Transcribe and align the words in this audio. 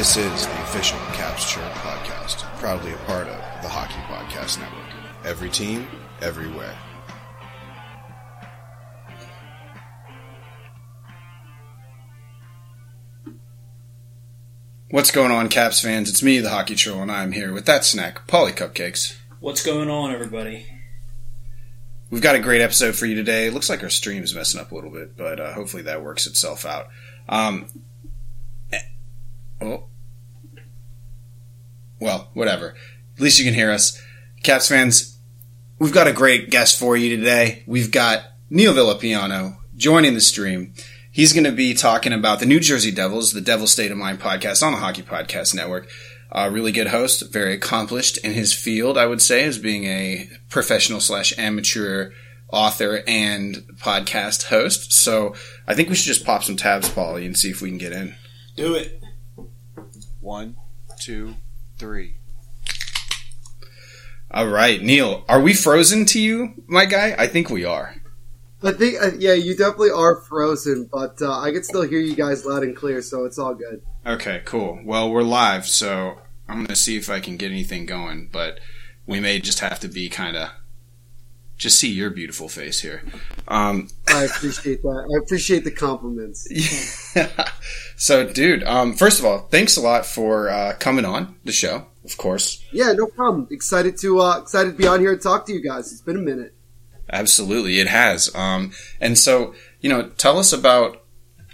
This 0.00 0.16
is 0.16 0.46
the 0.46 0.62
official 0.62 0.96
Caps 1.12 1.52
Chirp 1.52 1.70
podcast, 1.72 2.36
proudly 2.58 2.90
a 2.90 2.96
part 3.04 3.28
of 3.28 3.36
the 3.62 3.68
Hockey 3.68 4.00
Podcast 4.08 4.58
Network. 4.58 4.86
Every 5.26 5.50
team, 5.50 5.86
everywhere. 6.22 6.74
What's 14.88 15.10
going 15.10 15.32
on, 15.32 15.50
Caps 15.50 15.82
fans? 15.82 16.08
It's 16.08 16.22
me, 16.22 16.38
the 16.38 16.48
Hockey 16.48 16.76
Troll, 16.76 17.02
and 17.02 17.12
I'm 17.12 17.32
here 17.32 17.52
with 17.52 17.66
that 17.66 17.84
snack, 17.84 18.26
Polly 18.26 18.52
Cupcakes. 18.52 19.18
What's 19.40 19.62
going 19.62 19.90
on, 19.90 20.12
everybody? 20.12 20.66
We've 22.08 22.22
got 22.22 22.36
a 22.36 22.40
great 22.40 22.62
episode 22.62 22.96
for 22.96 23.04
you 23.04 23.16
today. 23.16 23.48
It 23.48 23.52
looks 23.52 23.68
like 23.68 23.82
our 23.82 23.90
stream's 23.90 24.34
messing 24.34 24.62
up 24.62 24.72
a 24.72 24.74
little 24.74 24.90
bit, 24.90 25.18
but 25.18 25.38
uh, 25.38 25.52
hopefully 25.52 25.82
that 25.82 26.02
works 26.02 26.26
itself 26.26 26.64
out. 26.64 26.88
Um, 27.28 27.66
eh, 28.72 28.80
oh, 29.60 29.84
well, 32.00 32.30
whatever. 32.34 32.74
At 33.16 33.20
least 33.20 33.38
you 33.38 33.44
can 33.44 33.54
hear 33.54 33.70
us. 33.70 34.00
Caps 34.42 34.68
fans, 34.68 35.18
we've 35.78 35.92
got 35.92 36.08
a 36.08 36.12
great 36.12 36.50
guest 36.50 36.78
for 36.78 36.96
you 36.96 37.14
today. 37.14 37.62
We've 37.66 37.90
got 37.90 38.22
Neil 38.48 38.72
Villapiano 38.72 39.58
joining 39.76 40.14
the 40.14 40.20
stream. 40.20 40.74
He's 41.12 41.32
going 41.32 41.44
to 41.44 41.52
be 41.52 41.74
talking 41.74 42.12
about 42.12 42.40
the 42.40 42.46
New 42.46 42.60
Jersey 42.60 42.92
Devils, 42.92 43.32
the 43.32 43.40
Devil 43.40 43.66
State 43.66 43.90
of 43.90 43.98
Mind 43.98 44.20
podcast 44.20 44.62
on 44.64 44.72
the 44.72 44.78
Hockey 44.78 45.02
Podcast 45.02 45.54
Network. 45.54 45.88
A 46.32 46.50
really 46.50 46.70
good 46.70 46.88
host, 46.88 47.32
very 47.32 47.54
accomplished 47.54 48.16
in 48.18 48.32
his 48.32 48.54
field, 48.54 48.96
I 48.96 49.06
would 49.06 49.20
say, 49.20 49.44
as 49.44 49.58
being 49.58 49.84
a 49.84 50.30
professional 50.48 51.00
slash 51.00 51.36
amateur 51.36 52.12
author 52.52 53.02
and 53.06 53.56
podcast 53.78 54.44
host. 54.44 54.92
So 54.92 55.34
I 55.66 55.74
think 55.74 55.88
we 55.88 55.96
should 55.96 56.06
just 56.06 56.24
pop 56.24 56.44
some 56.44 56.56
tabs, 56.56 56.88
Paulie, 56.88 57.26
and 57.26 57.36
see 57.36 57.50
if 57.50 57.60
we 57.60 57.68
can 57.68 57.78
get 57.78 57.92
in. 57.92 58.14
Do 58.56 58.74
it. 58.74 59.02
One, 60.20 60.56
two, 61.00 61.34
three. 61.80 62.16
All 64.30 64.46
right, 64.46 64.80
Neil, 64.80 65.24
are 65.28 65.40
we 65.40 65.54
frozen 65.54 66.04
to 66.06 66.20
you, 66.20 66.62
my 66.68 66.84
guy? 66.84 67.16
I 67.18 67.26
think 67.26 67.50
we 67.50 67.64
are. 67.64 67.96
I 68.62 68.72
think, 68.72 69.02
uh, 69.02 69.12
yeah, 69.18 69.32
you 69.32 69.56
definitely 69.56 69.90
are 69.90 70.20
frozen, 70.20 70.88
but 70.92 71.20
uh, 71.22 71.40
I 71.40 71.50
can 71.50 71.64
still 71.64 71.82
hear 71.82 71.98
you 71.98 72.14
guys 72.14 72.44
loud 72.44 72.62
and 72.62 72.76
clear, 72.76 73.00
so 73.00 73.24
it's 73.24 73.38
all 73.38 73.54
good. 73.54 73.82
Okay, 74.06 74.42
cool. 74.44 74.78
Well, 74.84 75.10
we're 75.10 75.22
live, 75.22 75.66
so 75.66 76.18
I'm 76.46 76.58
going 76.58 76.66
to 76.66 76.76
see 76.76 76.98
if 76.98 77.08
I 77.08 77.18
can 77.18 77.38
get 77.38 77.50
anything 77.50 77.86
going, 77.86 78.28
but 78.30 78.60
we 79.06 79.18
may 79.18 79.40
just 79.40 79.60
have 79.60 79.80
to 79.80 79.88
be 79.88 80.10
kind 80.10 80.36
of 80.36 80.50
just 81.60 81.78
see 81.78 81.92
your 81.92 82.08
beautiful 82.08 82.48
face 82.48 82.80
here. 82.80 83.02
Um, 83.46 83.88
I 84.08 84.24
appreciate 84.24 84.80
that. 84.82 85.08
I 85.14 85.22
appreciate 85.22 85.62
the 85.62 85.70
compliments. 85.70 86.48
yeah. 87.14 87.50
So, 87.96 88.26
dude, 88.26 88.64
um, 88.64 88.94
first 88.94 89.20
of 89.20 89.26
all, 89.26 89.40
thanks 89.48 89.76
a 89.76 89.82
lot 89.82 90.06
for 90.06 90.48
uh, 90.48 90.74
coming 90.78 91.04
on 91.04 91.36
the 91.44 91.52
show. 91.52 91.86
Of 92.02 92.16
course. 92.16 92.64
Yeah, 92.72 92.92
no 92.92 93.06
problem. 93.06 93.46
Excited 93.50 93.98
to 93.98 94.20
uh, 94.20 94.38
excited 94.38 94.70
to 94.72 94.76
be 94.76 94.86
on 94.86 95.00
here 95.00 95.12
and 95.12 95.20
talk 95.20 95.46
to 95.46 95.52
you 95.52 95.60
guys. 95.60 95.92
It's 95.92 96.00
been 96.00 96.16
a 96.16 96.20
minute. 96.20 96.54
Absolutely, 97.12 97.78
it 97.78 97.88
has. 97.88 98.34
Um, 98.34 98.72
and 98.98 99.18
so, 99.18 99.54
you 99.80 99.90
know, 99.90 100.08
tell 100.08 100.38
us 100.38 100.52
about. 100.52 100.96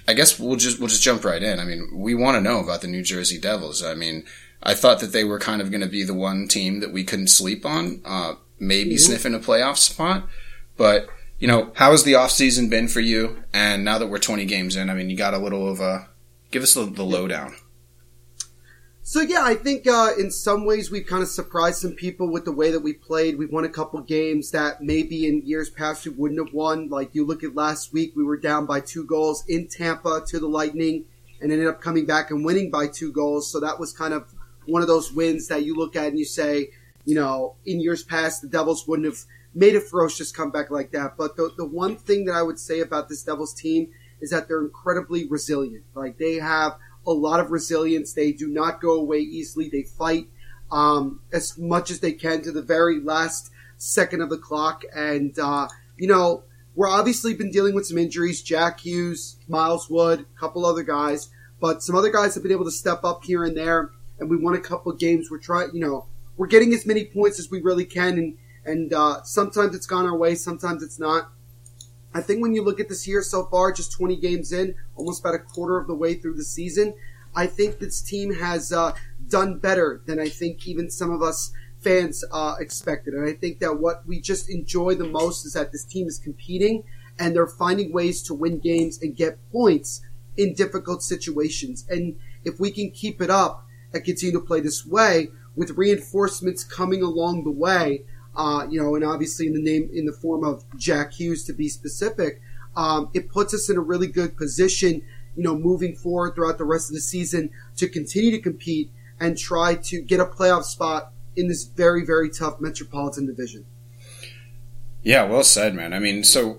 I 0.09 0.15
guess 0.15 0.39
we'll 0.39 0.55
just 0.55 0.79
we'll 0.79 0.89
just 0.89 1.03
jump 1.03 1.25
right 1.25 1.43
in. 1.43 1.59
I 1.59 1.65
mean, 1.65 1.91
we 1.93 2.15
want 2.15 2.37
to 2.37 2.41
know 2.41 2.61
about 2.61 2.81
the 2.81 2.87
New 2.87 3.03
Jersey 3.03 3.41
Devils. 3.41 3.83
I 3.83 3.95
mean, 3.95 4.25
I 4.63 4.75
thought 4.75 5.01
that 5.01 5.11
they 5.11 5.25
were 5.25 5.41
kind 5.41 5.61
of 5.61 5.73
going 5.73 5.81
to 5.81 5.89
be 5.89 6.05
the 6.05 6.15
one 6.15 6.47
team 6.47 6.79
that 6.79 6.93
we 6.93 7.03
couldn't 7.03 7.27
sleep 7.27 7.67
on. 7.67 8.03
Uh, 8.05 8.35
maybe 8.59 8.91
mm-hmm. 8.91 8.99
sniffing 8.99 9.35
a 9.35 9.39
playoff 9.39 9.77
spot, 9.77 10.27
but 10.77 11.09
you 11.39 11.47
know, 11.47 11.73
how 11.75 11.91
has 11.91 12.05
the 12.05 12.15
off 12.15 12.31
season 12.31 12.69
been 12.69 12.89
for 12.89 13.01
you? 13.01 13.43
And 13.53 13.85
now 13.85 13.99
that 13.99 14.07
we're 14.07 14.19
20 14.19 14.45
games 14.47 14.75
in, 14.75 14.89
I 14.89 14.95
mean, 14.95 15.11
you 15.11 15.17
got 15.17 15.35
a 15.35 15.39
little 15.39 15.69
of 15.69 15.81
a 15.81 16.09
give 16.51 16.63
us 16.63 16.75
the, 16.75 16.85
the 16.85 17.05
lowdown. 17.05 17.55
So 19.03 19.21
yeah, 19.21 19.43
I 19.45 19.55
think 19.55 19.87
uh, 19.87 20.11
in 20.19 20.33
some 20.33 20.65
ways 20.65 20.91
we've 20.91 21.07
kind 21.07 21.23
of 21.23 21.29
surprised 21.29 21.79
some 21.79 21.93
people 21.93 22.29
with 22.29 22.45
the 22.45 22.51
way 22.51 22.73
that 22.73 22.81
we 22.81 22.93
played. 22.93 23.39
We've 23.39 23.53
won 23.53 23.65
a 23.65 23.69
couple 23.69 24.01
games 24.01 24.51
that 24.51 24.83
maybe 24.83 25.29
in 25.29 25.47
years 25.47 25.71
past 25.71 26.05
we 26.07 26.11
wouldn't 26.11 26.45
have 26.45 26.53
won. 26.53 26.89
Like 26.89 27.15
you 27.15 27.25
look 27.25 27.45
at 27.45 27.55
last 27.55 27.93
week, 27.93 28.15
we 28.17 28.25
were 28.25 28.37
down 28.37 28.67
by 28.67 28.81
two 28.81 29.05
goals 29.05 29.45
in 29.47 29.69
Tampa 29.69 30.23
to 30.27 30.41
the 30.41 30.49
Lightning, 30.49 31.05
and 31.41 31.53
ended 31.53 31.69
up 31.69 31.81
coming 31.81 32.05
back 32.05 32.33
and 32.33 32.45
winning 32.45 32.69
by 32.69 32.89
two 32.89 33.13
goals. 33.13 33.51
So 33.53 33.61
that 33.61 33.79
was 33.79 33.93
kind 33.93 34.13
of 34.13 34.35
one 34.67 34.83
of 34.83 34.89
those 34.89 35.13
wins 35.13 35.47
that 35.49 35.65
you 35.65 35.77
look 35.77 35.95
at 35.95 36.09
and 36.09 36.19
you 36.19 36.25
say, 36.25 36.71
you 37.07 37.15
know, 37.15 37.55
in 37.65 37.81
years 37.81 38.03
past 38.03 38.43
the 38.43 38.49
Devils 38.49 38.87
wouldn't 38.87 39.07
have 39.07 39.25
made 39.55 39.75
a 39.75 39.81
ferocious 39.81 40.31
comeback 40.31 40.71
like 40.71 40.91
that. 40.91 41.17
But 41.17 41.37
the 41.37 41.51
the 41.57 41.65
one 41.65 41.97
thing 41.97 42.27
that 42.27 42.35
I 42.35 42.43
would 42.43 42.59
say 42.59 42.81
about 42.81 43.09
this 43.09 43.23
Devils 43.23 43.55
team 43.55 43.89
is 44.21 44.31
that 44.31 44.49
they're 44.49 44.61
incredibly 44.61 45.27
resilient. 45.27 45.85
Like 45.95 46.19
they 46.19 46.35
have 46.35 46.77
a 47.07 47.13
lot 47.13 47.41
of 47.41 47.51
resilience. 47.51 48.13
They 48.13 48.33
do 48.33 48.49
not 48.49 48.81
go 48.81 48.95
away 48.95 49.21
easily. 49.21 49.69
They 49.69 49.83
fight 49.83 50.29
um, 50.71 51.21
as 51.33 51.57
much 51.57 51.91
as 51.91 52.01
they 52.01 52.13
can 52.13 52.43
to 52.43 52.53
the 52.53 52.63
very 52.63 53.01
last 53.01 53.51
second 53.77 54.21
of 54.23 54.31
the 54.31 54.39
clock. 54.39 54.85
And, 54.95 55.39
uh, 55.39 55.69
you 55.97 56.09
know, 56.09 56.43
we're 56.75 56.89
obviously 56.89 57.35
been 57.35 57.51
dealing 57.51 57.75
with 57.75 57.87
some 57.87 57.99
injuries. 57.99 58.43
Jack 58.43 58.81
Hughes, 58.81 59.37
Miles 59.49 59.89
Wood, 59.89 60.21
a 60.21 60.39
couple 60.39 60.67
other 60.67 60.83
guys. 60.83 61.31
But 61.61 61.83
some 61.83 61.97
other 61.97 62.11
guys 62.11 62.35
have 62.35 62.43
been 62.43 62.53
able 62.53 62.65
to 62.65 62.71
step 62.71 63.05
up 63.05 63.25
here 63.25 63.45
and 63.45 63.57
there. 63.57 63.91
And 64.19 64.29
we 64.29 64.37
won 64.37 64.55
a 64.55 64.61
couple 64.61 64.93
games. 64.93 65.31
We're 65.31 65.39
trying, 65.39 65.71
you 65.73 65.81
know, 65.81 66.07
we're 66.37 66.47
getting 66.47 66.73
as 66.75 66.87
many 66.87 67.05
points 67.05 67.39
as 67.39 67.51
we 67.51 67.61
really 67.61 67.85
can. 67.85 68.19
And, 68.19 68.39
and 68.65 68.93
uh, 68.93 69.23
sometimes 69.23 69.75
it's 69.75 69.87
gone 69.87 70.07
our 70.07 70.17
way, 70.17 70.35
sometimes 70.35 70.83
it's 70.83 70.99
not. 70.99 71.31
I 72.15 72.23
think 72.23 72.41
when 72.41 72.55
you 72.55 72.65
look 72.65 72.81
at 72.81 72.89
this 72.89 73.07
year 73.07 73.23
so 73.23 73.45
far, 73.45 73.73
just 73.73 73.93
20 73.93 74.17
games 74.17 74.53
in, 74.53 74.75
almost 74.97 75.21
about 75.21 75.35
a 75.35 75.39
quarter 75.39 75.77
of 75.77 75.87
the 75.87 75.95
way 75.95 76.15
through 76.15 76.35
the 76.35 76.45
season, 76.45 76.95
I 77.35 77.47
think 77.47 77.79
this 77.79 78.01
team 78.01 78.35
has 78.35 78.73
uh, 78.73 78.95
done 79.29 79.59
better 79.59 80.01
than 80.07 80.19
I 80.19 80.31
think 80.31 80.67
even 80.67 80.91
some 80.91 81.11
of 81.11 81.23
us 81.23 81.53
fans 81.81 82.25
uh, 82.33 82.55
expected. 82.59 83.15
And 83.15 83.29
I 83.29 83.35
think 83.35 83.59
that 83.59 83.79
what 83.79 84.07
we 84.07 84.21
just 84.21 84.49
enjoy 84.49 84.95
the 84.95 85.05
most 85.05 85.45
is 85.45 85.53
that 85.53 85.73
this 85.73 85.85
team 85.85 86.07
is 86.07 86.19
competing 86.19 86.85
and 87.19 87.35
they're 87.35 87.47
finding 87.47 87.93
ways 87.93 88.23
to 88.25 88.35
win 88.35 88.59
games 88.59 89.01
and 89.03 89.15
get 89.15 89.39
points 89.53 90.03
in 90.37 90.55
difficult 90.55 91.03
situations. 91.03 91.87
And 91.89 92.19
if 92.45 92.59
we 92.59 92.71
can 92.71 92.91
keep 92.91 93.21
it 93.21 93.31
up 93.31 93.67
and 93.93 94.05
continue 94.05 94.39
to 94.39 94.45
play 94.45 94.61
this 94.61 94.87
way, 94.87 95.29
with 95.57 95.71
reinforcements 95.71 96.63
coming 96.63 97.03
along 97.03 97.45
the 97.45 97.51
way, 97.51 98.05
uh, 98.37 98.67
you 98.71 98.81
know, 98.81 98.95
and 98.95 99.05
obviously 99.05 99.47
in 99.47 99.55
the 99.55 99.63
name, 99.63 99.91
in 99.93 100.05
the 100.05 100.13
form 100.13 100.45
of 100.45 100.65
Jack 100.77 101.15
Hughes 101.15 101.45
to 101.45 101.53
be 101.53 101.69
specific, 101.69 102.41
um, 102.77 103.09
it 103.15 103.31
puts 103.31 103.55
us 103.55 103.71
in 103.71 103.77
a 103.77 103.81
really 103.81 104.07
good 104.07 104.37
position, 104.37 105.03
you 105.35 105.43
know, 105.43 105.57
moving 105.57 105.97
forward 105.97 106.35
throughout 106.35 106.59
the 106.59 106.65
rest 106.65 106.91
of 106.91 106.95
the 106.95 107.01
season 107.01 107.51
to 107.77 107.89
continue 107.89 108.31
to 108.31 108.41
compete 108.41 108.91
and 109.19 109.39
try 109.39 109.75
to 109.75 110.03
get 110.03 110.21
a 110.21 110.27
playoff 110.27 110.65
spot 110.65 111.13
in 111.35 111.49
this 111.49 111.65
very, 111.65 112.05
very 112.05 112.29
tough 112.29 112.61
Metropolitan 112.61 113.27
Division. 113.27 113.65
Yeah, 115.03 115.25
well 115.25 115.45
said, 115.45 115.75
man. 115.75 115.95
I 115.95 115.99
mean, 115.99 116.25
so 116.25 116.59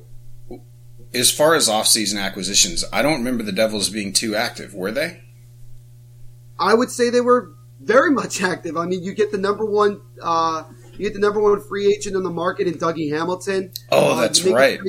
as 1.14 1.32
far 1.32 1.54
as 1.54 1.70
off-season 1.70 2.18
acquisitions, 2.18 2.84
I 2.92 3.02
don't 3.02 3.20
remember 3.20 3.44
the 3.44 3.52
Devils 3.52 3.90
being 3.90 4.14
too 4.14 4.36
active. 4.36 4.74
Were 4.74 4.92
they? 4.92 5.22
I 6.60 6.74
would 6.74 6.90
say 6.90 7.10
they 7.10 7.22
were 7.22 7.52
very 7.80 8.12
much 8.12 8.42
active. 8.42 8.78
I 8.78 8.86
mean, 8.86 9.04
you 9.04 9.14
get 9.14 9.32
the 9.32 9.38
number 9.38 9.66
one 9.66 10.02
uh, 10.22 10.64
you 10.94 11.06
get 11.06 11.14
the 11.14 11.20
number 11.20 11.40
one 11.40 11.62
free 11.62 11.94
agent 11.94 12.16
on 12.16 12.24
the 12.24 12.32
market 12.32 12.68
in 12.68 12.76
Dougie 12.76 13.12
Hamilton. 13.12 13.72
Oh, 13.92 14.14
uh, 14.14 14.22
that's 14.22 14.44
right. 14.46 14.80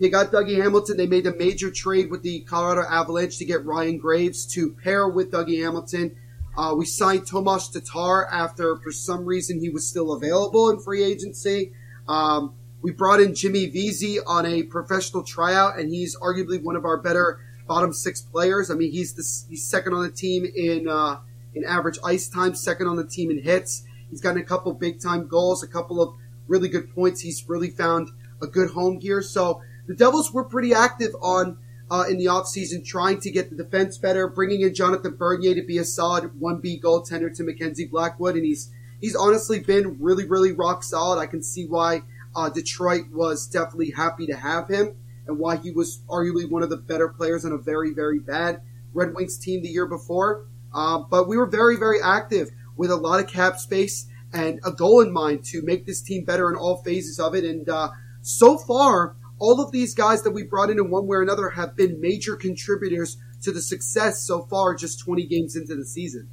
They 0.00 0.10
got 0.10 0.30
Dougie 0.30 0.60
Hamilton. 0.60 0.96
They 0.96 1.06
made 1.06 1.26
a 1.26 1.34
major 1.34 1.70
trade 1.70 2.10
with 2.10 2.22
the 2.22 2.40
Colorado 2.40 2.82
Avalanche 2.88 3.38
to 3.38 3.44
get 3.44 3.64
Ryan 3.64 3.98
Graves 3.98 4.44
to 4.54 4.72
pair 4.72 5.08
with 5.08 5.30
Dougie 5.30 5.62
Hamilton. 5.62 6.16
Uh, 6.56 6.74
we 6.76 6.84
signed 6.84 7.26
Tomas 7.26 7.68
Tatar 7.68 8.26
after, 8.26 8.76
for 8.76 8.90
some 8.90 9.24
reason, 9.24 9.60
he 9.60 9.70
was 9.70 9.86
still 9.86 10.12
available 10.12 10.70
in 10.70 10.80
free 10.80 11.04
agency. 11.04 11.72
Um, 12.08 12.54
we 12.82 12.92
brought 12.92 13.20
in 13.20 13.34
Jimmy 13.34 13.66
Vesey 13.66 14.18
on 14.20 14.46
a 14.46 14.62
professional 14.64 15.22
tryout, 15.22 15.78
and 15.78 15.90
he's 15.90 16.16
arguably 16.16 16.62
one 16.62 16.76
of 16.76 16.84
our 16.84 16.96
better 16.96 17.40
bottom 17.66 17.92
six 17.92 18.20
players. 18.20 18.70
I 18.70 18.74
mean, 18.74 18.90
he's 18.90 19.14
the, 19.14 19.50
he's 19.50 19.64
second 19.68 19.92
on 19.92 20.02
the 20.02 20.10
team 20.10 20.44
in 20.44 20.88
uh, 20.88 21.18
in 21.56 21.64
average 21.64 21.98
ice 22.04 22.28
time, 22.28 22.54
second 22.54 22.86
on 22.86 22.96
the 22.96 23.06
team 23.06 23.30
in 23.30 23.42
hits. 23.42 23.82
He's 24.10 24.20
gotten 24.20 24.40
a 24.40 24.44
couple 24.44 24.72
big 24.74 25.00
time 25.00 25.26
goals, 25.26 25.62
a 25.62 25.68
couple 25.68 26.00
of 26.00 26.14
really 26.46 26.68
good 26.68 26.94
points. 26.94 27.22
He's 27.22 27.48
really 27.48 27.70
found 27.70 28.10
a 28.40 28.46
good 28.46 28.70
home 28.70 29.00
here. 29.00 29.22
So 29.22 29.62
the 29.86 29.94
Devils 29.94 30.32
were 30.32 30.44
pretty 30.44 30.74
active 30.74 31.12
on 31.20 31.58
uh, 31.90 32.04
in 32.08 32.18
the 32.18 32.26
offseason 32.26 32.84
trying 32.84 33.20
to 33.20 33.30
get 33.30 33.50
the 33.50 33.56
defense 33.56 33.96
better, 33.96 34.28
bringing 34.28 34.62
in 34.62 34.74
Jonathan 34.74 35.16
Bernier 35.16 35.54
to 35.54 35.62
be 35.62 35.78
a 35.78 35.84
solid 35.84 36.24
1B 36.40 36.82
goaltender 36.82 37.34
to 37.34 37.42
Mackenzie 37.42 37.86
Blackwood. 37.86 38.34
And 38.34 38.44
he's, 38.44 38.70
he's 39.00 39.14
honestly 39.14 39.60
been 39.60 39.96
really, 40.00 40.26
really 40.26 40.52
rock 40.52 40.82
solid. 40.82 41.18
I 41.18 41.26
can 41.26 41.42
see 41.42 41.66
why 41.66 42.02
uh, 42.34 42.50
Detroit 42.50 43.04
was 43.12 43.46
definitely 43.46 43.92
happy 43.92 44.26
to 44.26 44.36
have 44.36 44.68
him 44.68 44.96
and 45.26 45.38
why 45.38 45.56
he 45.56 45.70
was 45.70 46.02
arguably 46.08 46.48
one 46.48 46.62
of 46.62 46.70
the 46.70 46.76
better 46.76 47.08
players 47.08 47.44
on 47.44 47.52
a 47.52 47.58
very, 47.58 47.92
very 47.92 48.18
bad 48.18 48.62
Red 48.92 49.14
Wings 49.14 49.38
team 49.38 49.62
the 49.62 49.68
year 49.68 49.86
before. 49.86 50.46
Uh, 50.74 50.98
but 50.98 51.28
we 51.28 51.36
were 51.36 51.46
very, 51.46 51.76
very 51.76 52.00
active 52.02 52.50
with 52.76 52.90
a 52.90 52.96
lot 52.96 53.20
of 53.20 53.28
cap 53.28 53.58
space 53.58 54.06
and 54.32 54.60
a 54.64 54.72
goal 54.72 55.00
in 55.00 55.12
mind 55.12 55.44
to 55.44 55.62
make 55.62 55.86
this 55.86 56.02
team 56.02 56.24
better 56.24 56.50
in 56.50 56.56
all 56.56 56.82
phases 56.82 57.18
of 57.18 57.34
it. 57.34 57.44
And 57.44 57.68
uh, 57.68 57.90
so 58.22 58.58
far, 58.58 59.16
all 59.38 59.60
of 59.60 59.72
these 59.72 59.94
guys 59.94 60.22
that 60.22 60.30
we 60.30 60.42
brought 60.42 60.70
in 60.70 60.78
in 60.78 60.90
one 60.90 61.06
way 61.06 61.16
or 61.16 61.22
another 61.22 61.50
have 61.50 61.76
been 61.76 62.00
major 62.00 62.36
contributors 62.36 63.16
to 63.42 63.52
the 63.52 63.62
success 63.62 64.20
so 64.20 64.46
far, 64.46 64.74
just 64.74 65.00
20 65.00 65.26
games 65.26 65.56
into 65.56 65.74
the 65.74 65.84
season. 65.84 66.28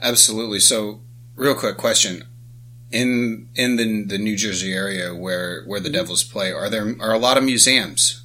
Absolutely. 0.00 0.60
So, 0.60 1.02
real 1.34 1.54
quick 1.54 1.76
question: 1.76 2.24
in 2.90 3.48
in 3.54 3.76
the 3.76 4.04
the 4.04 4.18
New 4.18 4.36
Jersey 4.36 4.72
area 4.72 5.14
where 5.14 5.64
where 5.66 5.80
the 5.80 5.90
Devils 5.90 6.22
play, 6.22 6.52
are 6.52 6.70
there 6.70 6.94
are 7.00 7.12
a 7.12 7.18
lot 7.18 7.36
of 7.36 7.44
museums? 7.44 8.24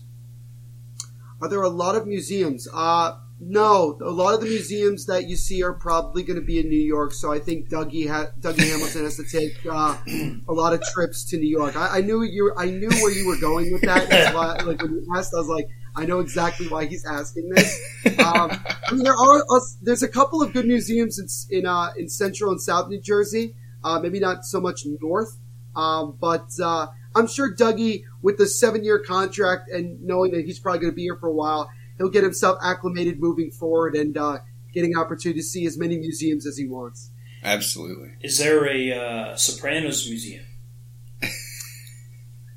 Are 1.41 1.49
there 1.49 1.61
a 1.61 1.69
lot 1.69 1.95
of 1.95 2.07
museums? 2.07 2.67
Uh, 2.71 3.17
no, 3.47 3.97
a 4.01 4.11
lot 4.11 4.33
of 4.33 4.41
the 4.41 4.47
museums 4.47 5.05
that 5.07 5.27
you 5.27 5.35
see 5.35 5.63
are 5.63 5.73
probably 5.73 6.23
going 6.23 6.39
to 6.39 6.45
be 6.45 6.59
in 6.59 6.69
New 6.69 6.75
York. 6.75 7.13
So 7.13 7.31
I 7.31 7.39
think 7.39 7.69
Dougie 7.69 8.07
ha- 8.07 8.31
Dougie 8.39 8.69
Hamilton 8.69 9.03
has 9.03 9.17
to 9.17 9.23
take 9.23 9.57
uh, 9.69 9.97
a 10.47 10.53
lot 10.53 10.73
of 10.73 10.81
trips 10.93 11.23
to 11.25 11.37
New 11.37 11.49
York. 11.49 11.75
I, 11.75 11.97
I 11.97 12.01
knew 12.01 12.23
you. 12.23 12.53
I 12.57 12.65
knew 12.65 12.89
where 12.89 13.11
you 13.11 13.27
were 13.27 13.39
going 13.39 13.71
with 13.71 13.81
that. 13.83 14.33
Why, 14.33 14.57
like 14.63 14.81
when 14.81 14.91
you 14.91 15.07
asked, 15.15 15.33
I 15.33 15.39
was 15.39 15.47
like, 15.47 15.67
I 15.95 16.05
know 16.05 16.19
exactly 16.19 16.67
why 16.67 16.85
he's 16.85 17.05
asking 17.05 17.49
this. 17.49 17.79
Um, 18.19 18.51
I 18.87 18.91
mean, 18.91 19.03
there 19.03 19.15
are 19.15 19.43
uh, 19.49 19.59
there's 19.81 20.03
a 20.03 20.07
couple 20.07 20.41
of 20.41 20.53
good 20.53 20.65
museums 20.65 21.19
in 21.19 21.59
in, 21.59 21.65
uh, 21.65 21.91
in 21.97 22.09
Central 22.09 22.51
and 22.51 22.61
South 22.61 22.89
New 22.89 22.99
Jersey. 22.99 23.55
Uh, 23.83 23.99
maybe 23.99 24.19
not 24.19 24.45
so 24.45 24.61
much 24.61 24.85
North, 25.01 25.37
um, 25.75 26.17
but 26.19 26.47
uh, 26.63 26.87
I'm 27.15 27.27
sure 27.27 27.53
Dougie, 27.53 28.03
with 28.21 28.37
the 28.37 28.47
seven 28.47 28.83
year 28.83 28.99
contract 28.99 29.69
and 29.69 30.01
knowing 30.01 30.31
that 30.31 30.45
he's 30.45 30.59
probably 30.59 30.79
going 30.79 30.91
to 30.91 30.95
be 30.95 31.03
here 31.03 31.17
for 31.17 31.27
a 31.27 31.33
while, 31.33 31.69
he'll 31.97 32.09
get 32.09 32.23
himself 32.23 32.57
acclimated 32.61 33.19
moving 33.19 33.51
forward 33.51 33.95
and 33.95 34.17
uh, 34.17 34.39
getting 34.73 34.97
opportunity 34.97 35.39
to 35.39 35.45
see 35.45 35.65
as 35.65 35.77
many 35.77 35.97
museums 35.97 36.45
as 36.45 36.57
he 36.57 36.67
wants. 36.67 37.11
Absolutely. 37.43 38.13
Is 38.21 38.37
there 38.37 38.67
a 38.67 38.91
uh, 38.93 39.35
Sopranos 39.35 40.07
museum? 40.07 40.45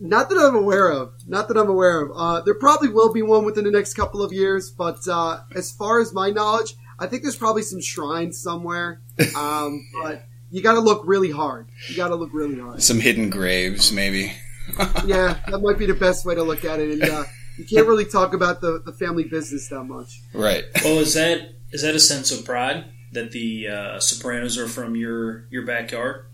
Not 0.01 0.29
that 0.31 0.39
I'm 0.39 0.55
aware 0.55 0.91
of. 0.91 1.15
Not 1.27 1.49
that 1.49 1.57
I'm 1.57 1.69
aware 1.69 2.03
of. 2.03 2.11
Uh, 2.15 2.41
there 2.43 2.55
probably 2.55 2.89
will 2.89 3.13
be 3.13 3.23
one 3.23 3.45
within 3.45 3.65
the 3.65 3.71
next 3.71 3.95
couple 3.95 4.23
of 4.23 4.33
years, 4.33 4.71
but 4.71 5.07
uh, 5.09 5.41
as 5.55 5.73
far 5.73 6.01
as 6.01 6.13
my 6.13 6.31
knowledge, 6.31 6.75
I 6.99 7.07
think 7.07 7.23
there's 7.23 7.37
probably 7.37 7.63
some 7.63 7.81
shrines 7.81 8.41
somewhere. 8.41 9.01
Um, 9.35 9.87
but 10.03 10.25
you 10.51 10.63
got 10.63 10.75
to 10.75 10.81
look 10.81 11.03
really 11.05 11.31
hard. 11.31 11.69
You 11.89 11.97
got 11.97 12.09
to 12.09 12.15
look 12.15 12.31
really 12.33 12.59
hard. 12.61 12.83
Some 12.83 13.01
hidden 13.01 13.31
graves, 13.31 13.91
maybe. 13.93 14.33
yeah, 15.07 15.39
that 15.49 15.61
might 15.63 15.79
be 15.79 15.87
the 15.87 15.95
best 15.95 16.27
way 16.27 16.35
to 16.35 16.43
look 16.43 16.65
at 16.65 16.81
it. 16.81 16.91
And 16.91 17.03
uh, 17.03 17.25
you 17.57 17.65
can't 17.65 17.87
really 17.87 18.05
talk 18.05 18.35
about 18.35 18.61
the, 18.61 18.83
the 18.85 18.93
family 18.93 19.25
business 19.25 19.69
that 19.69 19.85
much. 19.85 20.21
Right. 20.33 20.65
Well, 20.85 20.99
is 20.99 21.15
that 21.15 21.55
is 21.73 21.83
that 21.83 21.95
a 21.95 22.01
sense 22.01 22.31
of 22.33 22.45
pride 22.45 22.85
that 23.13 23.33
the 23.33 23.69
uh, 23.69 24.01
Sopranos 24.01 24.59
are 24.59 24.69
from 24.69 24.97
your 24.97 25.47
your 25.51 25.65
backyard? 25.65 26.27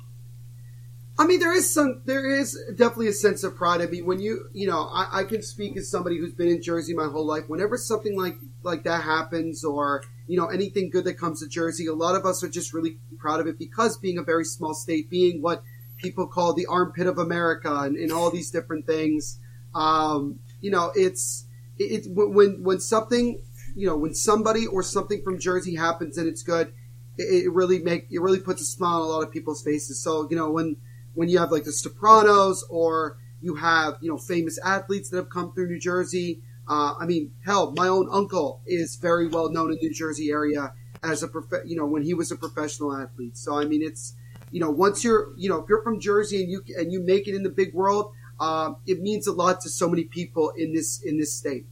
I 1.18 1.26
mean, 1.26 1.40
there 1.40 1.52
is 1.54 1.72
some, 1.72 2.02
there 2.06 2.34
is 2.40 2.58
definitely 2.74 3.08
a 3.08 3.12
sense 3.12 3.44
of 3.44 3.54
pride. 3.54 3.82
I 3.82 3.86
mean, 3.86 4.06
when 4.06 4.18
you, 4.18 4.48
you 4.52 4.66
know, 4.66 4.88
I, 4.90 5.20
I 5.20 5.24
can 5.24 5.42
speak 5.42 5.76
as 5.76 5.90
somebody 5.90 6.18
who's 6.18 6.32
been 6.32 6.48
in 6.48 6.62
Jersey 6.62 6.94
my 6.94 7.06
whole 7.06 7.26
life. 7.26 7.44
Whenever 7.48 7.76
something 7.76 8.18
like 8.18 8.36
like 8.62 8.84
that 8.84 9.04
happens, 9.04 9.64
or 9.64 10.02
you 10.26 10.38
know, 10.38 10.46
anything 10.46 10.90
good 10.90 11.04
that 11.04 11.14
comes 11.14 11.40
to 11.40 11.48
Jersey, 11.48 11.86
a 11.86 11.94
lot 11.94 12.16
of 12.16 12.24
us 12.24 12.42
are 12.42 12.48
just 12.48 12.72
really 12.72 12.96
proud 13.18 13.40
of 13.40 13.46
it 13.46 13.58
because 13.58 13.98
being 13.98 14.18
a 14.18 14.22
very 14.22 14.44
small 14.44 14.74
state, 14.74 15.10
being 15.10 15.42
what 15.42 15.62
people 15.98 16.26
call 16.26 16.54
the 16.54 16.66
armpit 16.66 17.06
of 17.06 17.18
America, 17.18 17.72
and, 17.72 17.96
and 17.96 18.10
all 18.10 18.30
these 18.30 18.50
different 18.50 18.86
things. 18.86 19.38
Um, 19.74 20.40
you 20.62 20.70
know, 20.70 20.90
it's 20.94 21.44
it, 21.78 22.06
it 22.06 22.10
when 22.14 22.62
when 22.62 22.80
something, 22.80 23.42
you 23.76 23.86
know, 23.86 23.96
when 23.96 24.14
somebody 24.14 24.66
or 24.66 24.82
something 24.82 25.22
from 25.22 25.38
Jersey 25.38 25.74
happens 25.74 26.16
and 26.16 26.26
it's 26.26 26.42
good, 26.42 26.72
it, 27.18 27.44
it 27.44 27.52
really 27.52 27.80
make 27.80 28.06
it 28.10 28.20
really 28.20 28.40
puts 28.40 28.62
a 28.62 28.64
smile 28.64 29.02
on 29.02 29.08
a 29.08 29.10
lot 29.10 29.22
of 29.22 29.30
people's 29.30 29.62
faces. 29.62 30.02
So 30.02 30.26
you 30.30 30.36
know 30.36 30.50
when 30.50 30.76
when 31.14 31.28
you 31.28 31.38
have 31.38 31.50
like 31.50 31.64
the 31.64 31.72
Sopranos 31.72 32.64
or 32.70 33.18
you 33.42 33.56
have 33.56 33.98
you 34.00 34.10
know 34.10 34.16
famous 34.16 34.58
athletes 34.64 35.10
that 35.10 35.16
have 35.18 35.30
come 35.30 35.52
through 35.52 35.68
New 35.68 35.80
Jersey. 35.80 36.40
Uh, 36.68 36.94
I 36.98 37.06
mean, 37.06 37.32
hell, 37.44 37.74
my 37.76 37.88
own 37.88 38.08
uncle 38.10 38.62
is 38.66 38.94
very 38.94 39.26
well 39.26 39.50
known 39.50 39.72
in 39.72 39.78
New 39.82 39.92
Jersey 39.92 40.30
area 40.30 40.72
as 41.02 41.22
a 41.24 41.28
prof- 41.28 41.66
you 41.66 41.76
know 41.76 41.86
when 41.86 42.02
he 42.02 42.14
was 42.14 42.30
a 42.30 42.36
professional 42.36 42.96
athlete. 42.96 43.36
So 43.36 43.58
I 43.58 43.64
mean, 43.64 43.82
it's 43.82 44.14
you 44.52 44.60
know 44.60 44.70
once 44.70 45.02
you're 45.02 45.32
you 45.36 45.48
know 45.48 45.58
if 45.58 45.68
you're 45.68 45.82
from 45.82 45.98
Jersey 46.00 46.42
and 46.42 46.50
you 46.50 46.62
and 46.78 46.92
you 46.92 47.02
make 47.02 47.26
it 47.26 47.34
in 47.34 47.42
the 47.42 47.50
big 47.50 47.74
world, 47.74 48.12
uh, 48.42 48.74
it 48.86 49.00
means 49.00 49.26
a 49.26 49.32
lot 49.32 49.60
to 49.62 49.68
so 49.70 49.88
many 49.88 50.04
people 50.04 50.50
in 50.56 50.74
this 50.74 51.00
in 51.02 51.18
this 51.18 51.32
state. 51.32 51.64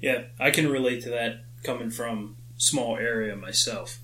Yeah, 0.00 0.20
I 0.40 0.50
can 0.50 0.68
relate 0.68 1.02
to 1.04 1.10
that 1.10 1.32
coming 1.64 1.90
from 1.90 2.36
small 2.56 2.96
area 2.96 3.36
myself. 3.36 3.98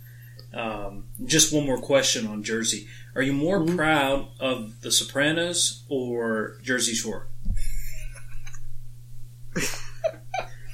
Um, 0.52 1.06
just 1.25 1.52
one 1.52 1.66
more 1.66 1.81
question 1.81 2.26
on 2.26 2.43
Jersey. 2.44 2.87
Are 3.16 3.22
you 3.22 3.32
more 3.32 3.61
Mhm. 3.61 3.76
proud 3.76 4.28
of 4.40 4.81
the 4.82 4.90
Sopranos 4.93 5.82
or 5.88 6.58
Jersey 6.62 6.94
Shore? 6.94 7.28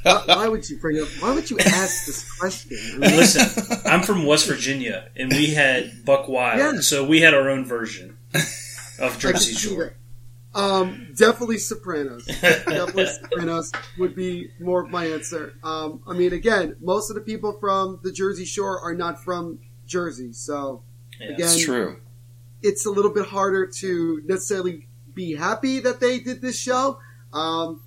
Why, 0.02 0.22
why 0.26 0.48
would 0.48 0.68
you 0.68 0.78
bring 0.78 0.98
up? 1.00 1.08
Why 1.20 1.34
would 1.34 1.50
you 1.50 1.58
ask 1.58 2.06
this 2.06 2.24
question? 2.38 2.78
Listen, 3.00 3.44
I'm 3.84 4.02
from 4.02 4.24
West 4.24 4.46
Virginia, 4.48 5.10
and 5.14 5.30
we 5.30 5.48
had 5.48 6.04
Buck 6.06 6.26
Wild, 6.28 6.58
Yeah. 6.58 6.80
so 6.80 7.04
we 7.06 7.20
had 7.20 7.34
our 7.34 7.50
own 7.50 7.66
version 7.66 8.16
of 8.98 9.18
Jersey 9.18 9.52
Shore. 9.54 9.92
That. 10.54 10.58
Um, 10.60 11.08
definitely 11.16 11.58
Sopranos. 11.58 12.26
definitely 12.40 13.06
Sopranos 13.06 13.72
would 13.98 14.14
be 14.14 14.50
more 14.60 14.84
of 14.84 14.90
my 14.90 15.06
answer. 15.06 15.54
Um, 15.62 16.00
I 16.06 16.12
mean, 16.14 16.32
again, 16.32 16.76
most 16.80 17.10
of 17.10 17.14
the 17.16 17.22
people 17.22 17.52
from 17.60 18.00
the 18.02 18.12
Jersey 18.12 18.44
Shore 18.44 18.80
are 18.80 18.94
not 18.94 19.22
from 19.22 19.58
Jersey, 19.86 20.32
so 20.32 20.82
Yeah. 21.20 21.26
again, 21.34 21.40
It's 21.46 21.64
true. 21.64 21.96
it's 22.62 22.86
a 22.86 22.90
little 22.90 23.10
bit 23.12 23.26
harder 23.26 23.66
to 23.66 24.22
necessarily 24.26 24.86
be 25.14 25.34
happy 25.34 25.80
that 25.80 26.00
they 26.00 26.18
did 26.20 26.40
this 26.40 26.58
show. 26.58 26.98
Um, 27.32 27.82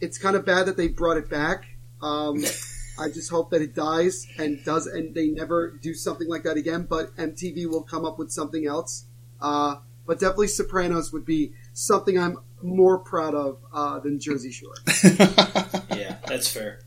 it's 0.00 0.18
kind 0.18 0.36
of 0.36 0.44
bad 0.44 0.66
that 0.66 0.76
they 0.76 0.88
brought 0.88 1.16
it 1.16 1.28
back. 1.30 1.64
Um, 2.02 2.44
I 2.98 3.08
just 3.10 3.30
hope 3.30 3.50
that 3.50 3.60
it 3.60 3.74
dies 3.74 4.26
and 4.38 4.62
does, 4.64 4.86
and 4.86 5.14
they 5.14 5.28
never 5.28 5.70
do 5.70 5.92
something 5.94 6.28
like 6.28 6.44
that 6.44 6.56
again. 6.56 6.86
But 6.88 7.14
MTV 7.16 7.66
will 7.66 7.82
come 7.82 8.04
up 8.06 8.18
with 8.18 8.30
something 8.30 8.66
else. 8.66 9.04
Uh, 9.40 9.76
but 10.06 10.18
definitely 10.20 10.46
Sopranos 10.48 11.12
would 11.12 11.24
be 11.26 11.52
something 11.76 12.18
I'm 12.18 12.38
more 12.62 12.98
proud 12.98 13.34
of 13.34 13.58
uh, 13.72 13.98
than 14.00 14.18
Jersey 14.18 14.50
Shore. 14.50 14.74
Yeah, 15.96 16.16
that's 16.26 16.48
fair. 16.52 16.80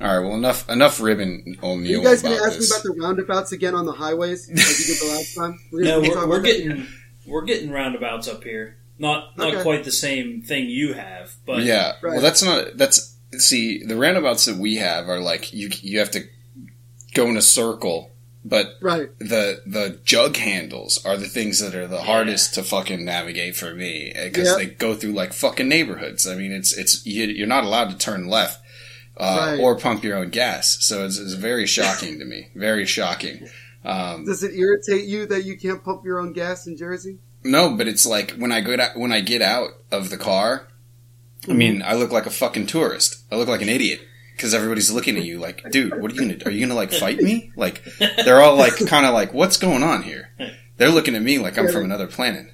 All 0.00 0.06
right. 0.06 0.24
Well, 0.24 0.36
enough 0.36 0.68
enough 0.68 1.00
ribbon, 1.00 1.56
Are 1.62 1.70
O'Neill. 1.70 2.00
you 2.00 2.04
guys 2.04 2.22
going 2.22 2.36
to 2.38 2.44
ask 2.44 2.56
this. 2.58 2.70
me 2.70 2.76
about 2.76 2.82
the 2.96 3.02
roundabouts 3.02 3.52
again 3.52 3.74
on 3.74 3.86
the 3.86 3.92
highways 3.92 4.48
like 4.48 4.56
you 4.58 4.64
did 4.86 5.00
the 5.00 5.14
last 5.16 5.34
time? 5.34 5.58
We're 5.72 5.84
No, 5.84 6.00
we're, 6.00 6.28
we're 6.28 6.40
that? 6.40 6.46
getting 6.46 6.86
we're 7.26 7.44
getting 7.44 7.70
roundabouts 7.70 8.28
up 8.28 8.44
here. 8.44 8.76
Not 8.98 9.36
not 9.36 9.48
Okay. 9.54 9.62
quite 9.62 9.84
the 9.84 9.90
same 9.90 10.42
thing 10.42 10.66
you 10.68 10.92
have, 10.94 11.32
but 11.46 11.62
yeah. 11.64 11.94
Right. 12.02 12.12
Well, 12.14 12.20
that's 12.20 12.42
not. 12.42 12.76
That's 12.76 13.16
see 13.38 13.82
the 13.84 13.96
roundabouts 13.96 14.44
that 14.44 14.56
we 14.56 14.76
have 14.76 15.08
are 15.08 15.20
like 15.20 15.52
you. 15.52 15.70
You 15.82 15.98
have 15.98 16.10
to 16.12 16.20
go 17.14 17.26
in 17.26 17.36
a 17.36 17.42
circle, 17.42 18.12
but 18.44 18.74
right. 18.80 19.08
the 19.18 19.62
the 19.66 20.00
jug 20.04 20.36
handles 20.36 21.04
are 21.04 21.16
the 21.16 21.28
things 21.28 21.60
that 21.60 21.74
are 21.74 21.86
the 21.86 22.02
hardest 22.02 22.54
to 22.54 22.62
fucking 22.62 23.04
navigate 23.04 23.56
for 23.56 23.74
me 23.74 24.12
because 24.14 24.48
Yep. 24.48 24.56
they 24.56 24.66
go 24.66 24.94
through 24.94 25.12
like 25.12 25.32
fucking 25.32 25.68
neighborhoods. 25.68 26.26
I 26.26 26.34
mean, 26.34 26.52
it's 26.52 26.76
it's 26.76 27.04
you, 27.04 27.24
you're 27.24 27.46
not 27.46 27.64
allowed 27.64 27.90
to 27.90 27.98
turn 27.98 28.28
left. 28.28 28.60
Uh, 29.16 29.36
Right. 29.50 29.60
Or 29.60 29.76
pump 29.76 30.04
your 30.04 30.16
own 30.16 30.30
gas, 30.30 30.76
so 30.80 31.04
it's, 31.04 31.18
it's 31.18 31.32
very 31.32 31.66
shocking 31.66 32.20
to 32.20 32.24
me. 32.24 32.50
Very 32.54 32.86
shocking. 32.86 33.48
Um, 33.84 34.24
Does 34.24 34.44
it 34.44 34.54
irritate 34.54 35.08
you 35.08 35.26
that 35.26 35.44
you 35.44 35.58
can't 35.58 35.82
pump 35.82 36.04
your 36.04 36.20
own 36.20 36.32
gas 36.32 36.68
in 36.68 36.76
Jersey? 36.76 37.18
No, 37.42 37.76
but 37.76 37.88
it's 37.88 38.06
like 38.06 38.32
when 38.32 38.52
I 38.52 38.60
go 38.60 38.76
out, 38.78 38.96
when 38.96 39.10
I 39.10 39.20
get 39.20 39.42
out 39.42 39.70
of 39.90 40.10
the 40.10 40.18
car. 40.18 40.68
I 41.48 41.52
mean, 41.52 41.82
I 41.82 41.94
look 41.94 42.12
like 42.12 42.26
a 42.26 42.30
fucking 42.30 42.66
tourist. 42.66 43.22
I 43.32 43.36
look 43.36 43.48
like 43.48 43.62
an 43.62 43.68
idiot 43.68 44.00
because 44.38 44.54
everybody's 44.54 44.90
looking 44.90 45.16
at 45.18 45.24
you 45.24 45.38
like, 45.40 45.68
dude, 45.70 46.00
what 46.00 46.10
are 46.10 46.14
you 46.14 46.20
gonna? 46.20 46.38
Are 46.46 46.50
you 46.50 46.60
gonna 46.64 46.74
like 46.78 46.92
fight 46.92 47.18
me? 47.20 47.52
Like 47.56 47.82
they're 47.98 48.40
all 48.40 48.56
like, 48.56 48.76
kind 48.86 49.04
of 49.04 49.12
like, 49.12 49.34
what's 49.34 49.56
going 49.58 49.82
on 49.82 50.02
here? 50.04 50.30
They're 50.78 50.90
looking 50.90 51.14
at 51.16 51.22
me 51.22 51.38
like 51.38 51.58
I'm 51.58 51.68
from 51.68 51.84
another 51.84 52.06
planet. 52.06 52.46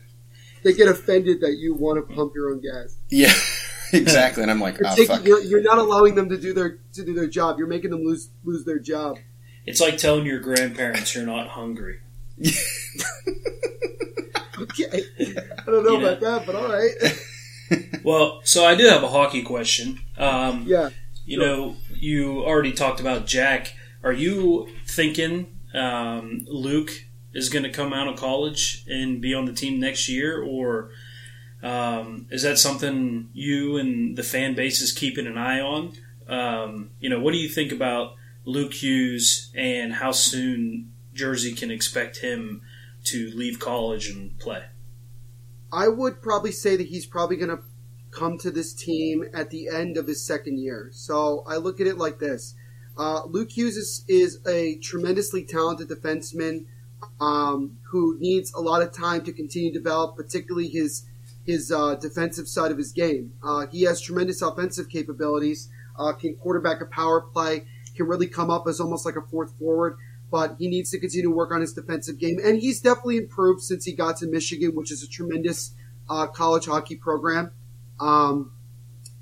They 0.64 0.72
get 0.72 0.88
offended 0.88 1.42
that 1.42 1.56
you 1.58 1.74
want 1.74 1.98
to 2.08 2.14
pump 2.14 2.32
your 2.34 2.50
own 2.50 2.60
gas. 2.62 2.96
Yeah, 3.10 3.32
exactly. 3.92 4.42
And 4.42 4.50
I'm 4.50 4.60
like, 4.60 4.78
You're, 4.78 4.88
oh 4.88 4.94
taking, 4.96 5.06
fuck. 5.16 5.24
you're, 5.26 5.40
you're 5.42 5.62
not 5.62 5.76
allowing 5.76 6.14
them 6.14 6.30
to 6.30 6.38
do 6.38 6.54
their 6.54 6.78
to 6.94 7.04
do 7.04 7.12
their 7.12 7.26
job. 7.28 7.58
You're 7.58 7.68
making 7.68 7.90
them 7.90 8.02
lose 8.02 8.30
lose 8.44 8.64
their 8.64 8.78
job. 8.78 9.18
it's 9.66 9.80
like 9.80 9.98
telling 9.98 10.24
your 10.24 10.40
grandparents 10.40 11.14
you're 11.14 11.26
not 11.26 11.48
hungry. 11.48 12.00
Okay, 14.56 14.84
I 15.26 15.62
don't 15.66 15.84
know 15.84 15.92
You 15.94 15.98
know. 16.00 16.06
about 16.14 16.20
that, 16.20 16.46
but 16.46 16.54
all 16.54 16.68
right. 16.68 18.00
Well, 18.04 18.40
so 18.44 18.64
I 18.64 18.76
do 18.76 18.84
have 18.86 19.02
a 19.02 19.08
hockey 19.08 19.42
question. 19.42 19.98
Um, 20.16 20.62
Yeah, 20.66 20.90
You 21.26 21.38
know, 21.38 21.76
you 21.94 22.44
already 22.44 22.72
talked 22.72 23.00
about 23.00 23.26
Jack. 23.26 23.74
Are 24.02 24.12
you 24.12 24.68
thinking 24.86 25.58
um, 25.74 26.44
Luke 26.48 26.90
is 27.32 27.48
going 27.48 27.64
to 27.64 27.70
come 27.70 27.92
out 27.92 28.08
of 28.08 28.18
college 28.18 28.84
and 28.88 29.20
be 29.20 29.34
on 29.34 29.46
the 29.46 29.52
team 29.52 29.80
next 29.80 30.08
year, 30.08 30.42
or 30.42 30.90
um, 31.62 32.26
is 32.30 32.42
that 32.42 32.58
something 32.58 33.30
you 33.32 33.76
and 33.78 34.16
the 34.16 34.22
fan 34.22 34.54
base 34.54 34.80
is 34.80 34.92
keeping 34.92 35.26
an 35.26 35.38
eye 35.38 35.60
on? 35.60 35.94
Um, 36.28 36.90
you 37.00 37.08
know, 37.08 37.20
what 37.20 37.32
do 37.32 37.38
you 37.38 37.48
think 37.48 37.72
about 37.72 38.14
Luke 38.44 38.74
Hughes 38.74 39.50
and 39.54 39.94
how 39.94 40.12
soon 40.12 40.92
Jersey 41.14 41.54
can 41.54 41.70
expect 41.70 42.18
him 42.18 42.62
to 43.04 43.30
leave 43.34 43.58
college 43.58 44.08
and 44.08 44.38
play? 44.38 44.64
I 45.72 45.88
would 45.88 46.22
probably 46.22 46.52
say 46.52 46.76
that 46.76 46.86
he's 46.86 47.06
probably 47.06 47.36
going 47.36 47.50
to 47.50 47.62
come 48.14 48.38
to 48.38 48.50
this 48.50 48.72
team 48.72 49.24
at 49.34 49.50
the 49.50 49.68
end 49.68 49.96
of 49.96 50.06
his 50.06 50.24
second 50.24 50.58
year. 50.58 50.90
So 50.92 51.44
I 51.46 51.56
look 51.56 51.80
at 51.80 51.86
it 51.86 51.98
like 51.98 52.18
this. 52.18 52.54
Uh, 52.96 53.24
Luke 53.24 53.50
Hughes 53.50 53.76
is, 53.76 54.04
is 54.06 54.38
a 54.46 54.76
tremendously 54.76 55.44
talented 55.44 55.88
defenseman 55.88 56.66
um, 57.20 57.78
who 57.90 58.16
needs 58.20 58.52
a 58.54 58.60
lot 58.60 58.82
of 58.82 58.92
time 58.92 59.24
to 59.24 59.32
continue 59.32 59.72
to 59.72 59.78
develop, 59.78 60.16
particularly 60.16 60.68
his 60.68 61.06
his 61.46 61.70
uh, 61.70 61.94
defensive 61.96 62.48
side 62.48 62.70
of 62.70 62.78
his 62.78 62.92
game. 62.92 63.34
Uh, 63.42 63.66
he 63.66 63.82
has 63.82 64.00
tremendous 64.00 64.40
offensive 64.40 64.88
capabilities, 64.88 65.68
uh, 65.98 66.12
can 66.14 66.34
quarterback 66.36 66.80
a 66.80 66.86
power 66.86 67.20
play, 67.20 67.64
can 67.94 68.06
really 68.06 68.26
come 68.26 68.48
up 68.50 68.66
as 68.66 68.80
almost 68.80 69.04
like 69.04 69.16
a 69.16 69.20
fourth 69.20 69.52
forward, 69.58 69.98
but 70.30 70.56
he 70.58 70.68
needs 70.68 70.90
to 70.90 70.98
continue 70.98 71.28
to 71.28 71.30
work 71.30 71.52
on 71.52 71.60
his 71.60 71.74
defensive 71.74 72.18
game. 72.18 72.38
And 72.42 72.60
he's 72.60 72.80
definitely 72.80 73.18
improved 73.18 73.60
since 73.60 73.84
he 73.84 73.92
got 73.92 74.16
to 74.18 74.26
Michigan, 74.26 74.74
which 74.74 74.90
is 74.90 75.02
a 75.02 75.08
tremendous 75.08 75.74
uh, 76.08 76.26
college 76.28 76.64
hockey 76.64 76.96
program. 76.96 77.52
Um, 78.00 78.52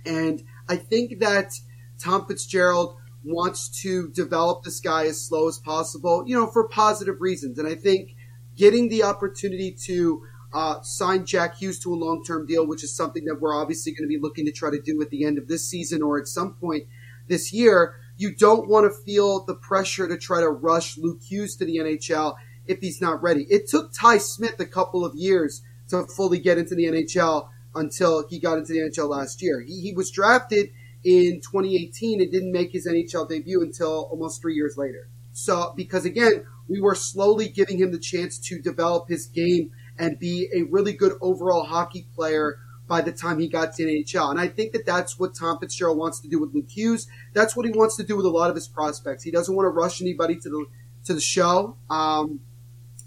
and 0.05 0.43
I 0.69 0.77
think 0.77 1.21
that 1.21 1.53
Tom 1.99 2.27
Fitzgerald 2.27 2.97
wants 3.25 3.69
to 3.83 4.09
develop 4.09 4.65
this 4.65 4.81
guy 4.81 5.07
as 5.07 5.21
slow 5.21 5.49
as 5.49 5.59
possible, 5.59 6.25
you 6.27 6.37
know, 6.37 6.47
for 6.47 6.69
positive 6.69 7.21
reasons. 7.21 7.59
And 7.59 7.69
I 7.69 7.75
think 7.75 8.17
getting 8.57 8.89
the 8.89 9.05
opportunity 9.05 9.73
to 9.87 10.23
uh, 10.53 10.83
sign 10.83 11.25
Jack 11.25 11.57
Hughes 11.57 11.79
to 11.81 11.95
a 11.95 11.97
long 11.97 12.25
term 12.25 12.47
deal, 12.47 12.67
which 12.67 12.85
is 12.85 12.95
something 12.95 13.25
that 13.25 13.41
we're 13.41 13.55
obviously 13.55 13.93
going 13.93 14.05
to 14.05 14.09
be 14.09 14.21
looking 14.21 14.45
to 14.47 14.53
try 14.53 14.71
to 14.71 14.81
do 14.81 15.01
at 15.01 15.11
the 15.11 15.25
end 15.25 15.39
of 15.39 15.49
this 15.49 15.67
season 15.69 16.03
or 16.03 16.19
at 16.19 16.27
some 16.27 16.55
point 16.55 16.85
this 17.29 17.53
year. 17.53 17.97
You 18.17 18.35
don't 18.35 18.69
want 18.69 18.85
to 18.85 19.03
feel 19.05 19.45
the 19.45 19.55
pressure 19.55 20.07
to 20.07 20.19
try 20.19 20.41
to 20.41 20.51
rush 20.51 20.99
Luke 20.99 21.23
Hughes 21.23 21.57
to 21.57 21.65
the 21.65 21.79
NHL 21.79 22.37
if 22.67 22.81
he's 22.81 23.01
not 23.01 23.23
ready. 23.23 23.47
It 23.49 23.69
took 23.69 23.93
Ty 23.93 24.19
Smith 24.19 24.61
a 24.61 24.67
couple 24.67 25.05
of 25.05 25.15
years 25.15 25.63
to 25.89 26.05
fully 26.05 26.39
get 26.39 26.59
into 26.59 26.75
the 26.75 26.85
NHL 26.85 27.49
until 27.75 28.27
he 28.29 28.39
got 28.39 28.59
into 28.59 28.73
the 28.73 28.81
NHL 28.81 29.09
last 29.09 29.43
year. 29.43 29.61
He, 29.61 29.81
he 29.81 29.93
was 29.93 30.11
drafted 30.11 30.71
in 31.05 31.41
2018 31.41 32.21
and 32.21 32.31
didn't 32.31 32.53
make 32.53 32.73
his 32.73 32.87
NHL 32.87 33.29
debut 33.29 33.63
until 33.63 34.09
almost 34.11 34.41
three 34.41 34.55
years 34.55 34.77
later. 34.77 35.09
So, 35.33 35.73
because 35.77 36.05
again, 36.05 36.45
we 36.69 36.81
were 36.81 36.95
slowly 36.95 37.49
giving 37.49 37.79
him 37.79 37.93
the 37.93 37.99
chance 37.99 38.39
to 38.49 38.61
develop 38.61 39.09
his 39.09 39.27
game 39.27 39.73
and 39.99 40.19
be 40.19 40.49
a 40.55 40.63
really 40.63 40.93
good 40.93 41.13
overall 41.21 41.65
hockey 41.65 42.07
player 42.15 42.59
by 42.87 43.01
the 43.01 43.13
time 43.13 43.39
he 43.39 43.49
got 43.49 43.73
to 43.75 43.87
the 43.87 44.05
NHL. 44.05 44.31
And 44.31 44.41
I 44.41 44.49
think 44.49 44.73
that 44.73 44.85
that's 44.85 45.19
what 45.19 45.35
Tom 45.35 45.59
Fitzgerald 45.59 45.97
wants 45.97 46.21
to 46.21 46.29
do 46.29 46.39
with 46.41 46.55
Luke 46.55 46.71
Hughes. 46.71 47.07
That's 47.33 47.57
what 47.57 47.65
he 47.65 47.73
wants 47.73 47.97
to 47.97 48.03
do 48.03 48.17
with 48.17 48.27
a 48.27 48.31
lot 48.31 48.51
of 48.51 48.57
his 48.57 48.69
prospects. 48.69 49.23
He 49.23 49.31
doesn't 49.31 49.55
want 49.55 49.67
to 49.67 49.71
rush 49.71 50.03
anybody 50.03 50.37
to 50.37 50.49
the 50.49 50.67
to 51.05 51.15
the 51.15 51.21
show, 51.21 51.77
um, 51.91 52.41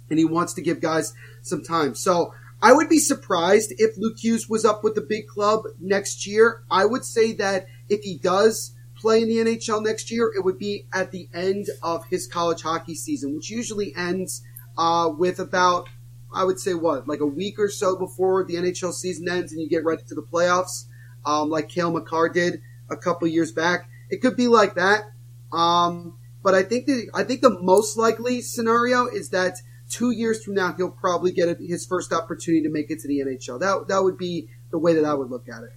and 0.09 0.19
he 0.19 0.25
wants 0.25 0.53
to 0.55 0.61
give 0.61 0.81
guys 0.81 1.13
some 1.41 1.63
time. 1.63 1.95
So 1.95 2.33
I 2.65 2.73
would 2.73 2.89
be 2.89 2.97
surprised 2.97 3.75
if 3.77 3.95
Luke 3.95 4.17
Hughes 4.17 4.49
was 4.49 4.65
up 4.65 4.83
with 4.83 4.95
the 4.95 5.01
big 5.01 5.27
club 5.27 5.65
next 5.79 6.25
year. 6.25 6.63
I 6.71 6.83
would 6.85 7.05
say 7.05 7.31
that 7.33 7.67
if 7.89 8.01
he 8.01 8.17
does 8.17 8.73
play 8.97 9.21
in 9.21 9.29
the 9.29 9.37
NHL 9.37 9.83
next 9.83 10.09
year, 10.09 10.33
it 10.35 10.43
would 10.43 10.57
be 10.57 10.87
at 10.91 11.11
the 11.11 11.29
end 11.31 11.67
of 11.83 12.07
his 12.07 12.25
college 12.25 12.63
hockey 12.63 12.95
season, 12.95 13.35
which 13.35 13.51
usually 13.51 13.95
ends 13.95 14.41
uh, 14.79 15.11
with 15.15 15.39
about 15.39 15.89
I 16.33 16.43
would 16.43 16.59
say 16.59 16.73
what, 16.73 17.07
like 17.07 17.19
a 17.19 17.27
week 17.27 17.59
or 17.59 17.69
so 17.69 17.99
before 17.99 18.43
the 18.43 18.55
NHL 18.55 18.93
season 18.93 19.29
ends 19.29 19.51
and 19.51 19.61
you 19.61 19.69
get 19.69 19.85
ready 19.85 20.01
to 20.07 20.15
the 20.15 20.23
playoffs, 20.23 20.85
um, 21.23 21.51
like 21.51 21.69
Cale 21.69 21.91
Makar 21.91 22.29
did 22.29 22.63
a 22.89 22.97
couple 22.97 23.27
years 23.27 23.51
back. 23.51 23.87
It 24.09 24.23
could 24.23 24.35
be 24.35 24.47
like 24.47 24.73
that. 24.73 25.03
Um, 25.53 26.17
but 26.41 26.55
I 26.55 26.63
think 26.63 26.87
the 26.87 27.11
I 27.13 27.25
think 27.25 27.41
the 27.41 27.59
most 27.61 27.95
likely 27.95 28.41
scenario 28.41 29.05
is 29.05 29.29
that 29.29 29.59
two 29.95 30.11
years 30.11 30.43
from 30.43 30.55
now 30.55 30.73
he'll 30.73 30.91
probably 30.91 31.31
get 31.31 31.57
his 31.59 31.85
first 31.85 32.11
opportunity 32.11 32.61
to 32.63 32.69
make 32.69 32.91
it 32.91 32.99
to 32.99 33.07
the 33.07 33.19
NHL. 33.19 33.59
That 33.59 33.87
that 33.87 34.03
would 34.03 34.17
be 34.17 34.49
the 34.71 34.77
way 34.77 34.93
that 34.93 35.05
I 35.05 35.13
would 35.13 35.29
look 35.29 35.47
at 35.47 35.63
it. 35.63 35.71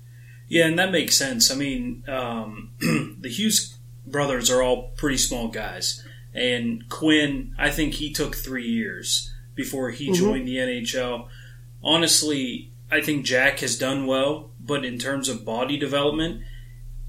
Yeah, 0.48 0.66
and 0.66 0.78
that 0.78 0.90
makes 0.90 1.14
sense. 1.14 1.52
I 1.52 1.54
mean, 1.54 2.04
um, 2.08 2.72
the 2.80 3.28
Hughes 3.28 3.76
brothers 4.06 4.50
are 4.50 4.62
all 4.62 4.88
pretty 4.96 5.18
small 5.18 5.48
guys, 5.48 6.04
and 6.34 6.88
Quinn, 6.88 7.54
I 7.58 7.70
think 7.70 7.94
he 7.94 8.12
took 8.12 8.34
three 8.34 8.66
years 8.66 9.32
before 9.54 9.90
he 9.90 10.06
mm-hmm. 10.06 10.14
joined 10.14 10.48
the 10.48 10.56
NHL. 10.56 11.28
Honestly, 11.82 12.72
I 12.90 13.00
think 13.00 13.25
Jack 13.25 13.60
has 13.60 13.78
done 13.78 14.06
well, 14.06 14.50
but 14.58 14.84
in 14.84 14.98
terms 14.98 15.28
of 15.28 15.44
body 15.44 15.78
development, 15.78 16.42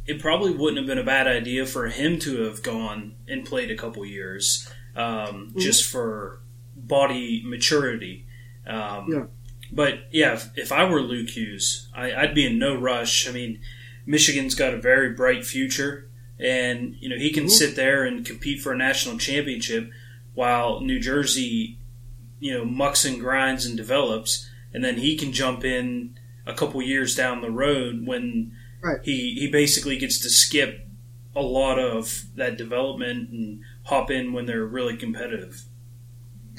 it 0.05 0.19
probably 0.19 0.51
wouldn't 0.51 0.77
have 0.77 0.87
been 0.87 0.99
a 0.99 1.03
bad 1.03 1.27
idea 1.27 1.65
for 1.65 1.87
him 1.87 2.19
to 2.19 2.43
have 2.43 2.61
gone 2.61 3.15
and 3.27 3.45
played 3.45 3.71
a 3.71 3.75
couple 3.75 4.05
years 4.05 4.69
um, 4.95 5.05
mm-hmm. 5.05 5.59
just 5.59 5.85
for 5.85 6.41
body 6.87 7.43
maturity. 7.45 8.25
Um, 8.67 9.11
yeah. 9.11 9.23
But 9.71 9.99
yeah, 10.11 10.33
if, 10.33 10.49
if, 10.55 10.71
I 10.71 10.83
were 10.89 11.01
Luke 11.01 11.29
Hughes, 11.29 11.89
I, 11.93 12.25
would 12.25 12.33
be 12.33 12.45
in 12.45 12.57
no 12.57 12.75
rush. 12.75 13.27
I 13.27 13.31
mean, 13.31 13.59
Michigan's 14.05 14.55
got 14.55 14.73
a 14.73 14.77
very 14.77 15.13
bright 15.13 15.45
future, 15.45 16.09
and 16.39 16.95
you 16.99 17.09
know 17.09 17.17
he 17.17 17.29
can 17.31 17.43
mm-hmm. 17.43 17.51
sit 17.51 17.75
there 17.75 18.03
and 18.03 18.25
compete 18.25 18.61
for 18.61 18.71
a 18.71 18.77
national 18.77 19.17
championship, 19.17 19.91
while 20.33 20.81
New 20.81 20.99
Jersey 20.99 21.77
you 22.39 22.57
know 22.57 22.65
mucks 22.65 23.05
and 23.05 23.19
grinds 23.19 23.65
and 23.65 23.77
develops, 23.77 24.49
and 24.73 24.83
then 24.83 24.97
he 24.97 25.15
can 25.15 25.31
jump 25.31 25.63
in 25.63 26.17
a 26.47 26.53
couple 26.53 26.81
years 26.81 27.15
down 27.15 27.41
the 27.41 27.51
road 27.51 28.07
when 28.07 28.51
right. 28.81 28.99
he 29.03 29.35
he 29.35 29.49
basically 29.51 29.97
gets 29.97 30.19
to 30.19 30.29
skip 30.29 30.87
a 31.35 31.41
lot 31.41 31.77
of 31.77 32.23
that 32.35 32.57
development 32.57 33.29
and 33.29 33.61
hop 33.83 34.09
in 34.09 34.33
when 34.33 34.45
they're 34.45 34.65
really 34.65 34.97
competitive. 34.97 35.61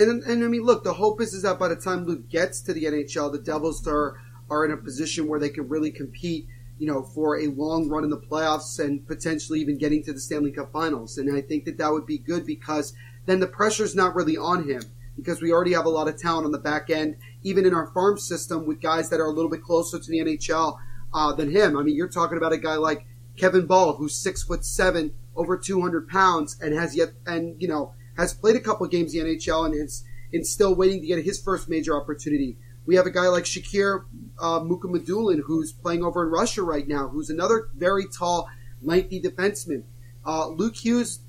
And, 0.00 0.22
and 0.24 0.44
I 0.44 0.48
mean, 0.48 0.62
look, 0.62 0.84
the 0.84 0.94
hope 0.94 1.20
is, 1.20 1.34
is 1.34 1.42
that 1.42 1.58
by 1.58 1.68
the 1.68 1.76
time 1.76 2.06
Luke 2.06 2.28
gets 2.28 2.60
to 2.62 2.72
the 2.72 2.84
NHL, 2.84 3.32
the 3.32 3.38
Devils 3.38 3.86
are 3.86 4.20
are 4.50 4.64
in 4.64 4.72
a 4.72 4.76
position 4.76 5.28
where 5.28 5.38
they 5.38 5.48
can 5.48 5.68
really 5.68 5.92
compete, 5.92 6.48
you 6.78 6.86
know, 6.86 7.02
for 7.02 7.38
a 7.38 7.46
long 7.46 7.88
run 7.88 8.02
in 8.02 8.10
the 8.10 8.18
playoffs 8.18 8.80
and 8.80 9.06
potentially 9.06 9.60
even 9.60 9.78
getting 9.78 10.02
to 10.02 10.12
the 10.12 10.18
Stanley 10.18 10.50
Cup 10.50 10.72
Finals. 10.72 11.18
And 11.18 11.34
I 11.34 11.40
think 11.40 11.64
that 11.66 11.78
that 11.78 11.92
would 11.92 12.04
be 12.04 12.18
good 12.18 12.44
because 12.44 12.92
then 13.26 13.38
the 13.38 13.46
pressure's 13.46 13.94
not 13.94 14.16
really 14.16 14.36
on 14.36 14.68
him 14.68 14.82
because 15.16 15.40
we 15.40 15.52
already 15.52 15.72
have 15.74 15.84
a 15.84 15.90
lot 15.90 16.08
of 16.08 16.18
talent 16.18 16.46
on 16.46 16.52
the 16.52 16.58
back 16.58 16.90
end, 16.90 17.16
even 17.42 17.64
in 17.64 17.74
our 17.74 17.86
farm 17.92 18.18
system 18.18 18.66
with 18.66 18.80
guys 18.80 19.08
that 19.10 19.20
are 19.20 19.26
a 19.26 19.32
little 19.32 19.50
bit 19.50 19.62
closer 19.62 19.98
to 19.98 20.10
the 20.10 20.18
NHL 20.18 20.78
uh, 21.12 21.32
than 21.34 21.50
him. 21.50 21.76
I 21.76 21.82
mean, 21.82 21.94
you're 21.94 22.08
talking 22.08 22.38
about 22.38 22.52
a 22.52 22.58
guy 22.58 22.74
like 22.74 23.06
Kevin 23.36 23.66
Bahl, 23.66 23.94
who's 23.94 24.14
six 24.14 24.42
foot 24.42 24.64
seven, 24.64 25.14
over 25.36 25.56
200 25.56 26.08
pounds, 26.08 26.58
and 26.60 26.74
has 26.74 26.96
yet 26.96 27.10
and 27.26 27.60
you 27.60 27.68
know 27.68 27.94
has 28.20 28.34
played 28.34 28.56
a 28.56 28.60
couple 28.60 28.86
games 28.86 29.14
in 29.14 29.24
the 29.24 29.36
NHL 29.36 29.66
and 29.66 29.74
is 29.74 30.04
and 30.32 30.46
still 30.46 30.74
waiting 30.74 31.00
to 31.00 31.06
get 31.06 31.24
his 31.24 31.42
first 31.42 31.68
major 31.68 32.00
opportunity. 32.00 32.56
We 32.86 32.96
have 32.96 33.06
a 33.06 33.10
guy 33.10 33.28
like 33.28 33.44
Shakir 33.44 34.04
uh, 34.40 34.60
Mukhamadullin, 34.60 35.40
who's 35.44 35.72
playing 35.72 36.04
over 36.04 36.24
in 36.24 36.30
Russia 36.30 36.62
right 36.62 36.86
now, 36.86 37.08
who's 37.08 37.30
another 37.30 37.68
very 37.74 38.06
tall, 38.06 38.48
lengthy 38.82 39.20
defenseman. 39.20 39.84
Uh, 40.24 40.48
Luke 40.48 40.76
Hughes 40.76 41.20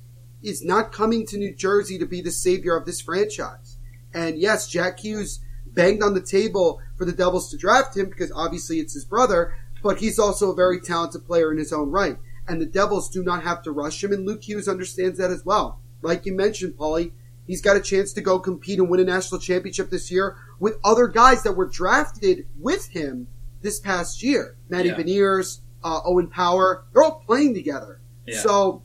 is 0.42 0.64
not 0.64 0.92
coming 0.92 1.26
to 1.26 1.36
New 1.36 1.54
Jersey 1.54 1.98
to 1.98 2.06
be 2.06 2.20
the 2.20 2.30
savior 2.30 2.76
of 2.76 2.84
this 2.84 3.00
franchise. 3.00 3.78
And 4.14 4.38
yes, 4.38 4.68
Jack 4.68 5.00
Hughes 5.00 5.40
banged 5.66 6.02
on 6.02 6.14
the 6.14 6.22
table 6.22 6.80
for 6.96 7.04
the 7.04 7.12
Devils 7.12 7.50
to 7.50 7.56
draft 7.56 7.96
him 7.96 8.08
because 8.08 8.32
obviously 8.32 8.78
it's 8.78 8.94
his 8.94 9.04
brother, 9.04 9.54
but 9.82 9.98
he's 9.98 10.18
also 10.18 10.50
a 10.50 10.54
very 10.54 10.80
talented 10.80 11.26
player 11.26 11.50
in 11.50 11.58
his 11.58 11.72
own 11.72 11.90
right. 11.90 12.18
And 12.46 12.60
the 12.60 12.66
Devils 12.66 13.08
do 13.08 13.22
not 13.22 13.44
have 13.44 13.62
to 13.62 13.72
rush 13.72 14.02
him, 14.02 14.12
and 14.12 14.26
Luke 14.26 14.42
Hughes 14.42 14.68
understands 14.68 15.18
that 15.18 15.30
as 15.30 15.44
well. 15.44 15.81
Like 16.02 16.26
you 16.26 16.34
mentioned, 16.34 16.74
Paulie, 16.74 17.12
he's 17.46 17.62
got 17.62 17.76
a 17.76 17.80
chance 17.80 18.12
to 18.14 18.20
go 18.20 18.38
compete 18.38 18.78
and 18.78 18.88
win 18.88 19.00
a 19.00 19.04
national 19.04 19.40
championship 19.40 19.90
this 19.90 20.10
year 20.10 20.36
with 20.58 20.78
other 20.84 21.08
guys 21.08 21.42
that 21.44 21.52
were 21.52 21.66
drafted 21.66 22.46
with 22.58 22.88
him 22.88 23.28
this 23.62 23.80
past 23.80 24.22
year. 24.22 24.56
Matty 24.68 24.90
yeah. 24.90 24.96
Beniers, 24.96 25.60
uh, 25.82 26.00
Owen 26.04 26.28
Power, 26.28 26.84
they're 26.92 27.02
all 27.02 27.22
playing 27.26 27.54
together. 27.54 28.00
Yeah. 28.26 28.40
So 28.40 28.82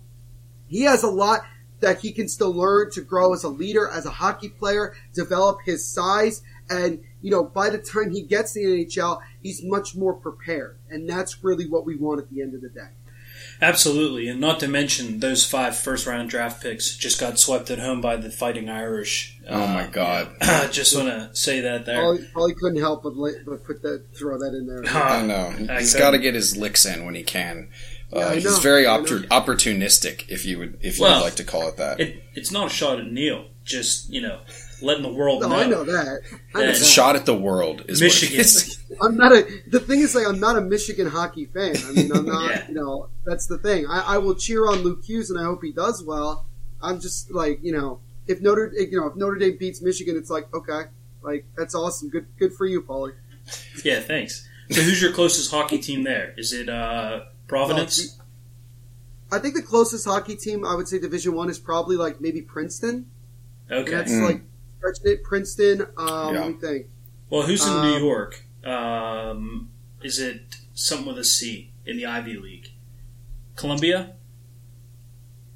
he 0.68 0.84
has 0.84 1.04
a 1.04 1.10
lot 1.10 1.42
that 1.80 2.00
he 2.00 2.12
can 2.12 2.28
still 2.28 2.54
learn 2.54 2.90
to 2.92 3.02
grow 3.02 3.34
as 3.34 3.44
a 3.44 3.50
leader, 3.50 3.88
as 3.90 4.06
a 4.06 4.10
hockey 4.10 4.50
player, 4.50 4.96
develop 5.14 5.60
his 5.64 5.88
size, 5.88 6.42
and 6.70 7.00
you 7.22 7.32
know, 7.32 7.44
by 7.44 7.70
the 7.70 7.78
time 7.78 8.12
he 8.12 8.22
gets 8.22 8.54
to 8.54 8.60
the 8.60 8.86
NHL, 8.86 9.22
he's 9.42 9.64
much 9.64 9.96
more 9.96 10.14
prepared, 10.14 10.78
and 10.90 11.10
that's 11.10 11.44
really 11.44 11.68
what 11.68 11.86
we 11.86 11.96
want 11.96 12.20
at 12.20 12.30
the 12.30 12.42
end 12.42 12.56
of 12.56 12.62
the 12.62 12.70
day. 12.70 12.90
Absolutely, 13.62 14.28
and 14.28 14.40
not 14.40 14.60
to 14.60 14.68
mention 14.68 15.20
those 15.20 15.46
five 15.46 15.76
first 15.76 16.06
round 16.06 16.30
draft 16.30 16.62
picks 16.62 16.96
just 16.96 17.20
got 17.20 17.40
swept 17.40 17.72
at 17.72 17.80
home 17.80 18.02
by 18.02 18.16
the 18.16 18.30
Fighting 18.30 18.70
Irish. 18.70 19.38
Oh 19.50 19.64
uh, 19.64 19.68
my 19.68 19.88
God! 19.88 20.36
I 20.42 20.68
just 20.68 20.96
want 20.96 21.08
to 21.08 21.36
say 21.36 21.62
that 21.62 21.86
there. 21.86 22.00
Probably, 22.00 22.26
probably 22.26 22.54
couldn't 22.56 22.80
help 22.80 23.04
but, 23.04 23.14
but 23.46 23.64
put 23.64 23.82
that 23.82 24.04
throw 24.16 24.38
that 24.38 24.54
in 24.54 24.68
there. 24.68 24.86
I 24.86 25.26
know 25.26 25.50
he's 25.78 25.96
got 25.96 26.12
to 26.12 26.20
get 26.20 26.36
his 26.36 26.56
licks 26.56 26.86
in 26.86 27.06
when 27.06 27.16
he 27.16 27.24
can. 27.24 27.70
Uh, 28.12 28.34
he's 28.34 28.60
very 28.60 28.86
opportunistic, 28.86 30.30
if 30.30 30.46
you 30.46 30.60
would, 30.60 30.78
if 30.82 30.98
you 30.98 31.04
well, 31.04 31.20
would 31.20 31.26
like 31.26 31.36
to 31.36 31.44
call 31.44 31.68
it 31.68 31.78
that. 31.78 32.00
It, 32.00 32.24
it's 32.36 32.52
not 32.52 32.68
a 32.68 32.70
shot 32.70 33.00
at 33.00 33.12
Neil, 33.12 33.48
just 33.66 34.10
you 34.10 34.22
know, 34.22 34.40
letting 34.82 35.04
the 35.04 35.12
world 35.12 35.42
no, 35.42 35.50
know. 35.50 35.56
I 35.56 35.66
know 35.66 35.84
that. 35.84 36.22
I 36.56 36.64
know 36.64 36.70
it's 36.70 36.80
that. 36.80 36.86
a 36.86 36.90
shot 36.90 37.16
at 37.16 37.26
the 37.26 37.36
world. 37.36 37.84
Is 37.88 38.02
Michigan. 38.02 38.40
I'm 39.02 39.18
not 39.18 39.32
a. 39.34 39.46
The 39.68 39.80
thing 39.80 40.00
is, 40.00 40.16
like, 40.16 40.26
I'm 40.28 40.40
not 40.40 40.58
a 40.58 40.62
Michigan 40.62 41.08
hockey 41.08 41.46
fan. 41.46 41.76
I 41.86 41.92
mean, 41.92 42.12
I'm 42.12 42.26
not. 42.36 42.50
yeah. 42.50 42.68
You 42.70 42.74
know, 42.76 43.10
that's 43.26 43.46
the 43.48 43.58
thing. 43.58 43.86
I, 43.88 44.16
I 44.16 44.18
will 44.18 44.36
cheer 44.36 44.68
on 44.68 44.80
Luke 44.80 45.04
Hughes, 45.04 45.30
and 45.30 45.40
I 45.40 45.44
hope 45.44 45.64
he 45.64 45.72
does 45.72 46.04
well. 46.04 46.46
I'm 46.82 47.00
just 47.02 47.32
like, 47.32 47.60
you 47.64 47.72
know, 47.74 48.00
if 48.28 48.42
Notre, 48.42 48.72
you 48.74 49.00
know, 49.00 49.08
if 49.08 49.16
Notre 49.16 49.36
Dame 49.38 49.58
beats 49.58 49.82
Michigan, 49.82 50.16
it's 50.18 50.30
like, 50.30 50.54
okay, 50.54 50.84
like 51.22 51.46
that's 51.58 51.76
awesome. 51.76 52.10
Good, 52.10 52.28
good 52.40 52.54
for 52.54 52.66
you, 52.66 52.82
Paulie. 52.82 53.14
Yeah, 53.84 54.00
thanks. 54.00 54.48
So 54.72 54.82
who's 54.82 55.02
your 55.02 55.12
closest 55.14 55.50
hockey 55.52 55.80
team 55.80 56.04
there? 56.04 56.34
Is 56.38 56.52
it 56.54 56.68
uh, 56.70 57.22
Providence? 57.48 58.20
I 59.32 59.40
think 59.40 59.56
the 59.56 59.62
closest 59.62 60.06
hockey 60.06 60.36
team 60.36 60.66
I 60.66 60.76
would 60.76 60.88
say 60.88 61.00
Division 61.00 61.34
One 61.34 61.50
is 61.50 61.60
probably 61.60 61.98
like 61.98 62.22
maybe 62.22 62.42
Princeton. 62.42 63.10
And 63.70 63.80
Okay. 63.80 63.92
that's 63.92 64.12
Mm. 64.12 64.24
like 64.26 64.42
stretching 64.78 65.12
it. 65.12 65.24
Princeton. 65.24 65.82
Um, 65.98 66.34
Yeah. 66.36 66.40
Let 66.42 66.48
me 66.48 66.54
think. 66.62 66.86
Well, 67.30 67.42
who's 67.42 67.66
in 67.66 67.74
New 67.74 67.96
Um, 67.96 68.04
York? 68.04 68.44
Um, 68.68 69.72
is 70.04 70.20
it 70.20 70.58
something 70.74 71.08
with 71.08 71.18
a 71.20 71.24
C 71.24 71.72
in 71.86 71.98
the 71.98 72.06
Ivy 72.06 72.38
League? 72.38 72.70
Columbia? 73.56 74.14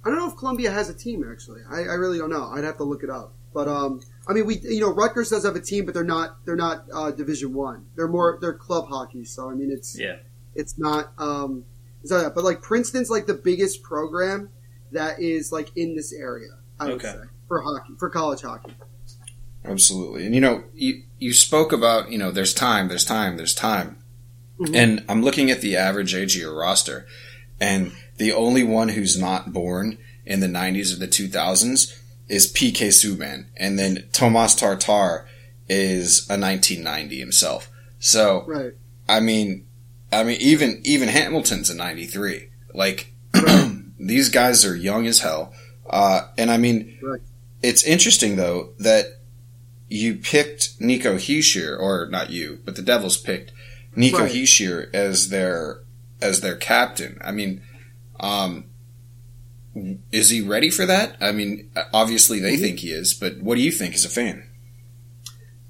I 0.03 0.09
don't 0.09 0.17
know 0.17 0.29
if 0.29 0.37
Columbia 0.37 0.71
has 0.71 0.89
a 0.89 0.93
team 0.93 1.23
actually. 1.29 1.61
I, 1.69 1.81
I 1.81 1.93
really 1.93 2.17
don't 2.17 2.29
know. 2.29 2.45
I'd 2.47 2.63
have 2.63 2.77
to 2.77 2.83
look 2.83 3.03
it 3.03 3.09
up. 3.09 3.33
But 3.53 3.67
um, 3.67 4.01
I 4.27 4.33
mean, 4.33 4.45
we 4.45 4.59
you 4.59 4.79
know 4.79 4.93
Rutgers 4.93 5.29
does 5.29 5.43
have 5.45 5.55
a 5.55 5.59
team, 5.61 5.85
but 5.85 5.93
they're 5.93 6.03
not 6.03 6.37
they're 6.45 6.55
not 6.55 6.85
uh, 6.93 7.11
Division 7.11 7.53
One. 7.53 7.85
They're 7.95 8.07
more 8.07 8.37
they're 8.41 8.53
club 8.53 8.87
hockey. 8.87 9.25
So 9.25 9.49
I 9.49 9.53
mean, 9.53 9.71
it's 9.71 9.99
Yeah. 9.99 10.17
it's 10.55 10.79
not 10.79 11.11
um, 11.17 11.65
it's 12.01 12.11
not 12.11 12.23
that. 12.23 12.33
But 12.33 12.43
like 12.45 12.61
Princeton's 12.61 13.09
like 13.09 13.27
the 13.27 13.33
biggest 13.33 13.83
program 13.83 14.49
that 14.93 15.19
is 15.19 15.51
like 15.51 15.69
in 15.75 15.95
this 15.95 16.13
area. 16.13 16.51
I 16.79 16.85
would 16.85 16.93
Okay. 16.93 17.11
say 17.11 17.27
for 17.47 17.61
hockey 17.61 17.93
for 17.99 18.09
college 18.09 18.41
hockey. 18.41 18.73
Absolutely. 19.65 20.25
And 20.25 20.33
you 20.33 20.41
know, 20.41 20.63
you 20.73 21.03
you 21.21 21.33
spoke 21.33 21.71
about, 21.71 22.11
you 22.11 22.17
know, 22.17 22.31
there's 22.31 22.53
time, 22.53 22.87
there's 22.89 23.05
time, 23.05 23.37
there's 23.37 23.53
time. 23.55 23.97
Mhm. 24.59 24.75
And 24.75 25.03
I'm 25.07 25.21
looking 25.23 25.49
at 25.51 25.61
the 25.61 25.77
average 25.77 26.13
age 26.15 26.35
of 26.35 26.41
your 26.41 26.53
roster, 26.55 27.05
and 27.59 27.91
the 28.17 28.33
only 28.33 28.63
one 28.63 28.89
who's 28.89 29.17
not 29.17 29.53
born 29.53 29.97
in 30.25 30.39
the 30.39 30.47
90s 30.47 30.91
or 30.91 30.97
the 30.97 31.07
2000s 31.07 31.93
is 32.27 32.47
PK 32.51 32.87
Subban, 32.89 33.45
and 33.55 33.77
then 33.77 34.03
Tomas 34.11 34.55
Tatar 34.55 35.27
is 35.69 36.25
a 36.29 36.37
1990 36.37 37.19
himself. 37.19 37.69
So, 37.99 38.43
Right. 38.47 38.73
I 39.07 39.19
mean, 39.19 39.65
I 40.11 40.23
mean, 40.23 40.41
even 40.41 40.81
even 40.83 41.07
Hamilton's 41.09 41.69
a 41.69 41.75
'93. 41.75 42.49
Like 42.73 43.13
these 43.99 44.29
guys 44.29 44.65
are 44.65 44.75
young 44.75 45.05
as 45.07 45.19
hell, 45.19 45.53
uh, 45.89 46.21
and 46.37 46.49
I 46.51 46.57
mean, 46.57 46.97
Right. 47.01 47.21
it's 47.61 47.83
interesting 47.83 48.35
though 48.37 48.73
that 48.79 49.20
you 49.91 50.15
picked 50.15 50.79
Nico 50.79 51.15
Hischier, 51.15 51.77
or 51.77 52.07
not 52.09 52.29
you, 52.29 52.59
but 52.63 52.77
the 52.77 52.81
Devils 52.81 53.17
picked 53.17 53.51
Nico 53.93 54.19
Right. 54.19 54.89
As 54.93 55.27
their 55.29 55.83
as 56.21 56.39
their 56.39 56.55
captain. 56.55 57.19
I 57.21 57.31
mean, 57.31 57.61
um, 58.19 58.65
is 60.11 60.29
he 60.29 60.39
ready 60.39 60.69
for 60.69 60.85
that? 60.85 61.17
I 61.19 61.33
mean, 61.33 61.71
obviously 61.93 62.39
they 62.39 62.55
think 62.55 62.79
he 62.79 62.91
is, 62.91 63.13
but 63.13 63.41
what 63.41 63.55
do 63.55 63.61
you 63.61 63.71
think 63.71 63.93
as 63.93 64.05
a 64.05 64.09
fan? 64.09 64.47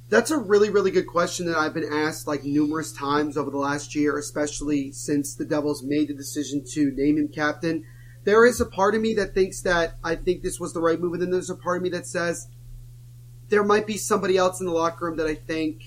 That's 0.10 0.30
a 0.30 0.38
really, 0.38 0.70
really 0.70 0.92
good 0.92 1.08
question 1.08 1.48
that 1.48 1.58
I've 1.58 1.74
been 1.74 1.92
asked 1.92 2.28
like 2.28 2.44
numerous 2.44 2.92
times 2.92 3.38
over 3.38 3.50
the 3.50 3.58
last 3.58 3.96
year, 3.96 4.18
especially 4.20 4.92
since 4.92 5.34
the 5.34 5.46
Devils 5.46 5.82
made 5.82 6.10
the 6.10 6.14
decision 6.14 6.64
to 6.74 6.92
name 6.92 7.18
him 7.18 7.30
captain. 7.30 7.86
There 8.24 8.46
is 8.46 8.62
a 8.62 8.66
part 8.66 8.94
of 8.94 9.02
me 9.02 9.16
that 9.16 9.34
thinks 9.34 9.62
that 9.62 9.96
I 10.04 10.16
think 10.16 10.44
this 10.44 10.60
was 10.60 10.74
the 10.74 10.82
right 10.82 11.00
move, 11.00 11.14
and 11.14 11.24
then 11.24 11.32
there's 11.32 11.50
a 11.50 11.56
part 11.56 11.78
of 11.78 11.84
me 11.84 11.90
that 11.90 12.06
says 12.06 12.50
there 13.52 13.64
might 13.64 13.86
be 13.86 13.98
somebody 13.98 14.38
else 14.38 14.60
in 14.60 14.66
the 14.66 14.72
locker 14.72 15.06
room 15.06 15.18
that 15.18 15.28
I 15.28 15.36
think 15.36 15.84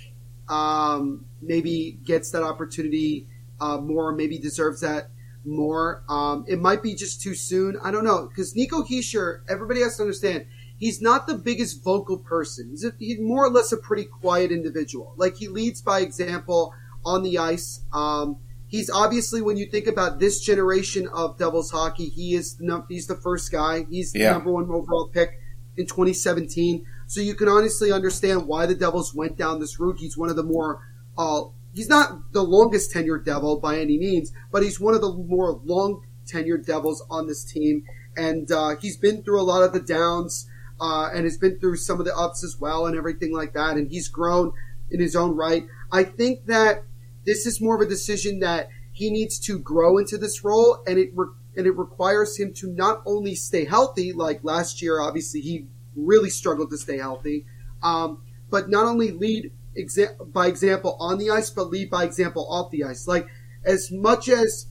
um, 0.49 1.25
maybe 1.43 1.99
gets 2.05 2.31
that 2.31 2.43
opportunity 2.43 3.27
uh, 3.61 3.79
more, 3.79 4.13
maybe 4.13 4.39
deserves 4.39 4.83
that 4.83 5.09
more. 5.45 6.05
Um, 6.09 6.45
it 6.47 6.61
might 6.61 6.83
be 6.83 6.95
just 6.95 7.23
too 7.23 7.35
soon. 7.35 7.79
I 7.83 7.91
don't 7.91 8.05
know 8.05 8.29
because 8.29 8.55
Nico 8.55 8.83
Hischier, 8.83 9.41
everybody 9.49 9.81
has 9.81 9.97
to 9.97 10.03
understand 10.03 10.47
he's 10.77 11.01
not 11.01 11.27
the 11.27 11.35
biggest 11.35 11.83
vocal 11.83 12.19
person. 12.19 12.69
He's, 12.71 12.85
a, 12.85 12.93
he's 12.99 13.19
more 13.19 13.47
or 13.47 13.51
less 13.51 13.73
a 13.73 13.77
pretty 13.79 14.05
quiet 14.05 14.53
individual. 14.53 15.15
Like 15.17 15.37
he 15.37 15.49
leads 15.49 15.81
by 15.81 16.01
example 16.01 16.75
on 17.05 17.23
the 17.23 17.39
ice. 17.39 17.81
Um, 17.93 18.37
he's 18.69 18.91
obviously 18.91 19.41
when 19.41 19.57
you 19.57 19.67
think 19.67 19.87
about 19.87 20.19
this 20.19 20.41
generation 20.41 21.09
of 21.09 21.39
Devils 21.39 21.71
hockey, 21.71 22.09
he 22.11 22.35
is 22.35 22.57
the, 22.57 22.85
he's 22.89 23.07
the 23.07 23.17
first 23.17 23.51
guy. 23.51 23.87
He's 23.89 24.13
the 24.13 24.19
Yeah. 24.21 24.33
number 24.33 24.53
one 24.53 24.65
overall 24.71 25.09
pick 25.09 25.41
in 25.77 25.87
2017. 25.87 26.85
So 27.07 27.21
you 27.21 27.35
can 27.35 27.49
honestly 27.49 27.93
understand 27.93 28.47
why 28.47 28.67
the 28.67 28.75
Devils 28.75 29.15
went 29.15 29.37
down 29.37 29.61
this 29.61 29.79
route. 29.79 29.99
He's 29.99 30.17
one 30.17 30.31
of 30.31 30.37
the 30.37 30.43
more 30.43 30.83
uh, 31.17 31.43
he's 31.75 31.89
not 31.89 32.33
the 32.33 32.43
longest 32.43 32.93
tenured 32.93 33.25
Devil 33.25 33.59
by 33.59 33.79
any 33.79 33.99
means, 33.99 34.33
but 34.51 34.63
he's 34.63 34.81
one 34.81 34.95
of 34.95 35.01
the 35.01 35.13
more 35.13 35.61
long 35.65 36.03
tenured 36.27 36.65
Devils 36.67 37.05
on 37.11 37.27
this 37.27 37.45
team, 37.45 37.85
and 38.17 38.51
uh, 38.51 38.77
he's 38.81 38.97
been 38.97 39.23
through 39.23 39.41
a 39.41 39.43
lot 39.43 39.63
of 39.63 39.73
the 39.73 39.81
downs 39.81 40.49
uh, 40.81 41.11
and 41.13 41.25
has 41.25 41.37
been 41.37 41.59
through 41.59 41.77
some 41.77 42.01
of 42.01 42.07
the 42.07 42.17
ups 42.17 42.43
as 42.43 42.59
well 42.59 42.87
and 42.87 42.97
everything 42.97 43.33
like 43.33 43.53
that. 43.53 43.77
And 43.77 43.91
he's 43.91 44.09
grown 44.09 44.53
in 44.91 45.01
his 45.01 45.15
own 45.15 45.37
right. 45.37 45.67
I 45.93 46.05
think 46.05 46.47
that 46.47 46.85
this 47.27 47.47
is 47.47 47.61
more 47.61 47.77
of 47.77 47.81
a 47.81 47.89
decision 47.89 48.41
that 48.41 48.69
he 48.93 49.11
needs 49.11 49.39
to 49.41 49.59
grow 49.59 49.99
into 49.99 50.17
this 50.17 50.45
role, 50.45 50.83
and 50.87 50.99
it 50.99 51.11
re- 51.15 51.35
and 51.57 51.67
it 51.67 51.77
requires 51.77 52.37
him 52.37 52.53
to 52.55 52.73
not 52.73 53.03
only 53.07 53.35
stay 53.35 53.65
healthy, 53.65 54.13
like 54.13 54.43
last 54.43 54.83
year, 54.83 55.01
obviously 55.01 55.41
he 55.41 55.67
really 55.97 56.31
struggled 56.31 56.71
to 56.71 56.79
stay 56.79 56.99
healthy, 56.99 57.47
um, 57.83 58.23
but 58.51 58.69
not 58.69 58.87
only 58.87 59.11
lead 59.11 59.53
exa- 59.79 60.33
by 60.33 60.47
example 60.47 60.97
on 61.01 61.19
the 61.19 61.31
ice, 61.31 61.51
but 61.51 61.69
lead 61.69 61.91
by 61.91 62.05
example 62.05 62.47
off 62.49 62.71
the 62.71 62.85
ice. 62.85 63.07
Like 63.07 63.27
as 63.65 63.91
much 63.91 64.29
as 64.29 64.67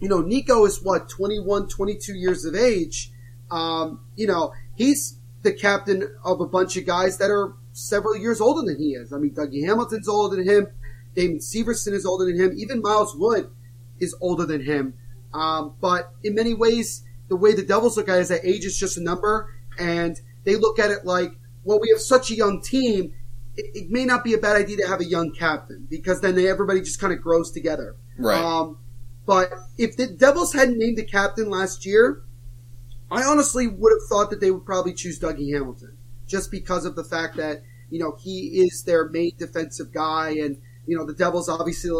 you 0.00 0.08
know, 0.08 0.20
Nico 0.20 0.64
is 0.66 0.82
what 0.82 1.08
21, 1.08 1.68
22 1.68 2.14
years 2.14 2.44
of 2.44 2.54
age. 2.54 3.10
Um, 3.50 4.00
you 4.14 4.26
know, 4.26 4.52
he's 4.74 5.18
the 5.42 5.52
captain 5.52 6.14
of 6.24 6.40
a 6.40 6.46
bunch 6.46 6.76
of 6.76 6.86
guys 6.86 7.18
that 7.18 7.30
are 7.30 7.54
several 7.72 8.16
years 8.16 8.40
older 8.40 8.62
than 8.66 8.78
he 8.78 8.90
is. 8.90 9.12
I 9.12 9.18
mean, 9.18 9.34
Dougie 9.34 9.64
Hamilton's 9.64 10.08
older 10.08 10.36
than 10.36 10.46
him. 10.46 10.66
Damon 11.14 11.38
Severson 11.38 11.92
is 11.92 12.04
older 12.04 12.26
than 12.26 12.38
him. 12.38 12.52
Even 12.56 12.82
Miles 12.82 13.16
Wood 13.16 13.50
is 13.98 14.14
older 14.20 14.44
than 14.44 14.62
him. 14.62 14.94
Um, 15.32 15.74
but 15.80 16.12
in 16.22 16.34
many 16.34 16.52
ways, 16.52 17.04
the 17.28 17.36
way 17.36 17.54
the 17.54 17.62
Devils 17.62 17.96
look 17.96 18.08
at 18.08 18.18
it 18.18 18.22
is 18.22 18.28
that 18.28 18.44
age 18.44 18.64
is 18.64 18.78
just 18.78 18.98
a 18.98 19.02
number, 19.02 19.54
and 19.78 20.20
they 20.46 20.56
look 20.56 20.78
at 20.78 20.90
it 20.90 21.04
like, 21.04 21.32
well, 21.64 21.78
we 21.78 21.90
have 21.90 22.00
such 22.00 22.30
a 22.30 22.34
young 22.34 22.62
team. 22.62 23.12
It, 23.56 23.66
it 23.74 23.90
may 23.90 24.06
not 24.06 24.24
be 24.24 24.32
a 24.32 24.38
bad 24.38 24.56
idea 24.56 24.78
to 24.78 24.88
have 24.88 25.00
a 25.00 25.04
young 25.04 25.32
captain 25.32 25.86
because 25.90 26.22
then 26.22 26.34
they, 26.36 26.48
everybody 26.48 26.80
just 26.80 27.00
kind 27.00 27.12
of 27.12 27.20
grows 27.20 27.50
together. 27.50 27.96
Right. 28.16 28.42
Um, 28.42 28.78
but 29.26 29.52
if 29.76 29.96
the 29.96 30.06
Devils 30.06 30.54
hadn't 30.54 30.78
named 30.78 30.96
the 30.96 31.04
captain 31.04 31.50
last 31.50 31.84
year, 31.84 32.22
I 33.10 33.24
honestly 33.24 33.66
would 33.66 33.92
have 33.92 34.08
thought 34.08 34.30
that 34.30 34.40
they 34.40 34.50
would 34.50 34.64
probably 34.64 34.94
choose 34.94 35.18
Dougie 35.18 35.52
Hamilton 35.52 35.98
just 36.26 36.50
because 36.50 36.84
of 36.84 36.96
the 36.96 37.04
fact 37.04 37.36
that 37.36 37.62
you 37.90 37.98
know 37.98 38.16
he 38.18 38.60
is 38.64 38.84
their 38.84 39.08
main 39.08 39.32
defensive 39.36 39.92
guy, 39.92 40.30
and 40.30 40.58
you 40.86 40.96
know 40.96 41.04
the 41.04 41.14
Devils 41.14 41.48
obviously 41.48 41.90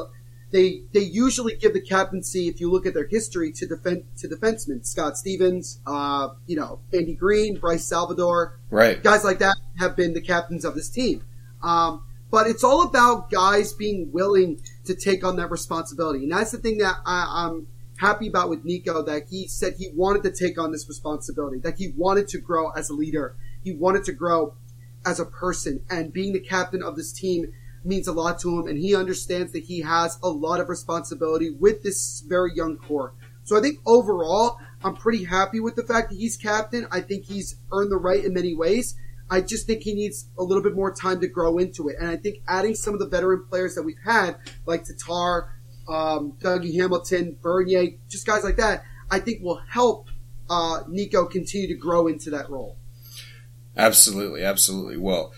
they 0.52 0.82
they 0.92 1.00
usually 1.00 1.56
give 1.56 1.72
the 1.72 1.80
captaincy 1.80 2.48
if 2.48 2.60
you 2.60 2.70
look 2.70 2.86
at 2.86 2.94
their 2.94 3.06
history 3.06 3.50
to 3.52 3.66
defend 3.66 4.04
to 4.18 4.28
defensemen 4.28 4.86
Scott 4.86 5.16
Stevens, 5.16 5.80
uh, 5.86 6.30
you 6.46 6.56
know 6.56 6.80
Andy 6.92 7.14
Greene, 7.14 7.58
Bryce 7.58 7.84
Salvador, 7.84 8.58
right. 8.70 9.02
guys 9.02 9.24
like 9.24 9.38
that 9.40 9.56
have 9.78 9.96
been 9.96 10.14
the 10.14 10.20
captains 10.20 10.64
of 10.64 10.74
this 10.74 10.88
team. 10.88 11.24
Um, 11.62 12.04
but 12.30 12.46
it's 12.46 12.62
all 12.62 12.82
about 12.82 13.30
guys 13.30 13.72
being 13.72 14.12
willing 14.12 14.60
to 14.84 14.94
take 14.94 15.24
on 15.24 15.36
that 15.36 15.50
responsibility, 15.50 16.22
and 16.22 16.32
that's 16.32 16.52
the 16.52 16.58
thing 16.58 16.78
that 16.78 16.96
I, 17.04 17.46
I'm 17.46 17.66
happy 17.98 18.28
about 18.28 18.48
with 18.48 18.64
Nico. 18.64 19.02
That 19.02 19.24
he 19.28 19.48
said 19.48 19.74
he 19.78 19.88
wanted 19.94 20.22
to 20.22 20.30
take 20.30 20.60
on 20.60 20.70
this 20.70 20.88
responsibility, 20.88 21.58
that 21.58 21.78
he 21.78 21.92
wanted 21.96 22.28
to 22.28 22.38
grow 22.38 22.70
as 22.70 22.88
a 22.88 22.94
leader, 22.94 23.34
he 23.64 23.72
wanted 23.72 24.04
to 24.04 24.12
grow 24.12 24.54
as 25.04 25.18
a 25.18 25.24
person, 25.24 25.82
and 25.90 26.12
being 26.12 26.32
the 26.32 26.40
captain 26.40 26.84
of 26.84 26.94
this 26.94 27.12
team 27.12 27.52
means 27.86 28.08
a 28.08 28.12
lot 28.12 28.38
to 28.40 28.60
him, 28.60 28.66
and 28.66 28.78
he 28.78 28.94
understands 28.94 29.52
that 29.52 29.64
he 29.64 29.80
has 29.80 30.18
a 30.22 30.28
lot 30.28 30.60
of 30.60 30.68
responsibility 30.68 31.50
with 31.50 31.82
this 31.82 32.22
very 32.26 32.54
young 32.54 32.76
core. 32.76 33.14
So 33.44 33.56
I 33.56 33.60
think 33.60 33.78
overall, 33.86 34.58
I'm 34.82 34.96
pretty 34.96 35.24
happy 35.24 35.60
with 35.60 35.76
the 35.76 35.84
fact 35.84 36.10
that 36.10 36.16
he's 36.16 36.36
captain. 36.36 36.86
I 36.90 37.00
think 37.00 37.24
he's 37.24 37.56
earned 37.72 37.92
the 37.92 37.96
right 37.96 38.24
in 38.24 38.34
many 38.34 38.54
ways. 38.54 38.96
I 39.30 39.40
just 39.40 39.66
think 39.66 39.82
he 39.82 39.94
needs 39.94 40.28
a 40.38 40.42
little 40.42 40.62
bit 40.62 40.74
more 40.74 40.92
time 40.92 41.20
to 41.20 41.28
grow 41.28 41.58
into 41.58 41.88
it. 41.88 41.96
And 42.00 42.08
I 42.08 42.16
think 42.16 42.42
adding 42.46 42.74
some 42.74 42.94
of 42.94 43.00
the 43.00 43.08
veteran 43.08 43.44
players 43.48 43.74
that 43.74 43.82
we've 43.82 43.96
had, 44.04 44.36
like 44.66 44.84
Tatar, 44.84 45.52
um, 45.88 46.32
Dougie 46.40 46.74
Hamilton, 46.74 47.36
Bernier, 47.40 47.96
just 48.08 48.26
guys 48.26 48.44
like 48.44 48.56
that, 48.56 48.84
I 49.10 49.20
think 49.20 49.42
will 49.42 49.60
help 49.68 50.08
uh, 50.50 50.80
Nico 50.88 51.26
continue 51.26 51.68
to 51.68 51.74
grow 51.74 52.06
into 52.06 52.30
that 52.30 52.50
role. 52.50 52.76
Absolutely, 53.76 54.42
absolutely. 54.42 54.96
Well, 54.96 55.32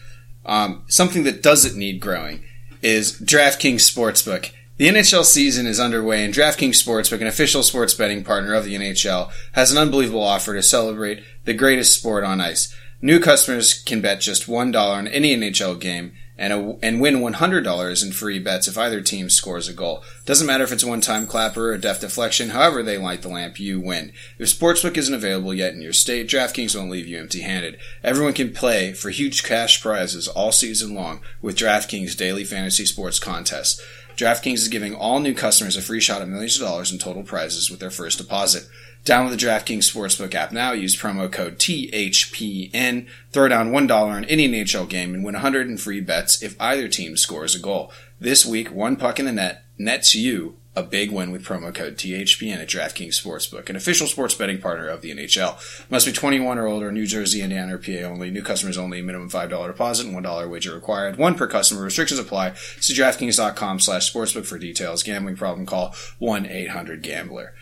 um, 0.49 0.83
something 0.89 1.23
that 1.25 1.43
doesn't 1.43 1.79
need 1.79 2.01
growing 2.01 2.43
is 2.83 3.21
DraftKings 3.21 3.83
Sportsbook. 3.89 4.51
The 4.79 4.89
NHL 4.89 5.25
season 5.25 5.67
is 5.67 5.79
underway, 5.79 6.25
and 6.25 6.33
DraftKings 6.33 6.83
Sportsbook, 6.83 7.21
an 7.21 7.27
official 7.27 7.63
sports 7.63 7.95
betting 7.95 8.25
partner 8.25 8.55
of 8.55 8.65
the 8.65 8.75
NHL, 8.75 9.31
has 9.53 9.71
an 9.71 9.79
unbelievable 9.79 10.23
offer 10.23 10.55
to 10.55 10.63
celebrate 10.63 11.23
the 11.45 11.55
greatest 11.55 11.99
sport 11.99 12.25
on 12.25 12.41
ice. 12.41 12.75
New 13.03 13.21
customers 13.21 13.75
can 13.75 14.01
bet 14.01 14.21
just 14.21 14.47
$1 14.47 14.75
on 14.75 15.07
any 15.09 15.37
NHL 15.37 15.79
game 15.79 16.13
and, 16.39 16.53
a, 16.53 16.79
and 16.83 17.01
win 17.01 17.17
$100 17.17 18.05
in 18.05 18.13
free 18.13 18.39
bets 18.39 18.69
if 18.69 18.79
either 18.79 19.01
team 19.01 19.29
scores 19.29 19.69
a 19.69 19.73
goal. 19.73 20.05
Doesn't 20.25 20.47
matter 20.47 20.65
if 20.65 20.73
it's 20.73 20.85
a 20.85 20.89
one-time 20.89 21.27
clapper 21.27 21.71
or 21.71 21.73
a 21.75 21.79
deflection, 21.79 22.51
however 22.51 22.83
they 22.83 22.97
light 22.97 23.23
the 23.23 23.29
lamp, 23.29 23.59
you 23.59 23.81
win. 23.81 24.13
If 24.39 24.49
Sportsbook 24.49 24.97
isn't 24.97 25.15
available 25.15 25.53
yet 25.53 25.75
in 25.75 25.83
your 25.83 25.93
state, 25.93 26.29
DraftKings 26.29 26.77
won't 26.77 26.91
leave 26.91 27.07
you 27.07 27.19
empty-handed. 27.19 27.79
Everyone 28.05 28.33
can 28.35 28.53
play 28.53 28.93
for 28.93 29.11
huge 29.11 29.43
cash 29.43 29.83
prizes 29.83 30.29
all 30.29 30.53
season 30.53 30.95
long 30.95 31.21
with 31.43 31.57
DraftKings 31.57 32.17
daily 32.17 32.45
fantasy 32.45 32.87
sports 32.87 33.19
contests. 33.19 33.83
DraftKings 34.19 34.55
is 34.55 34.69
giving 34.69 34.97
all 34.97 35.21
new 35.21 35.33
customers 35.33 35.77
a 35.77 35.81
free 35.81 36.01
shot 36.01 36.21
at 36.21 36.29
millions 36.29 36.57
of 36.57 36.67
dollars 36.67 36.91
in 36.91 36.99
total 36.99 37.23
prizes 37.23 37.71
with 37.71 37.79
their 37.79 37.89
first 37.89 38.19
deposit. 38.19 38.69
Download 39.05 39.31
the 39.31 39.37
DraftKings 39.37 39.89
Sportsbook 39.89 40.35
app 40.35 40.51
now. 40.51 40.73
Use 40.73 41.01
promo 41.01 41.31
code 41.31 41.57
THPN. 41.59 43.07
Throw 43.31 43.47
down 43.47 43.71
$1 43.71 43.91
on 43.91 44.25
any 44.25 44.49
NHL 44.49 44.89
game 44.89 45.15
and 45.15 45.23
win 45.23 45.35
100 45.35 45.69
in 45.69 45.79
free 45.79 46.01
bets 46.01 46.43
if 46.43 46.61
either 46.61 46.89
team 46.89 47.17
scores 47.17 47.55
a 47.55 47.61
goal. 47.61 47.93
This 48.19 48.45
week, 48.45 48.73
one 48.73 48.97
puck 48.97 49.21
in 49.21 49.27
the 49.27 49.33
net 49.33 49.63
nets 49.79 50.17
you 50.17 50.57
a 50.79 50.83
big 50.83 51.11
win 51.11 51.31
with 51.33 51.45
promo 51.45 51.75
code 51.75 51.97
THPN 51.97 52.59
at 52.63 52.69
DraftKings 52.69 53.21
Sportsbook, 53.21 53.69
an 53.69 53.77
official 53.77 54.07
sports 54.07 54.35
betting 54.35 54.61
partner 54.61 54.89
of 54.89 55.01
the 55.03 55.11
NHL. 55.11 55.59
Must 55.91 56.07
be 56.07 56.13
21 56.13 56.59
or 56.59 56.67
older, 56.67 56.93
New 56.93 57.07
Jersey, 57.07 57.43
Indiana, 57.43 57.75
or 57.75 57.79
PA 57.79 58.07
only. 58.07 58.31
New 58.31 58.43
customers 58.43 58.79
only. 58.79 59.03
Minimum 59.03 59.31
$5 59.31 59.67
deposit 59.67 60.07
and 60.07 60.17
$1 60.17 60.51
wager 60.51 60.75
required. 60.75 61.17
One 61.17 61.35
per 61.35 61.47
customer. 61.47 61.83
Restrictions 61.83 62.21
apply. 62.21 62.55
See 62.81 62.95
DraftKings.com 62.95 63.81
slash 63.81 64.13
sportsbook 64.13 64.47
for 64.47 64.59
details. 64.59 65.03
Gambling 65.03 65.37
problem 65.37 65.67
call 65.67 65.95
1-800-GAMBLER. 66.21 67.55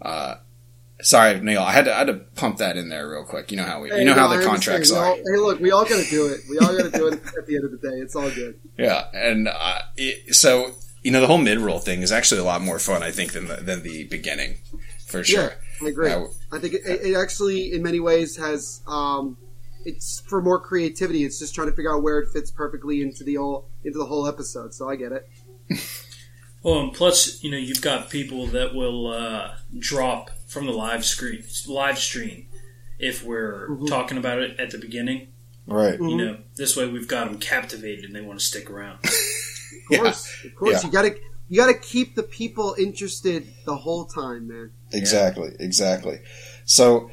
Uh, 0.00 0.36
sorry, 1.02 1.40
Neil. 1.40 1.62
I 1.62 1.72
had 1.72 1.84
to 1.86 1.94
I 1.94 1.98
had 1.98 2.06
to 2.06 2.14
pump 2.14 2.58
that 2.58 2.76
in 2.76 2.88
there 2.88 3.08
real 3.08 3.24
quick. 3.24 3.50
You 3.50 3.56
know 3.58 3.64
how 3.64 3.82
we, 3.82 3.92
you 3.94 4.04
know 4.04 4.14
how 4.14 4.28
the 4.28 4.44
contracts 4.44 4.90
are. 4.92 5.04
all- 5.04 5.16
hey, 5.16 5.36
look, 5.36 5.60
we 5.60 5.70
all 5.70 5.84
got 5.84 6.02
to 6.02 6.10
do 6.10 6.26
it. 6.26 6.40
We 6.48 6.58
all 6.58 6.74
got 6.76 6.90
to 6.90 6.98
do 6.98 7.06
it 7.08 7.14
at 7.38 7.46
the 7.46 7.56
end 7.56 7.64
of 7.64 7.70
the 7.72 7.78
day. 7.78 7.96
It's 7.96 8.16
all 8.16 8.30
good. 8.30 8.58
Yeah, 8.78 9.04
and 9.12 9.48
uh, 9.48 9.78
it, 9.96 10.34
so 10.34 10.72
you 11.02 11.10
know 11.10 11.20
the 11.20 11.26
whole 11.26 11.38
mid 11.38 11.58
roll 11.58 11.78
thing 11.78 12.02
is 12.02 12.12
actually 12.12 12.40
a 12.40 12.44
lot 12.44 12.60
more 12.62 12.78
fun, 12.78 13.02
I 13.02 13.10
think, 13.10 13.32
than 13.32 13.46
the, 13.48 13.56
than 13.56 13.82
the 13.82 14.04
beginning, 14.04 14.58
for 15.06 15.24
sure. 15.24 15.44
Yeah, 15.80 15.86
I 15.86 15.88
agree. 15.88 16.10
Uh, 16.12 16.24
I 16.52 16.58
think 16.58 16.74
it, 16.74 16.82
it 16.84 17.16
actually, 17.16 17.72
in 17.72 17.82
many 17.82 18.00
ways, 18.00 18.36
has 18.36 18.82
um, 18.86 19.36
it's 19.84 20.20
for 20.28 20.42
more 20.42 20.60
creativity. 20.60 21.24
It's 21.24 21.38
just 21.38 21.54
trying 21.54 21.68
to 21.70 21.74
figure 21.74 21.94
out 21.94 22.02
where 22.02 22.18
it 22.18 22.28
fits 22.32 22.50
perfectly 22.50 23.00
into 23.02 23.24
the 23.24 23.36
whole 23.36 23.68
into 23.84 23.98
the 23.98 24.06
whole 24.06 24.26
episode. 24.26 24.74
So 24.74 24.88
I 24.90 24.96
get 24.96 25.12
it. 25.12 25.28
Well, 26.62 26.78
and 26.80 26.92
plus, 26.92 27.42
you 27.42 27.50
know, 27.50 27.56
you've 27.56 27.80
got 27.80 28.10
people 28.10 28.46
that 28.48 28.74
will 28.74 29.06
uh, 29.06 29.52
drop 29.78 30.28
from 30.46 30.66
the 30.66 30.72
live 30.72 31.06
screen, 31.06 31.42
live 31.66 31.98
stream, 31.98 32.48
if 32.98 33.24
we're 33.24 33.66
Mhm. 33.70 33.88
talking 33.88 34.18
about 34.18 34.40
it 34.42 34.60
at 34.60 34.70
the 34.70 34.76
beginning. 34.76 35.28
right. 35.66 35.98
You 35.98 36.16
know, 36.18 36.36
this 36.56 36.76
way 36.76 36.86
we've 36.86 37.08
got 37.08 37.30
them 37.30 37.38
captivated 37.40 38.04
and 38.04 38.14
they 38.14 38.20
want 38.20 38.40
to 38.40 38.44
stick 38.44 38.68
around. 38.68 38.98
Of 39.90 39.98
course, 39.98 40.44
of 40.44 40.54
course, 40.54 40.82
Yeah. 40.82 40.86
you 40.86 40.92
got 40.92 41.02
to 41.02 41.16
you 41.48 41.56
got 41.56 41.66
to 41.66 41.74
keep 41.74 42.14
the 42.14 42.22
people 42.22 42.76
interested 42.78 43.46
the 43.64 43.74
whole 43.76 44.04
time, 44.04 44.48
man. 44.48 44.70
Exactly. 44.92 45.50
Exactly. 45.58 46.20
So, 46.64 47.10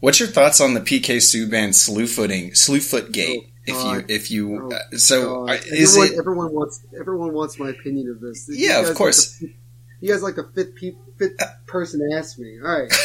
what's 0.00 0.18
your 0.20 0.28
thoughts 0.30 0.58
on 0.60 0.72
the 0.74 0.80
PK 0.80 1.16
Subban 1.18 1.74
slew 1.74 2.06
footing, 2.06 2.54
slew 2.54 2.80
foot 2.80 3.12
gate? 3.12 3.40
Oh, 3.46 3.50
if 3.66 3.76
you, 4.08 4.14
if 4.16 4.30
you, 4.30 4.62
Oh, 4.72 4.74
uh, 4.74 4.96
so 4.96 5.46
Uh, 5.46 5.52
uh, 5.52 5.58
is 5.66 5.96
everyone, 5.96 6.12
it? 6.14 6.18
everyone 6.18 6.52
wants 6.54 6.80
everyone 6.98 7.32
wants 7.34 7.58
my 7.58 7.68
opinion 7.70 8.10
of 8.10 8.20
this. 8.20 8.46
You 8.48 8.56
Yeah, 8.68 8.76
of 8.78 8.82
guys 8.84 8.88
like 8.88 8.96
course. 8.96 9.38
the- 9.38 9.52
you 10.00 10.12
guys 10.12 10.22
like 10.22 10.36
the 10.36 10.44
fifth 10.54 10.74
pe- 10.76 10.96
fifth 11.18 11.36
person 11.66 12.00
to 12.00 12.16
ask 12.16 12.38
me. 12.38 12.58
All 12.62 12.68
right. 12.80 12.92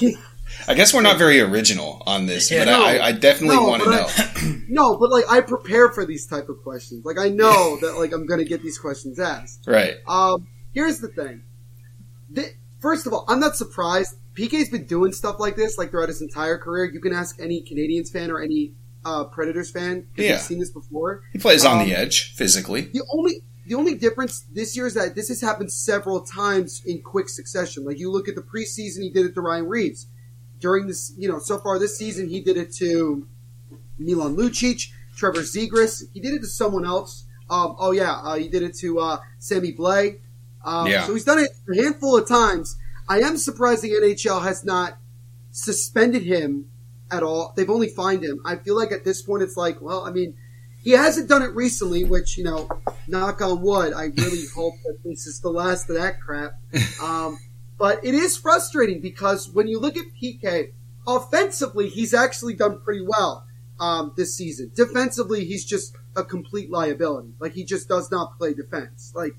I 0.68 0.74
guess 0.74 0.94
we're 0.94 1.02
not 1.02 1.18
very 1.18 1.40
original 1.40 2.02
on 2.06 2.26
this, 2.26 2.50
Yeah. 2.50 2.64
but 2.64 2.74
I, 2.74 3.06
I 3.08 3.12
definitely 3.12 3.56
No, 3.56 3.68
want 3.68 3.82
to 3.82 3.90
know. 3.90 4.06
I- 4.08 4.60
No, 4.68 4.96
but 4.96 5.10
like 5.10 5.24
I 5.30 5.40
prepare 5.40 5.90
for 5.90 6.04
these 6.06 6.26
type 6.26 6.48
of 6.48 6.62
questions. 6.62 7.04
Like 7.04 7.18
I 7.18 7.28
know 7.28 7.76
that 7.80 7.96
like 7.98 8.12
I'm 8.12 8.26
gonna 8.26 8.44
get 8.44 8.62
these 8.62 8.78
questions 8.78 9.18
asked. 9.20 9.64
right. 9.66 9.96
Um, 10.08 10.48
here's 10.72 10.98
the 11.00 11.08
thing. 11.08 11.42
Th- 12.34 12.54
First 12.80 13.06
of 13.06 13.12
all, 13.14 13.24
I'm 13.28 13.40
not 13.40 13.56
surprised. 13.56 14.16
PK's 14.34 14.68
been 14.68 14.84
doing 14.84 15.12
stuff 15.12 15.36
like 15.38 15.56
this 15.56 15.78
like 15.78 15.90
throughout 15.90 16.08
his 16.08 16.20
entire 16.20 16.58
career. 16.58 16.84
You 16.86 17.00
can 17.00 17.12
ask 17.14 17.40
any 17.40 17.62
Canadiens 17.62 18.10
fan 18.12 18.30
or 18.30 18.42
any 18.42 18.72
uh, 19.06 19.24
Predators 19.24 19.70
fan 19.70 20.06
if 20.16 20.24
Yeah. 20.24 20.32
you've 20.32 20.40
seen 20.40 20.58
this 20.58 20.70
before. 20.70 21.22
He 21.32 21.38
plays 21.38 21.64
on 21.64 21.80
um, 21.80 21.88
the 21.88 21.94
edge 21.94 22.34
physically. 22.34 22.82
The 22.82 23.02
only 23.12 23.42
the 23.66 23.74
only 23.74 23.94
difference 23.94 24.44
this 24.52 24.76
year 24.76 24.86
is 24.86 24.94
that 24.94 25.14
this 25.14 25.28
has 25.28 25.40
happened 25.40 25.72
several 25.72 26.20
times 26.22 26.82
in 26.84 27.00
quick 27.00 27.28
succession. 27.30 27.84
Like 27.84 27.98
you 27.98 28.10
look 28.10 28.28
at 28.28 28.34
the 28.34 28.42
preseason, 28.42 29.02
he 29.02 29.10
did 29.10 29.24
it 29.24 29.34
to 29.34 29.40
Ryan 29.40 29.66
Reaves. 29.68 30.06
During 30.64 30.86
this, 30.86 31.12
you 31.18 31.28
know, 31.28 31.38
so 31.38 31.58
far 31.58 31.78
this 31.78 31.98
season, 31.98 32.26
he 32.26 32.40
did 32.40 32.56
it 32.56 32.72
to 32.76 33.28
Milan 33.98 34.34
Lucic, 34.34 34.90
Trevor 35.14 35.40
Zegras. 35.40 36.04
He 36.14 36.20
did 36.20 36.32
it 36.32 36.38
to 36.38 36.46
someone 36.46 36.86
else. 36.86 37.24
Um, 37.50 37.76
oh 37.78 37.90
yeah, 37.90 38.12
uh, 38.12 38.36
he 38.36 38.48
did 38.48 38.62
it 38.62 38.74
to 38.76 38.98
uh, 38.98 39.18
Sammy 39.38 39.74
Blais. 39.74 40.20
Um, 40.64 40.86
Yeah. 40.86 41.04
So 41.04 41.12
he's 41.12 41.26
done 41.26 41.40
it 41.40 41.50
a 41.70 41.82
handful 41.82 42.16
of 42.16 42.26
times. 42.26 42.78
I 43.06 43.18
am 43.18 43.36
surprised 43.36 43.82
the 43.82 43.90
NHL 43.90 44.42
has 44.42 44.64
not 44.64 44.96
suspended 45.50 46.22
him 46.22 46.70
at 47.10 47.22
all. 47.22 47.52
They've 47.54 47.68
only 47.68 47.88
fined 47.88 48.24
him. 48.24 48.40
I 48.46 48.56
feel 48.56 48.74
like 48.74 48.90
at 48.90 49.04
this 49.04 49.20
point 49.20 49.42
it's 49.42 49.58
like, 49.58 49.82
well, 49.82 50.06
I 50.06 50.12
mean, 50.12 50.34
he 50.82 50.92
hasn't 50.92 51.28
done 51.28 51.42
it 51.42 51.54
recently, 51.54 52.04
which 52.04 52.38
you 52.38 52.44
know, 52.44 52.70
knock 53.06 53.42
on 53.42 53.60
wood. 53.60 53.92
I 53.92 54.04
really 54.04 54.46
hope 54.56 54.76
that 54.86 54.96
this 55.04 55.26
is 55.26 55.40
the 55.40 55.50
last 55.50 55.90
of 55.90 55.96
that 55.96 56.22
crap. 56.22 56.54
Um, 57.02 57.38
but 57.78 58.04
it 58.04 58.14
is 58.14 58.36
frustrating 58.36 59.00
because 59.00 59.50
when 59.50 59.68
you 59.68 59.78
look 59.78 59.96
at 59.96 60.04
PK, 60.20 60.72
offensively, 61.06 61.88
he's 61.88 62.14
actually 62.14 62.54
done 62.54 62.80
pretty 62.80 63.04
well 63.06 63.46
um, 63.80 64.12
this 64.16 64.36
season. 64.36 64.70
Defensively, 64.74 65.44
he's 65.44 65.64
just 65.64 65.96
a 66.16 66.24
complete 66.24 66.70
liability. 66.70 67.34
Like 67.40 67.52
he 67.52 67.64
just 67.64 67.88
does 67.88 68.10
not 68.10 68.38
play 68.38 68.54
defense. 68.54 69.12
Like 69.14 69.32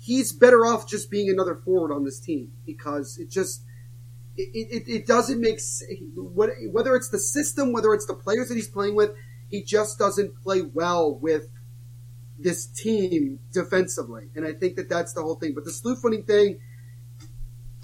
he's 0.00 0.32
better 0.32 0.66
off 0.66 0.88
just 0.88 1.10
being 1.10 1.30
another 1.30 1.54
forward 1.54 1.92
on 1.92 2.04
this 2.04 2.18
team 2.18 2.52
because 2.64 3.18
it 3.18 3.30
just 3.30 3.62
it, 4.36 4.50
it, 4.52 4.88
it 4.88 5.06
doesn't 5.06 5.40
make 5.40 5.60
whether 6.16 6.94
it's 6.94 7.08
the 7.08 7.18
system, 7.18 7.72
whether 7.72 7.94
it's 7.94 8.06
the 8.06 8.14
players 8.14 8.48
that 8.48 8.54
he's 8.54 8.68
playing 8.68 8.94
with, 8.94 9.12
he 9.48 9.62
just 9.62 9.98
doesn't 9.98 10.36
play 10.42 10.62
well 10.62 11.14
with 11.14 11.48
this 12.38 12.66
team 12.66 13.38
defensively, 13.52 14.28
and 14.34 14.44
I 14.44 14.52
think 14.52 14.76
that 14.76 14.88
that's 14.90 15.14
the 15.14 15.22
whole 15.22 15.36
thing. 15.36 15.54
But 15.54 15.64
the 15.64 15.96
footing 16.02 16.24
thing, 16.24 16.58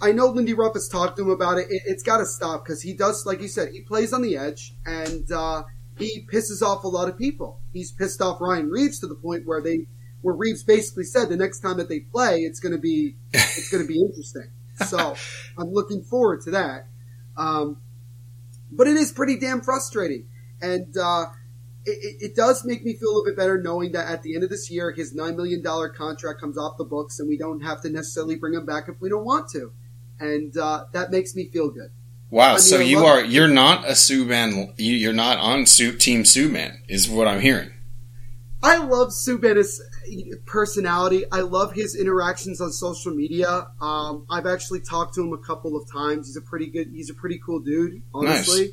I 0.02 0.10
know 0.10 0.26
Lindy 0.26 0.52
Ruff 0.52 0.74
has 0.74 0.88
talked 0.88 1.16
to 1.16 1.22
him 1.22 1.30
about 1.30 1.58
it. 1.58 1.68
it 1.70 1.82
it's 1.86 2.02
got 2.02 2.18
to 2.18 2.26
stop 2.26 2.64
because 2.64 2.82
he 2.82 2.92
does, 2.92 3.24
like 3.24 3.40
you 3.40 3.46
said, 3.46 3.68
he 3.72 3.82
plays 3.82 4.12
on 4.12 4.20
the 4.20 4.36
edge 4.36 4.74
and 4.84 5.30
uh, 5.30 5.62
he 5.96 6.26
pisses 6.30 6.60
off 6.60 6.82
a 6.82 6.88
lot 6.88 7.08
of 7.08 7.16
people. 7.16 7.60
He's 7.72 7.92
pissed 7.92 8.20
off 8.20 8.40
Ryan 8.40 8.68
Reaves 8.68 8.98
to 9.00 9.06
the 9.06 9.14
point 9.14 9.46
where 9.46 9.62
they, 9.62 9.86
where 10.20 10.34
Reaves 10.34 10.64
basically 10.64 11.04
said 11.04 11.28
the 11.28 11.36
next 11.36 11.60
time 11.60 11.76
that 11.76 11.88
they 11.88 12.00
play, 12.00 12.40
it's 12.40 12.58
going 12.58 12.72
to 12.72 12.80
be, 12.80 13.14
it's 13.32 13.70
going 13.70 13.86
to 13.86 13.88
be 13.88 14.00
interesting. 14.00 14.50
So 14.86 15.14
I'm 15.58 15.72
looking 15.72 16.02
forward 16.02 16.42
to 16.42 16.50
that. 16.50 16.86
Um, 17.36 17.80
but 18.72 18.88
it 18.88 18.96
is 18.96 19.12
pretty 19.12 19.38
damn 19.38 19.60
frustrating, 19.60 20.26
and 20.60 20.96
uh, 20.96 21.26
it, 21.84 21.90
it, 21.90 22.24
it 22.26 22.36
does 22.36 22.64
make 22.64 22.84
me 22.84 22.94
feel 22.94 23.08
a 23.08 23.12
little 23.12 23.24
bit 23.24 23.36
better 23.36 23.60
knowing 23.60 23.92
that 23.92 24.08
at 24.08 24.22
the 24.22 24.34
end 24.34 24.44
of 24.44 24.50
this 24.50 24.70
year, 24.70 24.92
his 24.92 25.14
nine 25.14 25.36
million 25.36 25.62
dollar 25.62 25.88
contract 25.88 26.40
comes 26.40 26.56
off 26.56 26.78
the 26.78 26.84
books, 26.84 27.18
and 27.18 27.28
we 27.28 27.36
don't 27.36 27.60
have 27.60 27.82
to 27.82 27.90
necessarily 27.90 28.36
bring 28.36 28.54
him 28.54 28.64
back 28.64 28.88
if 28.88 29.00
we 29.00 29.08
don't 29.08 29.24
want 29.24 29.48
to, 29.50 29.72
and 30.22 30.56
uh, 30.56 30.84
that 30.92 31.10
makes 31.10 31.34
me 31.34 31.48
feel 31.48 31.70
good. 31.70 31.90
Wow. 32.30 32.54
I 32.54 32.58
so 32.58 32.78
mean, 32.78 32.86
I 32.86 32.90
you 32.90 32.96
love- 32.96 33.06
are 33.06 33.24
you're 33.24 33.48
not 33.48 33.84
a 33.84 33.92
Subban. 33.92 34.72
You, 34.78 34.94
you're 34.94 35.12
not 35.12 35.38
on 35.38 35.66
Su, 35.66 35.92
Team 35.96 36.22
Subban, 36.22 36.78
is 36.88 37.08
what 37.08 37.28
I'm 37.28 37.40
hearing. 37.40 37.70
I 38.62 38.76
love 38.78 39.08
Subban's 39.08 39.82
personality. 40.46 41.24
I 41.32 41.40
love 41.40 41.72
his 41.72 41.96
interactions 41.96 42.60
on 42.60 42.70
social 42.70 43.12
media. 43.12 43.66
Um, 43.80 44.24
I've 44.30 44.46
actually 44.46 44.80
talked 44.80 45.14
to 45.14 45.22
him 45.22 45.32
a 45.32 45.38
couple 45.38 45.76
of 45.76 45.90
times. 45.90 46.28
He's 46.28 46.36
a 46.36 46.40
pretty 46.40 46.66
good. 46.68 46.88
He's 46.94 47.10
a 47.10 47.14
pretty 47.14 47.40
cool 47.44 47.58
dude. 47.60 48.02
Honestly, 48.14 48.70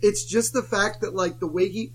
it's 0.00 0.24
just 0.24 0.52
the 0.54 0.62
fact 0.62 1.02
that 1.02 1.14
like 1.14 1.38
the 1.38 1.46
way 1.46 1.68
he. 1.68 1.92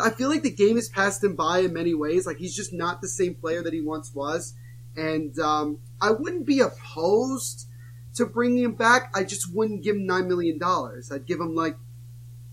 I 0.00 0.10
feel 0.10 0.28
like 0.28 0.44
the 0.44 0.52
game 0.52 0.76
has 0.76 0.88
passed 0.88 1.24
him 1.24 1.34
by 1.34 1.58
in 1.58 1.72
many 1.72 1.92
ways. 1.92 2.24
Like 2.26 2.36
he's 2.38 2.54
just 2.54 2.72
not 2.72 3.00
the 3.02 3.08
same 3.08 3.34
player 3.34 3.62
that 3.64 3.72
he 3.72 3.80
once 3.80 4.14
was, 4.14 4.54
and 4.96 5.36
um, 5.40 5.78
I 6.00 6.12
wouldn't 6.12 6.46
be 6.46 6.60
opposed 6.60 7.66
to 8.14 8.26
bringing 8.26 8.64
him 8.64 8.74
back. 8.74 9.10
I 9.14 9.24
just 9.24 9.54
wouldn't 9.54 9.82
give 9.82 9.96
him 9.96 10.06
nine 10.06 10.28
million 10.28 10.58
dollars. 10.58 11.10
I'd 11.12 11.26
give 11.26 11.40
him 11.40 11.54
like 11.54 11.76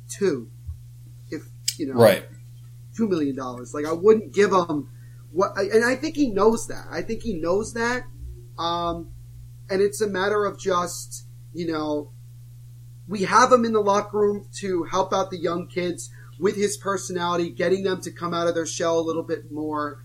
two, 0.09 0.49
if 1.29 1.43
you 1.77 1.87
know, 1.87 1.99
Right. 1.99 2.25
two 2.95 3.07
million 3.07 3.35
dollars. 3.35 3.73
Like 3.73 3.85
I 3.85 3.93
wouldn't 3.93 4.33
give 4.33 4.51
him 4.51 4.89
what, 5.31 5.57
and 5.57 5.83
I 5.83 5.95
think 5.95 6.15
he 6.15 6.29
knows 6.29 6.67
that. 6.67 6.87
I 6.89 7.01
think 7.01 7.23
he 7.23 7.33
knows 7.33 7.73
that. 7.73 8.03
Um, 8.57 9.09
and 9.69 9.81
it's 9.81 9.99
a 10.01 10.07
matter 10.07 10.45
of 10.45 10.59
just 10.59 11.25
you 11.53 11.67
know, 11.67 12.11
we 13.07 13.23
have 13.23 13.51
him 13.51 13.63
in 13.65 13.71
the 13.73 13.79
locker 13.81 14.19
room 14.19 14.47
to 14.55 14.83
help 14.83 15.13
out 15.13 15.31
the 15.31 15.37
young 15.37 15.67
kids 15.67 16.09
with 16.39 16.55
his 16.57 16.75
personality, 16.77 17.49
getting 17.49 17.83
them 17.83 18.01
to 18.01 18.11
come 18.11 18.33
out 18.33 18.47
of 18.47 18.55
their 18.55 18.65
shell 18.65 18.99
a 18.99 19.01
little 19.01 19.23
bit 19.23 19.51
more. 19.51 20.03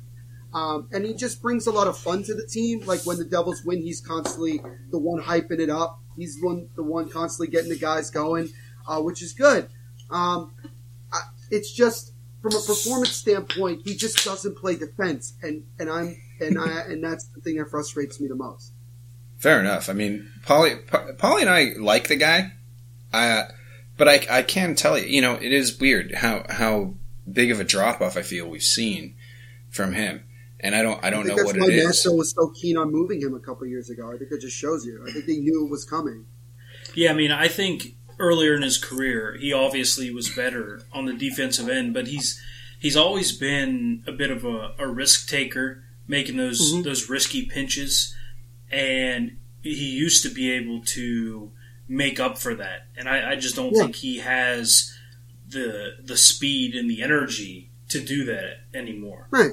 Um, 0.53 0.89
and 0.93 1.05
he 1.05 1.15
just 1.15 1.41
brings 1.41 1.67
a 1.67 1.71
lot 1.71 1.87
of 1.87 1.97
fun 1.97 2.25
to 2.25 2.35
the 2.35 2.47
team. 2.47 2.81
Like 2.81 3.07
when 3.07 3.19
the 3.19 3.25
Devils 3.25 3.63
win, 3.65 3.83
he's 3.83 4.01
constantly 4.01 4.61
the 4.91 4.99
one 4.99 5.23
hyping 5.23 5.61
it 5.61 5.71
up. 5.71 6.01
He's 6.17 6.39
one 6.41 6.69
the 6.75 6.83
one 6.83 7.09
constantly 7.09 7.53
getting 7.53 7.71
the 7.71 7.79
guys 7.79 8.11
going, 8.11 8.51
uh, 8.87 9.01
which 9.01 9.23
is 9.23 9.33
good. 9.33 9.69
Um, 10.11 10.53
it's 11.51 11.73
just 11.73 12.13
from 12.43 12.55
a 12.55 12.61
performance 12.61 13.13
standpoint, 13.13 13.83
he 13.85 13.95
just 13.95 14.25
doesn't 14.25 14.57
play 14.57 14.77
defense, 14.77 15.35
and 15.43 15.65
and 15.79 15.91
I'm 15.91 16.17
and 16.41 16.59
I 16.59 16.81
and 16.89 17.05
that's 17.05 17.25
the 17.27 17.41
thing 17.41 17.57
that 17.57 17.71
frustrates 17.71 18.21
me 18.21 18.29
the 18.29 18.35
most. 18.35 18.73
Fair 19.37 19.61
enough. 19.61 19.89
I 19.89 19.95
mean, 19.95 20.31
Polly, 20.45 20.77
Polly 21.19 21.43
and 21.43 21.51
I 21.51 21.73
like 21.79 22.09
the 22.09 22.17
guy, 22.17 22.53
uh, 23.13 23.45
but 23.97 24.09
I, 24.09 24.27
I 24.31 24.43
can 24.43 24.75
tell 24.75 24.99
you, 24.99 25.07
you 25.07 25.23
know, 25.23 25.35
it 25.35 25.53
is 25.53 25.79
weird 25.79 26.15
how 26.17 26.45
how 26.49 26.95
big 27.31 27.51
of 27.51 27.61
a 27.61 27.65
drop 27.65 28.01
off 28.01 28.17
I 28.17 28.23
feel 28.23 28.49
we've 28.49 28.63
seen 28.63 29.15
from 29.71 29.95
him. 29.95 30.25
And 30.63 30.75
I 30.75 30.83
don't 30.83 31.03
I 31.05 31.11
don't 31.11 31.21
I 31.21 31.25
think 31.25 31.29
know 31.39 31.45
that's 31.45 31.59
what 31.59 31.61
why 31.69 31.73
it 31.75 31.79
is. 31.79 31.87
Nashville 31.87 32.17
was 32.17 32.33
so 32.33 32.49
keen 32.61 32.77
on 32.77 32.91
moving 32.93 33.21
him 33.21 33.35
a 33.35 33.41
couple 33.41 33.67
years 33.67 33.91
ago. 33.91 34.11
I 34.13 34.17
think 34.19 34.31
it 34.33 34.41
just 34.41 34.57
shows 34.57 34.85
you. 34.87 35.05
I 35.07 35.11
think 35.13 35.27
they 35.27 35.37
knew 35.39 35.65
it 35.67 35.71
was 35.71 35.85
coming. 35.85 36.27
Yeah, 36.95 37.11
I 37.11 37.15
mean, 37.15 37.31
I 37.33 37.49
think 37.49 37.95
earlier 38.19 38.55
in 38.55 38.63
his 38.63 38.79
career, 38.79 39.37
he 39.41 39.53
obviously 39.53 40.11
was 40.13 40.29
better 40.29 40.83
on 40.93 41.07
the 41.07 41.13
defensive 41.15 41.69
end, 41.69 41.95
but 41.95 42.09
he's 42.09 42.41
he's 42.79 42.97
always 42.97 43.33
been 43.37 44.03
a 44.07 44.13
bit 44.13 44.31
of 44.31 44.45
a, 44.45 44.75
a 44.79 44.87
risk 44.89 45.29
taker, 45.29 45.83
making 46.09 46.37
those 46.37 46.73
Mhm. 46.75 46.85
those 46.85 47.09
risky 47.09 47.47
pinches, 47.47 48.15
and 48.71 49.37
he 49.63 49.91
used 49.91 50.23
to 50.23 50.29
be 50.31 50.51
able 50.51 50.81
to 50.81 51.51
make 51.89 52.19
up 52.21 52.39
for 52.39 52.55
that. 52.55 52.87
And 52.97 53.09
I, 53.09 53.33
I 53.33 53.37
just 53.37 53.57
don't 53.57 53.75
Yeah. 53.75 53.83
think 53.83 53.97
he 53.97 54.19
has 54.19 54.95
the 55.49 55.97
the 56.03 56.17
speed 56.17 56.75
and 56.75 56.89
the 56.91 57.03
energy 57.03 57.71
to 57.89 58.01
do 58.01 58.25
that 58.27 58.61
anymore. 58.73 59.27
Right. 59.31 59.53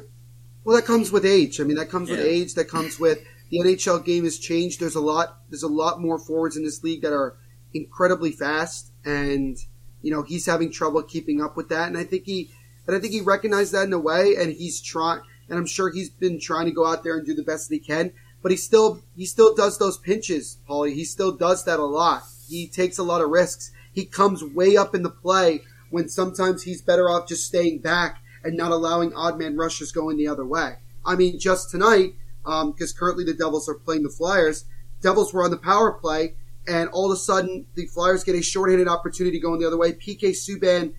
Well, 0.68 0.76
that 0.76 0.84
comes 0.84 1.14
with 1.14 1.26
age. 1.26 1.62
I 1.62 1.64
mean, 1.64 1.78
that 1.78 1.90
comes 1.90 2.10
with 2.10 2.20
age. 2.20 2.56
That 2.56 2.68
comes 2.68 3.00
with 3.00 3.24
the 3.50 3.60
NHL 3.60 4.04
game 4.04 4.26
has 4.26 4.38
changed. 4.38 4.82
There's 4.82 4.96
a 4.96 5.00
lot. 5.00 5.38
There's 5.50 5.64
a 5.64 5.70
lot 5.70 6.02
more 6.02 6.20
forwards 6.20 6.58
in 6.58 6.66
this 6.66 6.84
league 6.84 7.04
that 7.04 7.14
are 7.14 7.38
incredibly 7.74 8.34
fast, 8.34 8.92
and 9.06 9.58
you 10.02 10.12
know 10.12 10.24
he's 10.24 10.46
having 10.46 10.70
trouble 10.70 11.02
keeping 11.04 11.42
up 11.42 11.56
with 11.56 11.70
that. 11.70 11.88
And 11.88 11.98
I 11.98 12.04
think 12.04 12.26
he, 12.26 12.52
and 12.86 12.94
I 12.94 13.00
think 13.00 13.14
he 13.14 13.22
recognized 13.22 13.72
that 13.72 13.86
in 13.86 13.94
a 13.94 13.98
way, 13.98 14.36
and 14.38 14.52
he's 14.52 14.82
trying. 14.82 15.22
And 15.48 15.58
I'm 15.58 15.68
sure 15.68 15.90
he's 15.90 16.10
been 16.10 16.38
trying 16.38 16.66
to 16.66 16.74
go 16.74 16.86
out 16.86 17.02
there 17.02 17.16
and 17.16 17.26
do 17.26 17.34
the 17.34 17.44
best 17.44 17.70
that 17.70 17.76
he 17.76 17.80
can. 17.80 18.12
But 18.44 18.52
he 18.52 18.58
still, 18.58 19.02
he 19.16 19.26
still 19.26 19.56
does 19.56 19.78
those 19.78 19.98
pinches, 19.98 20.58
Paulie. 20.70 20.96
He 20.96 21.06
still 21.06 21.32
does 21.32 21.64
that 21.64 21.80
a 21.80 21.86
lot. 21.86 22.24
He 22.50 22.68
takes 22.68 22.98
a 22.98 23.04
lot 23.04 23.22
of 23.22 23.30
risks. 23.30 23.72
He 23.94 24.04
comes 24.04 24.44
way 24.44 24.76
up 24.76 24.94
in 24.94 25.04
the 25.04 25.10
play 25.10 25.62
when 25.92 26.10
sometimes 26.10 26.64
he's 26.64 26.82
better 26.82 27.10
off 27.10 27.30
just 27.30 27.48
staying 27.48 27.80
back 27.80 28.22
and 28.48 28.56
not 28.56 28.72
allowing 28.72 29.14
odd 29.14 29.38
man 29.38 29.58
rushers 29.58 29.92
going 29.92 30.16
the 30.16 30.28
other 30.28 30.46
way. 30.46 30.76
I 31.06 31.16
mean, 31.16 31.38
just 31.38 31.70
tonight, 31.70 32.14
um, 32.46 32.72
because 32.72 32.94
currently 32.94 33.26
the 33.26 33.34
Devils 33.34 33.68
are 33.68 33.76
playing 33.76 34.04
the 34.04 34.10
Flyers, 34.10 34.64
Devils 35.02 35.34
were 35.34 35.44
on 35.44 35.52
the 35.52 35.58
power 35.58 35.92
play, 35.92 36.36
and 36.66 36.90
all 36.90 37.12
of 37.12 37.12
a 37.12 37.20
sudden 37.20 37.68
the 37.76 37.86
Flyers 37.88 38.24
get 38.24 38.36
a 38.36 38.42
shorthanded 38.42 38.88
opportunity 38.88 39.38
going 39.38 39.60
the 39.60 39.68
other 39.68 39.78
way. 39.78 39.92
PK 39.92 40.30
Subban 40.30 40.94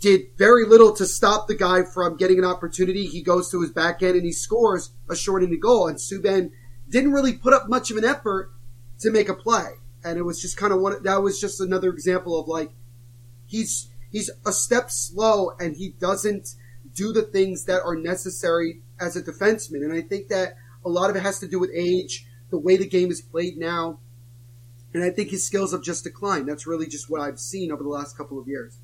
did 0.00 0.36
very 0.38 0.64
little 0.64 0.94
to 0.94 1.04
stop 1.04 1.48
the 1.48 1.54
guy 1.56 1.82
from 1.82 2.16
getting 2.16 2.38
an 2.38 2.44
opportunity. 2.44 3.06
He 3.06 3.22
goes 3.22 3.50
to 3.50 3.60
his 3.60 3.72
backhand 3.72 4.14
and 4.14 4.24
he 4.24 4.32
scores 4.32 4.92
a 5.10 5.16
shorthanded 5.16 5.60
goal, 5.60 5.88
and 5.88 5.98
Subban 5.98 6.52
didn't 6.88 7.10
really 7.10 7.32
put 7.32 7.52
up 7.52 7.68
much 7.68 7.90
of 7.90 7.96
an 7.96 8.04
effort 8.04 8.52
to 9.00 9.10
make 9.10 9.28
a 9.28 9.34
play. 9.34 9.66
And 10.04 10.16
it 10.16 10.22
was 10.22 10.40
just 10.40 10.56
kind 10.56 10.72
of 10.72 10.80
one. 10.80 11.02
That 11.02 11.22
was 11.22 11.40
just 11.40 11.60
another 11.60 11.90
example 11.90 12.38
of 12.38 12.46
like 12.46 12.70
he's 13.46 13.90
he's 14.10 14.30
a 14.44 14.52
step 14.52 14.90
slow 14.90 15.50
and 15.60 15.76
he 15.76 15.90
doesn't 15.90 16.54
do 16.94 17.12
the 17.12 17.22
things 17.22 17.64
that 17.64 17.82
are 17.82 17.96
necessary 17.96 18.80
as 19.00 19.16
a 19.16 19.22
defenseman. 19.22 19.84
And 19.84 19.92
I 19.92 20.00
think 20.00 20.28
that 20.28 20.56
a 20.84 20.88
lot 20.88 21.10
of 21.10 21.16
it 21.16 21.22
has 21.22 21.38
to 21.40 21.48
do 21.48 21.58
with 21.58 21.70
age, 21.74 22.26
the 22.50 22.58
way 22.58 22.76
the 22.76 22.86
game 22.86 23.10
is 23.10 23.20
played 23.20 23.58
now. 23.58 23.98
And 24.94 25.04
I 25.04 25.10
think 25.10 25.30
his 25.30 25.46
skills 25.46 25.72
have 25.72 25.82
just 25.82 26.04
declined. 26.04 26.48
That's 26.48 26.66
really 26.66 26.86
just 26.86 27.10
what 27.10 27.20
I've 27.20 27.38
seen 27.38 27.70
over 27.70 27.82
the 27.82 27.88
last 27.88 28.16
couple 28.16 28.38
of 28.38 28.48
years. 28.48 28.78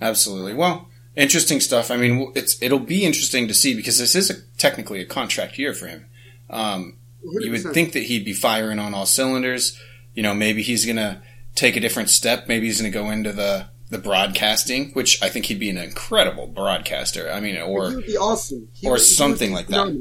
Absolutely. 0.00 0.54
Well, 0.54 0.88
interesting 1.14 1.60
stuff. 1.60 1.90
I 1.90 1.96
mean, 1.96 2.32
it's 2.34 2.60
it'll 2.60 2.80
be 2.80 3.04
interesting 3.04 3.46
to 3.46 3.54
see 3.54 3.74
because 3.74 3.98
this 3.98 4.16
is 4.16 4.30
a, 4.30 4.40
technically 4.58 5.00
a 5.00 5.06
contract 5.06 5.58
year 5.58 5.72
for 5.72 5.86
him. 5.86 6.06
Um, 6.50 6.96
you 7.22 7.52
would 7.52 7.62
think 7.62 7.92
that 7.92 8.04
he'd 8.04 8.24
be 8.24 8.32
firing 8.32 8.80
on 8.80 8.94
all 8.94 9.06
cylinders. 9.06 9.78
You 10.14 10.24
know, 10.24 10.34
maybe 10.34 10.62
he's 10.62 10.84
going 10.84 10.96
to 10.96 11.22
take 11.54 11.76
a 11.76 11.80
different 11.80 12.10
step. 12.10 12.48
Maybe 12.48 12.66
he's 12.66 12.80
going 12.80 12.90
to 12.90 12.98
go 12.98 13.10
into 13.10 13.32
the 13.32 13.68
the 13.92 13.98
broadcasting, 13.98 14.90
which 14.94 15.22
I 15.22 15.28
think 15.28 15.44
he'd 15.46 15.60
be 15.60 15.68
an 15.70 15.76
incredible 15.76 16.46
broadcaster. 16.46 17.30
I 17.30 17.40
mean, 17.40 17.54
he 17.56 17.60
or 17.60 17.94
would 17.94 18.06
be 18.06 18.16
awesome. 18.16 18.68
He 18.72 18.86
or 18.88 18.92
would- 18.92 19.00
something 19.02 19.50
be 19.50 19.54
like 19.54 19.68
that. 19.68 19.94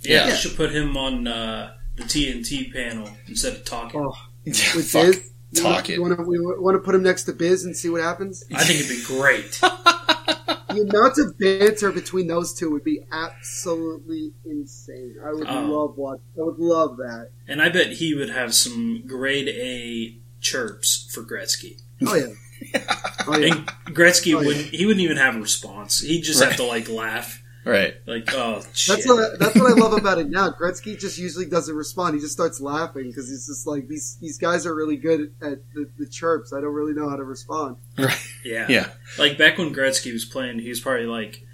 Yeah, 0.00 0.28
Yeah. 0.28 0.34
should 0.36 0.56
put 0.56 0.72
him 0.72 0.96
on 0.96 1.26
uh, 1.26 1.74
the 1.96 2.04
TNT 2.04 2.72
panel 2.72 3.08
instead 3.28 3.52
of 3.54 3.64
talking. 3.64 4.00
Oh, 4.00 4.16
with 4.46 4.90
fuck, 4.90 5.06
Biz, 5.06 5.30
you 5.52 5.62
talk 5.62 5.72
want. 5.74 5.88
You 5.88 6.02
want 6.02 6.16
to 6.18 6.22
we 6.24 6.38
want 6.40 6.74
to 6.76 6.78
put 6.80 6.94
him 6.94 7.02
next 7.02 7.24
to 7.24 7.32
Biz 7.32 7.64
and 7.64 7.76
see 7.76 7.88
what 7.90 8.00
happens? 8.00 8.42
I 8.54 8.64
think 8.64 8.80
it'd 8.80 8.96
be 8.96 9.02
great. 9.04 9.60
the 9.60 10.86
amount 10.88 11.18
of 11.18 11.38
banter 11.38 11.92
between 11.92 12.26
those 12.28 12.54
two 12.54 12.70
would 12.70 12.82
be 12.84 13.00
absolutely 13.12 14.32
insane. 14.44 15.16
I 15.24 15.32
would 15.32 15.46
Oh. 15.48 15.60
love 15.66 15.96
what 15.96 16.20
I 16.36 16.42
would 16.42 16.58
love 16.58 16.96
that. 16.98 17.30
And 17.46 17.60
I 17.60 17.68
bet 17.68 17.94
he 17.94 18.14
would 18.14 18.30
have 18.30 18.54
some 18.54 19.02
grade 19.06 19.48
A 19.48 20.16
chirps 20.40 21.08
for 21.12 21.22
Gretzky. 21.22 21.80
Oh 22.06 22.14
yeah. 22.14 22.26
Oh 23.26 23.36
yeah. 23.38 23.54
And 23.54 23.66
Gretzky 23.96 24.34
Oh, 24.34 24.40
yeah. 24.40 24.46
wouldn't 24.48 24.66
he 24.66 24.84
wouldn't 24.84 25.02
even 25.04 25.16
have 25.16 25.36
a 25.36 25.40
response. 25.40 26.00
He'd 26.00 26.22
just 26.22 26.40
Right. 26.40 26.48
have 26.48 26.56
to 26.56 26.64
like 26.64 26.88
laugh. 26.88 27.40
right. 27.64 27.94
Like, 28.04 28.24
oh 28.34 28.60
shit. 28.74 28.96
That's 28.96 29.06
what 29.08 29.38
that's 29.38 29.54
what 29.54 29.70
I 29.70 29.74
love 29.80 29.92
about 29.92 30.18
it 30.18 30.28
now. 30.28 30.50
Gretzky 30.50 30.98
just 30.98 31.18
usually 31.18 31.46
doesn't 31.46 31.74
respond. 31.76 32.16
He 32.16 32.20
just 32.20 32.32
starts 32.32 32.60
laughing 32.60 33.06
because 33.08 33.28
he's 33.28 33.46
just 33.46 33.64
like 33.66 33.86
these 33.86 34.18
these 34.20 34.38
guys 34.38 34.66
are 34.66 34.74
really 34.74 34.96
good 34.96 35.32
at 35.40 35.58
the, 35.72 35.88
the 35.98 36.06
chirps. 36.08 36.52
I 36.52 36.60
don't 36.60 36.74
really 36.74 36.94
know 36.94 37.08
how 37.08 37.14
to 37.16 37.22
respond. 37.24 37.76
Right. 37.96 38.18
yeah. 38.44 38.66
Yeah. 38.68 38.88
Like 39.18 39.38
back 39.38 39.56
when 39.58 39.72
Gretzky 39.72 40.12
was 40.12 40.24
playing, 40.24 40.58
he 40.58 40.68
was 40.68 40.80
probably 40.80 41.06
like 41.06 41.44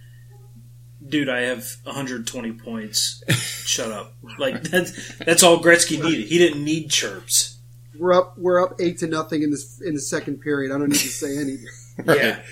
Dude, 1.07 1.29
I 1.29 1.43
have 1.43 1.65
120 1.85 2.53
points. 2.55 3.23
Shut 3.65 3.91
up! 3.93 4.15
Like 4.39 4.63
that's 4.71 5.17
that's 5.19 5.43
all 5.43 5.59
Gretzky 5.59 6.03
needed. 6.03 6.27
He 6.27 6.39
didn't 6.39 6.65
need 6.65 6.91
chirps. 6.91 7.58
We're 7.99 8.13
up 8.13 8.39
we're 8.39 8.63
up 8.65 8.81
eight 8.81 8.99
to 8.99 9.07
nothing 9.07 9.43
in 9.43 9.51
this 9.51 9.81
in 9.81 9.95
the 9.95 10.01
second 10.01 10.41
period. 10.41 10.73
I 10.75 10.79
don't 10.79 10.89
need 10.89 10.99
to 10.99 11.09
say 11.09 11.37
anything. 11.37 11.67
Right. 12.05 12.19
Yeah, 12.21 12.43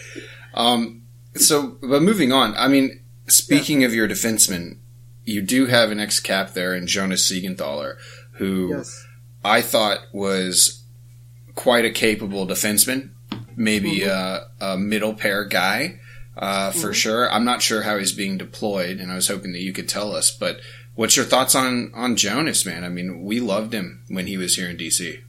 Um, 0.55 1.03
so, 1.37 1.79
but 1.81 2.03
moving 2.03 2.33
on, 2.33 2.57
I 2.57 2.67
mean, 2.67 3.01
speaking 3.29 3.85
of 3.85 3.95
your 3.95 4.09
defenseman, 4.09 4.79
you 5.25 5.41
do 5.41 5.67
have 5.67 5.93
an 5.93 6.01
ex 6.01 6.19
cap 6.19 6.53
there 6.55 6.75
in 6.75 6.89
Jonas 6.89 7.31
Siegenthaler, 7.31 7.95
who 8.33 8.75
Yes. 8.77 9.07
I 9.45 9.63
thought 9.63 10.01
was 10.13 10.83
quite 11.55 11.85
a 11.85 11.91
capable 11.91 12.45
defenseman, 12.45 13.11
maybe 13.55 14.03
a, 14.03 14.49
a 14.61 14.77
middle 14.77 15.15
pair 15.15 15.45
guy 15.45 16.01
uh, 16.37 16.73
for 16.73 16.93
sure. 16.93 17.31
I'm 17.31 17.45
not 17.45 17.63
sure 17.63 17.83
how 17.83 17.99
he's 17.99 18.13
being 18.13 18.37
deployed, 18.37 18.99
and 18.99 19.13
I 19.13 19.15
was 19.15 19.29
hoping 19.29 19.53
that 19.53 19.63
you 19.63 19.73
could 19.73 19.89
tell 19.89 20.13
us. 20.15 20.31
But 20.37 20.59
what's 20.97 21.17
your 21.17 21.25
thoughts 21.25 21.55
on 21.55 21.93
on 21.95 22.17
Jonas, 22.17 22.67
man? 22.67 22.83
I 22.83 22.89
mean, 22.89 23.23
we 23.23 23.39
loved 23.39 23.73
him 23.73 24.03
when 24.09 24.27
he 24.27 24.37
was 24.37 24.57
here 24.57 24.69
in 24.69 24.77
DC. 24.77 25.21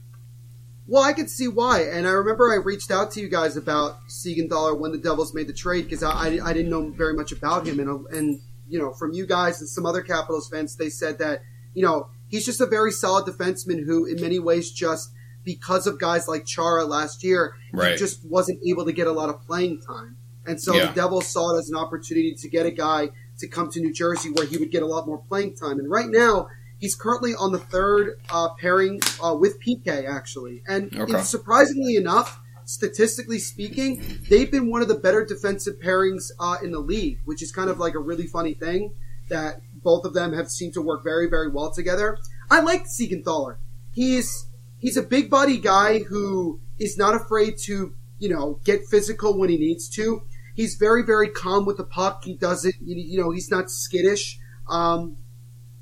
Well, 0.90 1.02
I 1.02 1.12
could 1.12 1.28
see 1.28 1.48
why, 1.48 1.82
and 1.82 2.06
I 2.08 2.12
remember 2.12 2.50
I 2.50 2.56
reached 2.56 2.90
out 2.90 3.10
to 3.12 3.20
you 3.20 3.28
guys 3.28 3.58
about 3.58 3.98
Siegenthaler 4.08 4.78
when 4.78 4.90
the 4.90 4.96
Devils 4.98 5.34
made 5.34 5.46
the 5.46 5.52
trade 5.52 5.82
because 5.84 6.02
I, 6.02 6.10
I, 6.10 6.38
I 6.42 6.52
didn't 6.54 6.70
know 6.70 6.88
very 6.88 7.12
much 7.12 7.30
about 7.30 7.66
him, 7.66 7.78
and 7.78 8.06
and 8.06 8.40
you 8.70 8.78
know 8.78 8.92
from 8.94 9.12
you 9.12 9.26
guys 9.26 9.60
and 9.60 9.68
some 9.68 9.84
other 9.84 10.00
Capitals 10.00 10.48
fans, 10.48 10.76
they 10.76 10.88
said 10.88 11.18
that 11.18 11.42
you 11.74 11.82
know 11.82 12.08
he's 12.28 12.46
just 12.46 12.62
a 12.62 12.66
very 12.66 12.90
solid 12.90 13.26
defenseman 13.26 13.84
who, 13.84 14.06
in 14.06 14.18
many 14.18 14.38
ways, 14.38 14.70
just 14.70 15.10
because 15.44 15.86
of 15.86 15.98
guys 16.00 16.26
like 16.26 16.46
Chara 16.46 16.84
last 16.86 17.22
year, 17.22 17.54
Right. 17.72 17.92
he 17.92 17.98
just 17.98 18.24
wasn't 18.24 18.58
able 18.66 18.86
to 18.86 18.92
get 18.92 19.06
a 19.06 19.12
lot 19.12 19.28
of 19.28 19.42
playing 19.46 19.82
time, 19.82 20.16
and 20.46 20.58
so 20.58 20.74
Yeah. 20.74 20.86
the 20.86 20.92
Devils 20.94 21.26
saw 21.26 21.54
it 21.54 21.58
as 21.58 21.68
an 21.68 21.76
opportunity 21.76 22.34
to 22.34 22.48
get 22.48 22.64
a 22.64 22.70
guy 22.70 23.10
to 23.40 23.46
come 23.46 23.70
to 23.72 23.80
New 23.80 23.92
Jersey 23.92 24.30
where 24.30 24.46
he 24.46 24.56
would 24.56 24.70
get 24.70 24.82
a 24.82 24.86
lot 24.86 25.06
more 25.06 25.18
playing 25.28 25.54
time, 25.54 25.78
and 25.78 25.90
right 25.90 26.08
now. 26.08 26.48
He's 26.78 26.94
currently 26.94 27.34
on 27.34 27.52
the 27.52 27.58
third 27.58 28.20
uh, 28.30 28.50
pairing 28.60 29.00
uh, 29.22 29.34
with 29.38 29.60
PK, 29.60 30.08
actually. 30.08 30.62
And 30.68 30.94
Okay. 30.96 31.20
surprisingly 31.22 31.96
enough, 31.96 32.40
statistically 32.64 33.38
speaking, 33.38 34.20
they've 34.28 34.50
been 34.50 34.70
one 34.70 34.82
of 34.82 34.88
the 34.88 34.94
better 34.94 35.24
defensive 35.24 35.80
pairings 35.80 36.30
uh, 36.38 36.56
in 36.62 36.70
the 36.70 36.78
league, 36.80 37.18
which 37.24 37.42
is 37.42 37.50
kind 37.50 37.68
of 37.70 37.78
like 37.78 37.94
a 37.94 37.98
really 37.98 38.26
funny 38.26 38.54
thing 38.54 38.92
that 39.28 39.60
both 39.82 40.04
of 40.04 40.14
them 40.14 40.32
have 40.32 40.48
seemed 40.48 40.74
to 40.74 40.82
work 40.82 41.02
very, 41.02 41.28
very 41.28 41.48
well 41.50 41.70
together. 41.72 42.18
I 42.50 42.60
like 42.60 42.84
Siegenthaler. 42.84 43.56
He's 43.92 44.46
he's 44.78 44.96
a 44.96 45.02
big 45.02 45.28
body 45.28 45.58
guy 45.58 45.98
who 46.00 46.60
is 46.78 46.96
not 46.96 47.14
afraid 47.14 47.58
to 47.64 47.94
you 48.18 48.28
know 48.28 48.60
get 48.64 48.86
physical 48.86 49.36
when 49.38 49.48
he 49.50 49.58
needs 49.58 49.88
to. 49.90 50.22
He's 50.54 50.74
very, 50.74 51.02
very 51.04 51.28
calm 51.28 51.66
with 51.66 51.76
the 51.76 51.84
puck. 51.84 52.24
He 52.24 52.34
doesn't, 52.34 52.74
you 52.80 52.96
you 52.96 53.20
know, 53.20 53.30
he's 53.30 53.50
not 53.50 53.70
skittish. 53.70 54.38
Um, 54.68 55.16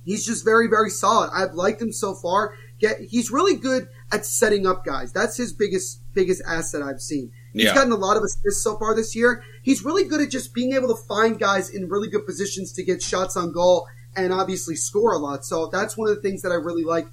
he's 0.07 0.25
just 0.25 0.43
very, 0.45 0.67
very 0.69 0.89
solid. 0.89 1.29
I've 1.35 1.53
liked 1.53 1.83
him 1.83 1.93
so 1.93 2.15
far. 2.15 2.55
Get, 2.79 3.01
he's 3.01 3.31
really 3.31 3.57
good 3.57 3.89
at 4.13 4.25
setting 4.25 4.67
up 4.67 4.85
guys. 4.85 5.13
That's 5.13 5.37
his 5.37 5.53
biggest, 5.53 6.01
biggest 6.15 6.41
asset 6.47 6.81
I've 6.81 7.01
seen. 7.03 7.33
He's 7.53 7.65
Yeah. 7.65 7.75
gotten 7.75 7.93
a 7.93 7.97
lot 7.97 8.17
of 8.17 8.23
assists 8.23 8.63
so 8.63 8.79
far 8.79 8.95
this 8.95 9.15
year. 9.17 9.43
He's 9.63 9.85
really 9.85 10.05
good 10.05 10.21
at 10.23 10.31
just 10.31 10.55
being 10.55 10.73
able 10.75 10.89
to 10.95 11.03
find 11.05 11.39
guys 11.39 11.69
in 11.71 11.89
really 11.89 12.09
good 12.09 12.25
positions 12.27 12.73
to 12.73 12.83
get 12.85 13.03
shots 13.03 13.37
on 13.37 13.53
goal 13.53 13.87
and 14.15 14.33
obviously 14.33 14.77
score 14.77 15.13
a 15.13 15.19
lot. 15.19 15.45
So 15.45 15.67
that's 15.73 15.97
one 15.97 16.09
of 16.09 16.17
the 16.17 16.23
things 16.23 16.43
that 16.43 16.53
I 16.53 16.57
really 16.57 16.85
like 16.85 17.07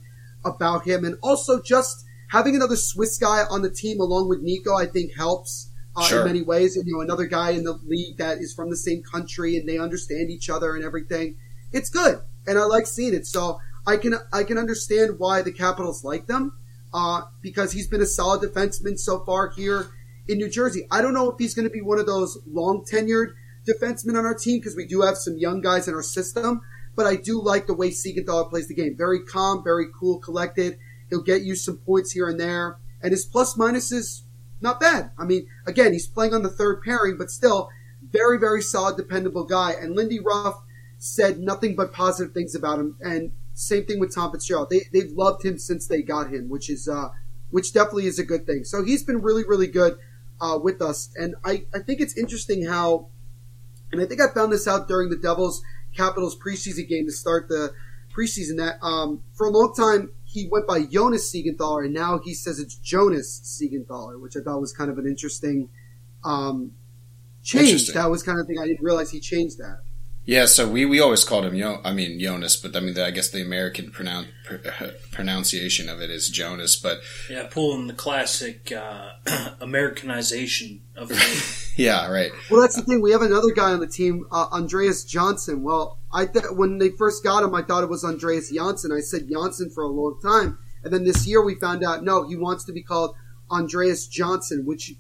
about 0.46 0.84
him. 0.86 1.06
And 1.06 1.18
also 1.24 1.62
just 1.62 2.04
having 2.30 2.56
another 2.56 2.76
Swiss 2.76 3.18
guy 3.18 3.44
on 3.50 3.62
the 3.62 3.70
team 3.70 4.00
along 4.02 4.28
with 4.30 4.42
Nico, 4.42 4.76
I 4.76 4.86
think 4.86 5.14
helps 5.16 5.70
uh, 5.96 6.04
Sure. 6.04 6.20
in 6.22 6.26
many 6.26 6.42
ways. 6.42 6.76
And, 6.76 6.86
you 6.88 6.96
know, 6.96 7.02
another 7.02 7.26
guy 7.26 7.52
in 7.52 7.64
the 7.64 7.80
league 7.86 8.18
that 8.18 8.40
is 8.40 8.54
from 8.54 8.70
the 8.70 8.76
same 8.78 9.02
country 9.04 9.56
and 9.56 9.68
they 9.70 9.78
understand 9.78 10.30
each 10.30 10.50
other 10.50 10.76
and 10.76 10.84
everything. 10.84 11.38
It's 11.72 11.90
good. 11.90 12.20
And 12.48 12.58
I 12.58 12.64
like 12.64 12.88
seeing 12.88 13.14
it. 13.14 13.26
So 13.26 13.60
I 13.86 13.98
can, 13.98 14.16
I 14.32 14.44
can 14.44 14.58
understand 14.58 15.20
why 15.20 15.42
the 15.42 15.52
Capitals 15.52 16.04
like 16.04 16.28
them, 16.28 16.58
uh, 16.94 17.22
because 17.42 17.72
he's 17.72 17.88
been 17.88 18.02
a 18.02 18.06
solid 18.06 18.42
defenseman 18.42 18.98
so 19.00 19.20
far 19.26 19.50
here 19.50 19.88
in 20.28 20.38
New 20.38 20.50
Jersey. 20.50 20.88
I 20.92 21.02
don't 21.02 21.14
know 21.14 21.32
if 21.32 21.38
he's 21.40 21.54
going 21.54 21.68
to 21.68 21.74
be 21.74 21.82
one 21.82 22.00
of 22.00 22.06
those 22.06 22.38
long 22.48 22.86
tenured 22.86 23.34
defensemen 23.68 24.18
on 24.18 24.26
our 24.26 24.36
team 24.36 24.60
because 24.60 24.76
we 24.76 24.86
do 24.86 25.02
have 25.02 25.18
some 25.18 25.38
young 25.38 25.62
guys 25.62 25.88
in 25.88 25.94
our 25.94 26.04
system. 26.04 26.62
But 26.96 27.08
I 27.08 27.16
do 27.16 27.42
like 27.42 27.66
the 27.66 27.74
way 27.74 27.90
Siegenthaler 27.90 28.50
plays 28.50 28.68
the 28.68 28.76
game. 28.76 28.96
Very 28.96 29.24
calm, 29.24 29.64
very 29.64 29.88
cool, 30.00 30.20
collected. 30.20 30.78
He'll 31.10 31.24
get 31.24 31.42
you 31.42 31.56
some 31.56 31.78
points 31.78 32.12
here 32.12 32.28
and 32.28 32.40
there. 32.40 32.78
And 33.02 33.12
his 33.12 33.26
plus 33.26 33.58
minus 33.58 33.92
is 33.92 34.24
not 34.62 34.80
bad. 34.80 35.12
I 35.18 35.26
mean, 35.26 35.48
again, 35.66 35.92
he's 35.92 36.08
playing 36.08 36.34
on 36.34 36.44
the 36.44 36.50
third 36.50 36.82
pairing, 36.84 37.18
but 37.18 37.32
still, 37.32 37.70
very, 38.12 38.40
very 38.40 38.62
solid, 38.62 38.96
dependable 38.96 39.44
guy. 39.44 39.72
And 39.72 39.96
Lindy 39.96 40.20
Ruff 40.20 40.62
said 41.06 41.38
nothing 41.38 41.76
but 41.76 41.92
positive 41.92 42.34
things 42.34 42.56
about 42.56 42.80
him. 42.80 42.96
And 43.02 43.34
same 43.54 43.86
thing 43.86 44.00
with 44.00 44.16
Tom 44.16 44.32
Fitzgerald. 44.32 44.70
They, 44.70 44.88
they've 44.94 45.12
loved 45.12 45.44
him 45.44 45.58
since 45.58 45.86
they 45.86 46.02
got 46.02 46.30
him, 46.30 46.48
which 46.48 46.70
is, 46.70 46.88
uh, 46.88 47.10
which 47.52 47.74
definitely 47.74 48.08
is 48.08 48.20
a 48.20 48.24
good 48.24 48.46
thing. 48.46 48.64
So 48.64 48.86
he's 48.86 49.04
been 49.04 49.22
really, 49.22 49.44
really 49.46 49.68
good, 49.68 49.98
uh, 50.40 50.58
with 50.58 50.82
us. 50.82 51.10
And 51.18 51.36
I, 51.44 51.66
I 51.76 51.80
think 51.80 52.00
it's 52.00 52.18
interesting 52.18 52.68
how, 52.68 53.08
and 53.92 54.02
I 54.02 54.06
think 54.06 54.22
I 54.22 54.34
found 54.34 54.54
this 54.54 54.66
out 54.66 54.88
during 54.88 55.10
the 55.10 55.18
Devils 55.18 55.62
Capitals 55.94 56.38
preseason 56.40 56.88
game 56.88 57.06
to 57.06 57.12
start 57.12 57.50
the 57.50 57.74
preseason 58.16 58.56
that, 58.58 58.82
um, 58.82 59.24
for 59.34 59.46
a 59.46 59.50
long 59.50 59.74
time, 59.76 60.12
he 60.24 60.48
went 60.50 60.66
by 60.66 60.86
Jonas 60.86 61.30
Siegenthaler, 61.30 61.84
and 61.84 61.94
now 61.94 62.18
he 62.18 62.34
says 62.34 62.60
it's 62.60 62.76
Jonas 62.76 63.42
Siegenthaler, 63.44 64.22
which 64.22 64.38
I 64.38 64.40
thought 64.40 64.62
was 64.62 64.72
kind 64.72 64.90
of 64.90 64.98
an 64.98 65.06
interesting 65.06 65.70
um, 66.24 66.72
change. 67.44 67.88
That 67.94 68.10
was 68.10 68.24
kind 68.24 68.40
of 68.40 68.48
thing 68.48 68.58
I 68.58 68.66
didn't 68.66 68.82
realize 68.82 69.12
he 69.12 69.20
changed 69.20 69.58
that. 69.58 69.82
Yeah, 70.26 70.46
so 70.46 70.70
we, 70.70 70.86
we 70.86 71.02
always 71.02 71.26
called 71.26 71.44
him 71.46 71.54
Yo. 71.54 71.82
I 71.84 71.92
mean 71.92 72.18
Jonas, 72.18 72.56
but 72.56 72.76
I 72.76 72.80
mean 72.80 72.98
I 72.98 73.12
guess 73.12 73.30
the 73.30 73.42
American 73.42 73.92
pronoun, 73.92 74.28
pr- 74.46 74.56
pronunciation 75.12 75.90
of 75.90 76.02
it 76.02 76.10
is 76.10 76.30
Jonas. 76.30 76.78
But 76.78 77.00
Yeah, 77.30 77.48
pulling 77.52 77.88
the 77.88 77.94
classic 77.94 78.72
uh, 78.72 79.12
Americanization 79.62 80.82
of 80.96 81.10
the 81.10 81.16
name. 81.16 81.38
yeah, 81.76 82.10
right. 82.10 82.32
Well, 82.50 82.62
that's 82.62 82.78
the 82.78 82.84
thing. 82.84 83.02
We 83.02 83.12
have 83.12 83.22
another 83.22 83.52
guy 83.52 83.74
on 83.74 83.82
the 83.82 83.88
team, 83.88 84.26
uh, 84.32 84.48
Andreas 84.52 85.04
Johnson. 85.04 85.62
Well, 85.62 86.00
I 86.14 86.26
th- 86.26 86.46
when 86.52 86.78
they 86.78 86.90
first 86.90 87.22
got 87.24 87.44
him, 87.44 87.54
I 87.54 87.62
thought 87.62 87.84
it 87.84 87.90
was 87.90 88.06
Andreas 88.06 88.50
Janssen. 88.50 88.94
I 88.94 89.02
said 89.02 89.28
Janssen 89.30 89.72
for 89.72 89.84
a 89.84 89.88
long 89.88 90.20
time, 90.22 90.58
and 90.84 90.94
then 90.94 91.04
this 91.04 91.28
year 91.28 91.44
we 91.44 91.56
found 91.56 91.84
out 91.84 92.04
no, 92.04 92.26
he 92.28 92.38
wants 92.38 92.64
to 92.66 92.72
be 92.72 92.82
called 92.82 93.16
Andreas 93.52 94.08
Johnson, 94.08 94.66
which 94.66 94.94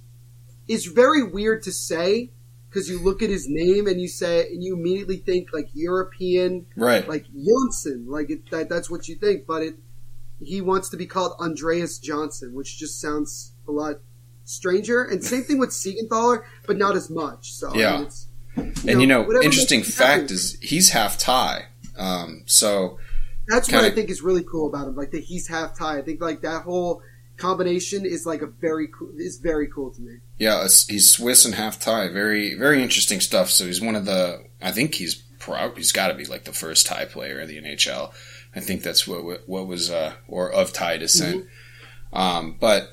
is 0.67 0.85
very 0.85 1.23
weird 1.23 1.63
to 1.63 1.71
say 1.71 2.31
because 2.73 2.89
you 2.89 2.99
look 2.99 3.21
at 3.21 3.29
his 3.29 3.45
name 3.47 3.85
and 3.85 4.01
you 4.01 4.07
say 4.07 4.47
and 4.47 4.63
you 4.63 4.75
immediately 4.75 5.17
think 5.17 5.53
like 5.53 5.69
European, 5.73 6.65
Right. 6.75 7.07
like 7.07 7.25
Johnson, 7.31 8.05
like 8.07 8.31
it, 8.31 8.49
that, 8.49 8.67
that's 8.67 8.89
what 8.89 9.07
you 9.07 9.15
think. 9.15 9.45
But 9.45 9.61
it, 9.61 9.75
he 10.39 10.59
wants 10.59 10.89
to 10.89 10.97
be 10.97 11.05
called 11.05 11.33
Andreas 11.39 11.99
Johnson, 11.99 12.53
which 12.55 12.77
just 12.79 12.99
sounds 12.99 13.53
a 13.67 13.71
lot 13.71 13.97
stranger. 14.43 15.03
And 15.03 15.23
same 15.23 15.43
thing 15.43 15.59
with 15.59 15.69
Siegenthaler, 15.69 16.43
but 16.65 16.77
not 16.77 16.95
as 16.95 17.09
much. 17.11 17.53
So 17.53 17.69
I 17.69 17.77
Yeah. 17.77 17.97
mean, 17.97 18.07
it's, 18.07 18.27
and 18.87 19.01
you 19.01 19.07
know, 19.07 19.31
interesting 19.41 19.79
you 19.79 19.85
fact 19.85 20.31
is 20.31 20.57
he's 20.61 20.89
half 20.89 21.17
Thai. 21.17 21.65
Um, 21.97 22.43
so 22.47 22.97
that's 23.47 23.71
what 23.71 23.83
I 23.83 23.91
think 23.91 24.09
is 24.09 24.21
really 24.21 24.43
cool 24.43 24.67
about 24.67 24.87
him. 24.87 24.95
Like 24.95 25.11
that 25.11 25.23
he's 25.23 25.47
half 25.47 25.77
Thai. 25.77 25.99
I 25.99 26.01
think 26.01 26.21
like 26.21 26.41
that 26.41 26.63
whole 26.63 27.01
combination 27.37 28.05
is 28.05 28.25
like 28.25 28.41
a 28.41 28.47
very 28.47 28.87
cool. 28.87 29.11
Is 29.17 29.37
very 29.37 29.67
cool 29.67 29.91
to 29.91 30.01
me. 30.01 30.17
Yeah, 30.43 30.63
he's 30.63 31.11
Swiss 31.11 31.45
and 31.45 31.55
half 31.55 31.79
Thai. 31.79 32.09
Very 32.09 32.53
very 32.55 32.81
interesting 32.81 33.19
stuff. 33.21 33.49
So 33.49 33.65
he's 33.65 33.81
one 33.81 33.95
of 33.95 34.05
the. 34.05 34.43
I 34.61 34.71
think 34.71 34.95
he's 34.95 35.15
proud. 35.15 35.77
He's 35.77 35.91
got 35.91 36.07
to 36.09 36.13
be 36.13 36.25
like 36.25 36.43
the 36.45 36.53
first 36.53 36.85
Thai 36.87 37.05
player 37.05 37.39
in 37.39 37.47
the 37.47 37.61
NHL. 37.61 38.13
I 38.55 38.59
think 38.59 38.83
that's 38.83 39.07
what 39.07 39.47
what 39.47 39.67
was 39.67 39.89
uh, 39.89 40.13
or 40.27 40.51
of 40.51 40.73
Thai 40.73 40.97
descent. 40.97 41.45
Um, 42.11 42.57
but 42.59 42.89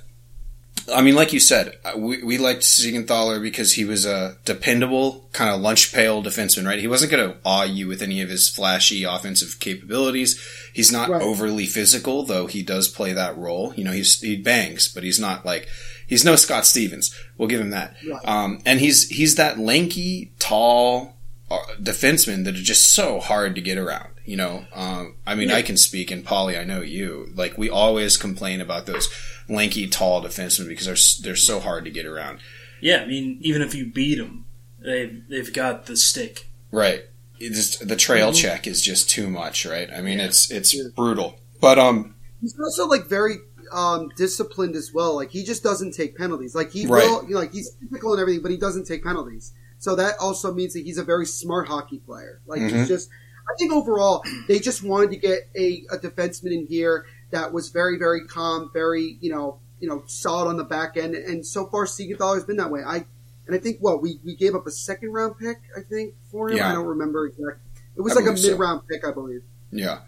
I 0.93 1.03
mean, 1.03 1.15
like 1.15 1.33
you 1.33 1.41
said, 1.41 1.79
uh, 1.85 1.93
we, 1.97 2.23
we 2.23 2.39
liked 2.39 2.63
Siegenthaler 2.63 3.41
because 3.41 3.75
he 3.75 3.85
was 3.85 4.07
a 4.07 4.39
dependable 4.45 5.29
kind 5.33 5.51
of 5.51 5.61
lunch 5.61 5.93
pail 5.93 6.23
defenseman, 6.23 6.67
right? 6.67 6.79
He 6.81 6.87
wasn't 6.89 7.13
going 7.13 7.31
to 7.31 7.37
awe 7.45 7.65
you 7.65 7.87
with 7.87 8.01
any 8.03 8.23
of 8.23 8.31
his 8.31 8.49
flashy 8.49 9.05
offensive 9.05 9.61
capabilities. 9.61 10.41
He's 10.73 10.91
not 10.91 11.11
Right. 11.11 11.23
overly 11.23 11.67
physical, 11.67 12.25
though 12.25 12.47
he 12.47 12.63
does 12.63 12.89
play 12.89 13.13
that 13.13 13.37
role. 13.37 13.75
You 13.77 13.85
know, 13.85 13.93
he's, 13.93 14.21
he 14.21 14.37
bangs, 14.37 14.89
but 14.89 15.05
he's 15.05 15.21
not 15.21 15.45
like, 15.45 15.69
he's 16.11 16.25
no 16.27 16.37
Scott 16.37 16.67
Stevens. 16.67 17.15
We'll 17.39 17.49
give 17.49 17.61
him 17.63 17.71
that. 17.71 17.95
Right. 18.07 18.21
Um, 18.29 18.61
and 18.67 18.79
he's, 18.81 19.09
he's 19.09 19.37
that 19.37 19.59
lanky, 19.59 20.33
tall 20.39 21.17
uh, 21.51 21.59
defenseman 21.81 22.45
that 22.45 22.55
are 22.55 22.63
just 22.63 22.95
so 22.95 23.19
hard 23.21 23.55
to 23.55 23.63
get 23.63 23.79
around. 23.79 24.09
You 24.27 24.37
know, 24.37 24.65
um, 24.75 25.17
I 25.27 25.35
mean, 25.35 25.51
I 25.51 25.63
can 25.63 25.77
speak, 25.77 26.11
and 26.13 26.25
Polly, 26.25 26.57
I 26.57 26.63
know 26.63 26.83
you. 26.83 27.31
Like, 27.35 27.57
we 27.59 27.69
always 27.71 28.17
complain 28.17 28.61
about 28.61 28.87
those 28.87 29.09
lanky, 29.49 29.89
tall 29.89 30.23
defensemen 30.23 30.69
because 30.69 30.87
they're 30.87 31.25
they're 31.31 31.37
so 31.37 31.59
hard 31.59 31.85
to 31.87 31.91
get 31.91 32.07
around. 32.07 32.39
yeah, 32.81 32.99
I 32.99 33.07
mean, 33.07 33.39
even 33.41 33.61
if 33.63 33.75
you 33.75 33.87
beat 33.87 34.19
them, 34.19 34.45
they've 34.79 35.25
they've 35.29 35.53
got 35.53 35.87
the 35.87 35.97
stick. 35.97 36.47
Right. 36.71 37.07
It 37.41 37.55
just 37.55 37.89
the 37.89 37.97
trail 37.97 38.33
check 38.33 38.69
is 38.69 38.83
just 38.83 39.11
too 39.11 39.29
much, 39.29 39.67
right? 39.67 39.91
I 39.93 40.01
mean, 40.01 40.21
it's 40.21 40.49
it's 40.51 40.75
Yeah. 40.75 40.85
brutal. 40.95 41.41
But 41.61 41.79
um, 41.81 42.15
He's 42.41 42.57
also 42.61 42.87
like 42.87 43.07
very 43.07 43.37
um, 43.73 44.11
disciplined 44.17 44.75
as 44.77 44.93
well. 44.93 45.15
Like 45.17 45.31
he 45.31 45.43
just 45.45 45.63
doesn't 45.63 45.93
take 45.93 46.17
penalties. 46.17 46.55
Like 46.55 46.71
he 46.73 46.87
Right. 46.87 47.05
will, 47.05 47.25
you 47.25 47.35
know, 47.35 47.41
like 47.41 47.53
he's 47.53 47.71
typical 47.81 48.13
and 48.13 48.21
everything, 48.21 48.43
but 48.43 48.51
he 48.51 48.57
doesn't 48.57 48.87
take 48.87 49.03
penalties. 49.05 49.53
So 49.79 49.95
that 49.97 50.17
also 50.21 50.53
means 50.53 50.75
that 50.75 50.85
he's 50.85 50.99
a 50.99 51.05
very 51.05 51.27
smart 51.27 51.69
hockey 51.69 51.99
player. 51.99 52.41
Like 52.47 52.61
Mhm. 52.61 52.71
he's 52.71 52.89
just, 52.89 53.09
I 53.49 53.55
think 53.59 53.73
overall 53.73 54.23
they 54.49 54.59
just 54.59 54.83
wanted 54.83 55.11
to 55.11 55.17
get 55.17 55.49
a, 55.57 55.85
a 55.91 55.99
defenseman 55.99 56.53
in 56.53 56.67
here 56.67 57.07
that 57.31 57.53
was 57.53 57.71
very, 57.71 57.99
very 57.99 58.27
calm, 58.27 58.71
very, 58.73 59.17
you 59.21 59.31
know, 59.31 59.59
you 59.81 59.89
know, 59.89 60.03
solid 60.07 60.49
on 60.49 60.57
the 60.59 60.65
back 60.65 60.97
end. 60.97 61.15
And 61.15 61.47
so 61.47 61.67
far, 61.67 61.87
Siegenthaler 61.87 62.35
has 62.35 62.45
been 62.45 62.57
that 62.57 62.71
way. 62.71 62.83
I 62.85 63.07
and 63.47 63.57
I 63.57 63.59
think 63.59 63.79
what 63.81 64.01
we, 64.03 64.21
we 64.25 64.37
gave 64.37 64.55
up 64.55 64.67
a 64.67 64.71
second 64.71 65.13
round 65.13 65.37
pick, 65.39 65.59
I 65.77 65.81
think, 65.81 66.15
for 66.31 66.51
him. 66.51 66.59
Yeah. 66.59 66.71
I 66.71 66.73
don't 66.75 66.87
remember 66.87 67.27
exactly. 67.27 67.55
It 67.97 68.03
was 68.03 68.13
I 68.17 68.21
like 68.21 68.29
a 68.29 68.33
mid 68.41 68.59
round 68.59 68.83
pick, 68.89 69.05
I 69.07 69.11
believe. 69.13 69.43
yeah. 69.73 70.01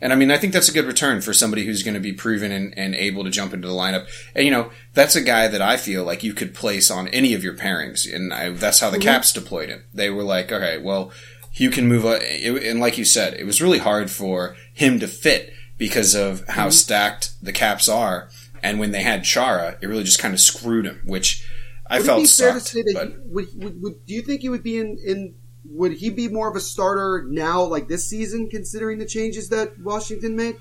And 0.00 0.12
I 0.12 0.16
mean, 0.16 0.30
I 0.30 0.38
think 0.38 0.52
that's 0.52 0.68
a 0.68 0.72
good 0.72 0.86
return 0.86 1.20
for 1.20 1.32
somebody 1.34 1.66
who's 1.66 1.82
going 1.82 1.94
to 1.94 2.00
be 2.00 2.12
proven 2.12 2.50
and, 2.52 2.72
and 2.78 2.94
able 2.94 3.22
to 3.24 3.30
jump 3.30 3.52
into 3.52 3.68
the 3.68 3.74
lineup. 3.74 4.06
And 4.34 4.44
you 4.44 4.50
know, 4.50 4.70
that's 4.94 5.14
a 5.16 5.20
guy 5.20 5.46
that 5.48 5.60
I 5.62 5.76
feel 5.76 6.04
like 6.04 6.22
you 6.22 6.32
could 6.32 6.54
place 6.54 6.90
on 6.90 7.08
any 7.08 7.34
of 7.34 7.44
your 7.44 7.54
pairings, 7.54 8.12
and 8.12 8.32
I, 8.32 8.50
that's 8.50 8.80
how 8.80 8.90
the 8.90 8.98
Mhm. 8.98 9.02
Caps 9.02 9.32
deployed 9.32 9.68
him. 9.68 9.84
They 9.92 10.08
were 10.10 10.22
like, 10.24 10.50
okay, 10.50 10.78
well, 10.78 11.12
you 11.54 11.70
can 11.70 11.86
move. 11.88 12.04
It, 12.06 12.62
and 12.64 12.80
like 12.80 12.96
you 12.96 13.04
said, 13.04 13.34
it 13.34 13.44
was 13.44 13.60
really 13.60 13.78
hard 13.78 14.10
for 14.10 14.56
him 14.72 15.00
to 15.00 15.06
fit 15.08 15.52
because 15.76 16.14
of 16.14 16.46
how 16.48 16.68
Mhm. 16.68 16.72
stacked 16.72 17.32
the 17.42 17.52
Caps 17.52 17.88
are. 17.88 18.30
And 18.62 18.78
when 18.78 18.92
they 18.92 19.02
had 19.02 19.24
Chara, 19.24 19.78
it 19.80 19.86
really 19.86 20.04
just 20.04 20.18
kind 20.18 20.34
of 20.34 20.40
screwed 20.40 20.84
him, 20.86 21.00
which 21.06 21.46
I 21.86 21.98
would 21.98 22.06
felt 22.06 22.18
it 22.20 22.22
be 22.24 22.28
fair 22.28 22.52
sucked. 22.52 22.66
to 22.66 22.72
say 22.72 22.82
that 22.82 22.94
but- 22.94 23.08
he, 23.08 23.14
would, 23.26 23.48
would, 23.64 23.82
would 23.82 24.06
do 24.06 24.14
you 24.14 24.22
think 24.22 24.42
he 24.42 24.48
would 24.50 24.62
be 24.62 24.78
in, 24.78 24.98
in 25.04 25.34
would 25.70 25.92
he 25.92 26.10
be 26.10 26.28
more 26.28 26.48
of 26.50 26.56
a 26.56 26.60
starter 26.60 27.24
now 27.28 27.62
like 27.62 27.88
this 27.88 28.04
season 28.06 28.48
considering 28.50 28.98
the 28.98 29.06
changes 29.06 29.48
that 29.50 29.78
Washington 29.80 30.36
made? 30.36 30.56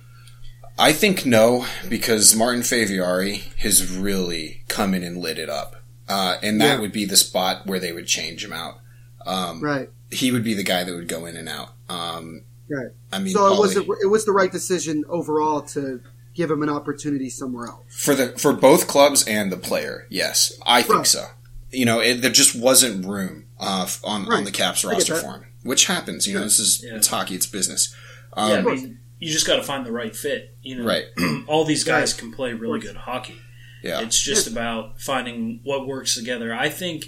I 0.77 0.93
think 0.93 1.25
no, 1.25 1.65
because 1.89 2.35
Martin 2.35 2.61
Fehervary 2.61 3.41
has 3.57 3.97
really 3.97 4.63
come 4.67 4.93
in 4.93 5.03
and 5.03 5.17
lit 5.17 5.37
it 5.37 5.49
up. 5.49 5.75
Uh, 6.07 6.37
and 6.41 6.59
that 6.61 6.75
Yeah. 6.75 6.79
would 6.79 6.91
be 6.91 7.05
the 7.05 7.17
spot 7.17 7.67
where 7.67 7.79
they 7.79 7.91
would 7.91 8.07
change 8.07 8.43
him 8.43 8.53
out. 8.53 8.79
Um, 9.25 9.61
Right. 9.61 9.89
He 10.09 10.31
would 10.31 10.43
be 10.43 10.53
the 10.53 10.63
guy 10.63 10.83
that 10.83 10.93
would 10.95 11.07
go 11.07 11.25
in 11.25 11.35
and 11.35 11.49
out. 11.49 11.73
Um, 11.89 12.43
Right. 12.69 12.91
I 13.11 13.19
mean, 13.19 13.33
so 13.33 13.53
it 13.53 13.59
was 13.59 13.75
it 13.75 14.09
was 14.09 14.25
the 14.25 14.31
right 14.31 14.51
decision 14.51 15.03
overall 15.09 15.61
to 15.73 16.01
give 16.35 16.49
him 16.51 16.61
an 16.63 16.69
opportunity 16.69 17.29
somewhere 17.29 17.67
else. 17.67 17.83
for 17.89 18.13
the 18.15 18.27
for 18.37 18.53
both 18.53 18.87
clubs 18.87 19.23
and 19.25 19.51
the 19.51 19.57
player. 19.57 20.05
Yes, 20.09 20.53
I 20.65 20.81
think 20.83 20.99
Right. 20.99 21.07
so. 21.07 21.25
You 21.71 21.85
know, 21.85 21.99
it, 21.99 22.21
there 22.21 22.31
just 22.31 22.55
wasn't 22.55 23.05
room 23.05 23.45
uh, 23.59 23.83
f- 23.83 23.99
on 24.03 24.31
on 24.31 24.43
the 24.45 24.51
Caps 24.51 24.83
roster 24.85 25.15
that. 25.15 25.21
for 25.23 25.31
him, 25.33 25.45
which 25.63 25.85
happens. 25.85 26.27
You 26.27 26.35
know, 26.35 26.43
this 26.43 26.59
is 26.59 26.83
Yeah. 26.83 26.95
it's 26.95 27.07
hockey, 27.07 27.35
it's 27.35 27.45
business. 27.45 27.93
yeah, 28.37 28.43
Um, 28.43 28.67
I 28.67 28.75
mean, 28.75 28.99
you 29.19 29.31
just 29.31 29.45
got 29.47 29.57
to 29.57 29.63
find 29.63 29.85
the 29.85 29.91
right 29.91 30.15
fit. 30.15 30.55
You 30.63 30.77
know, 30.77 30.85
Right. 30.85 31.05
all 31.47 31.65
these 31.65 31.83
guys 31.83 32.13
can 32.13 32.31
play 32.31 32.53
really 32.53 32.79
good 32.79 32.95
hockey. 32.95 33.35
Yeah. 33.83 34.01
It's 34.01 34.19
just 34.19 34.47
about 34.47 34.99
finding 35.01 35.59
what 35.63 35.87
works 35.87 36.15
together. 36.15 36.53
I 36.53 36.69
think 36.69 37.05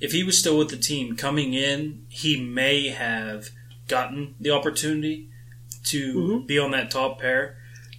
if 0.00 0.12
he 0.12 0.22
was 0.24 0.38
still 0.38 0.58
with 0.58 0.68
the 0.70 0.76
team 0.76 1.16
coming 1.16 1.54
in, 1.54 2.04
he 2.08 2.38
may 2.40 2.88
have 2.88 3.48
gotten 3.88 4.34
the 4.40 4.50
opportunity 4.50 5.28
to 5.84 6.14
Mhm. 6.14 6.46
be 6.46 6.58
on 6.58 6.70
that 6.72 6.90
top 6.90 7.20
pair, 7.20 7.56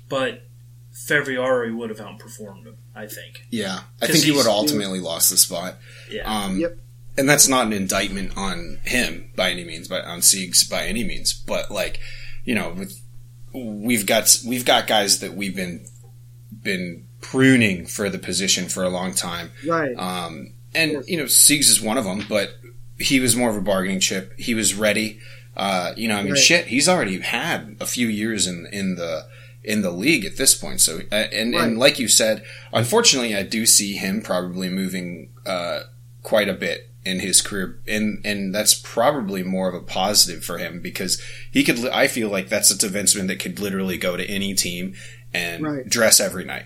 but 0.10 0.48
Fehervary 0.94 1.76
would 1.76 1.90
have 1.90 2.00
outperformed 2.00 2.66
him. 2.66 2.78
I 2.98 3.08
think. 3.08 3.46
Yeah, 3.50 3.82
I 4.02 4.08
think 4.08 4.24
he 4.24 4.32
would 4.32 4.46
have 4.46 4.56
ultimately 4.56 5.02
lost 5.02 5.30
the 5.30 5.36
spot. 5.38 5.78
Yeah. 6.10 6.24
Um, 6.24 6.58
Yep. 6.60 6.78
And 7.18 7.30
that's 7.30 7.48
not 7.48 7.66
an 7.68 7.74
indictment 7.74 8.36
on 8.38 8.80
him 8.84 9.30
by 9.36 9.50
any 9.52 9.64
means, 9.64 9.88
but 9.88 10.04
on 10.06 10.20
Siegs 10.20 10.70
by 10.70 10.86
any 10.86 11.04
means. 11.04 11.34
But 11.34 11.72
like, 11.72 12.00
you 12.44 12.56
know, 12.56 12.72
with, 12.78 13.02
we've 13.54 14.06
got 14.06 14.38
we've 14.46 14.66
got 14.66 14.86
guys 14.88 15.20
that 15.20 15.34
we've 15.34 15.56
been 15.56 15.86
been 16.64 17.08
pruning 17.22 17.86
for 17.86 18.10
the 18.10 18.20
position 18.20 18.68
for 18.68 18.84
a 18.84 18.90
long 18.90 19.14
time. 19.14 19.52
Right. 19.68 19.98
Um, 19.98 20.54
and 20.74 20.92
Yes. 20.92 21.10
you 21.10 21.18
know, 21.18 21.24
Siegs 21.26 21.70
is 21.70 21.82
one 21.82 21.98
of 21.98 22.04
them, 22.04 22.26
but 22.28 22.58
he 23.00 23.20
was 23.20 23.36
more 23.36 23.50
of 23.50 23.56
a 23.56 23.62
bargaining 23.62 24.00
chip. 24.00 24.34
He 24.38 24.54
was 24.54 24.74
ready. 24.76 25.20
Uh, 25.56 25.94
you 25.96 26.08
know, 26.08 26.16
I 26.18 26.22
mean, 26.24 26.34
Right. 26.34 26.42
shit, 26.42 26.68
he's 26.68 26.90
already 26.90 27.20
had 27.20 27.78
a 27.80 27.86
few 27.86 28.08
years 28.08 28.46
in 28.48 28.68
in 28.74 28.96
the 28.96 29.26
in 29.64 29.82
the 29.82 29.90
league 29.92 30.26
at 30.26 30.38
this 30.38 30.54
point. 30.54 30.82
So, 30.82 31.00
uh, 31.12 31.16
and 31.16 31.54
Right. 31.56 31.64
and 31.64 31.80
like 31.80 31.98
you 31.98 32.08
said, 32.08 32.44
unfortunately, 32.74 33.36
I 33.36 33.44
do 33.44 33.66
see 33.66 33.94
him 33.94 34.22
probably 34.22 34.70
moving 34.70 35.30
uh, 35.46 35.82
quite 36.24 36.50
a 36.50 36.54
bit 36.54 36.90
in 37.06 37.20
his 37.20 37.42
career, 37.42 37.80
and 37.88 38.20
and 38.26 38.54
that's 38.54 38.74
probably 38.74 39.44
more 39.44 39.70
of 39.70 39.76
a 39.76 39.86
positive 39.86 40.44
for 40.44 40.58
him 40.58 40.82
because 40.82 41.22
he 41.52 41.64
could. 41.64 41.86
I 41.88 42.08
feel 42.08 42.30
like 42.30 42.50
that's 42.50 42.72
a 42.72 42.76
defenseman 42.76 43.28
that 43.28 43.40
could 43.40 43.60
literally 43.60 43.98
go 43.98 44.18
to 44.18 44.26
any 44.26 44.54
team 44.56 44.96
and 45.34 45.64
Right. 45.64 45.88
dress 45.88 46.20
every 46.20 46.46
night. 46.46 46.66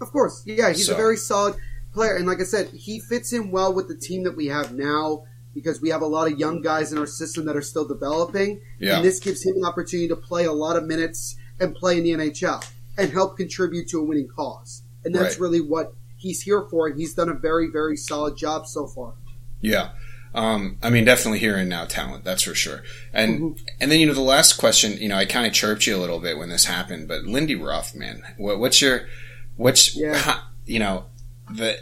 Of 0.00 0.10
course, 0.12 0.42
yeah, 0.44 0.70
he's 0.70 0.86
So- 0.86 0.94
a 0.94 0.96
very 0.96 1.16
solid 1.16 1.54
player, 1.92 2.14
and 2.16 2.26
like 2.26 2.40
I 2.40 2.44
said, 2.44 2.68
he 2.68 3.00
fits 3.00 3.32
in 3.32 3.50
well 3.50 3.72
with 3.72 3.88
the 3.88 3.96
team 3.96 4.24
that 4.24 4.36
we 4.36 4.46
have 4.46 4.74
now 4.74 5.24
because 5.54 5.80
we 5.80 5.88
have 5.90 6.02
a 6.02 6.06
lot 6.06 6.30
of 6.30 6.38
young 6.38 6.60
guys 6.62 6.92
in 6.92 6.98
our 6.98 7.06
system 7.06 7.46
that 7.46 7.56
are 7.56 7.62
still 7.62 7.84
developing, 7.86 8.60
Yeah, 8.78 8.96
and 8.96 9.04
this 9.04 9.18
gives 9.18 9.44
him 9.44 9.56
an 9.56 9.64
opportunity 9.64 10.08
to 10.08 10.16
play 10.16 10.44
a 10.44 10.52
lot 10.52 10.76
of 10.76 10.84
minutes 10.84 11.36
and 11.58 11.74
play 11.74 11.96
in 11.98 12.04
the 12.04 12.10
NHL 12.12 12.62
and 12.96 13.10
help 13.10 13.36
contribute 13.36 13.88
to 13.88 13.98
a 14.00 14.04
winning 14.04 14.28
cause, 14.28 14.82
and 15.04 15.14
that's 15.14 15.34
Right. 15.34 15.40
really 15.40 15.60
what 15.60 15.94
he's 16.16 16.42
here 16.42 16.62
for, 16.70 16.86
and 16.88 16.98
he's 17.00 17.14
done 17.14 17.28
a 17.28 17.34
very, 17.34 17.68
very 17.68 17.96
solid 17.96 18.36
job 18.36 18.66
so 18.66 18.86
far. 18.86 19.14
Yeah. 19.60 19.90
Um, 20.34 20.76
I 20.82 20.90
mean, 20.90 21.04
definitely 21.04 21.38
here 21.38 21.56
and 21.56 21.68
now 21.70 21.84
talent, 21.86 22.22
that's 22.24 22.42
for 22.42 22.54
sure. 22.54 22.82
And 23.12 23.40
Mm-hmm. 23.40 23.64
and 23.80 23.90
then 23.90 23.98
you 23.98 24.06
know 24.06 24.14
the 24.14 24.20
last 24.20 24.54
question, 24.54 24.92
you 24.98 25.08
know, 25.08 25.16
I 25.16 25.24
kind 25.24 25.46
of 25.46 25.52
chirped 25.52 25.86
you 25.86 25.96
a 25.96 25.98
little 25.98 26.20
bit 26.20 26.36
when 26.38 26.48
this 26.50 26.66
happened, 26.66 27.08
but 27.08 27.24
Lindy 27.24 27.54
Ruff, 27.56 27.94
man, 27.94 28.22
what, 28.36 28.58
what's 28.60 28.80
your, 28.82 29.08
what's, 29.56 29.96
Yeah. 29.96 30.40
you 30.66 30.78
know, 30.78 31.06
the 31.50 31.78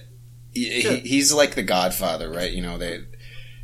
he, 0.52 0.80
he's 1.00 1.32
like 1.34 1.54
the 1.54 1.62
Godfather, 1.62 2.30
right? 2.30 2.50
You 2.52 2.62
know, 2.62 2.78
they 2.78 3.00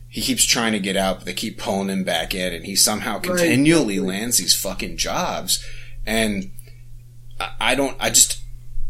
he 0.08 0.20
keeps 0.20 0.44
trying 0.44 0.72
to 0.72 0.78
get 0.80 0.96
out, 0.96 1.18
but 1.18 1.24
they 1.26 1.32
keep 1.32 1.58
pulling 1.58 1.88
him 1.88 2.04
back 2.04 2.34
in, 2.34 2.52
and 2.52 2.66
he 2.66 2.76
somehow 2.76 3.14
Right. 3.14 3.22
continually 3.22 3.98
lands 4.00 4.36
these 4.38 4.54
fucking 4.54 4.98
jobs. 4.98 5.64
And 6.04 6.50
I, 7.40 7.50
I 7.60 7.74
don't, 7.76 7.96
I 8.00 8.10
just, 8.10 8.40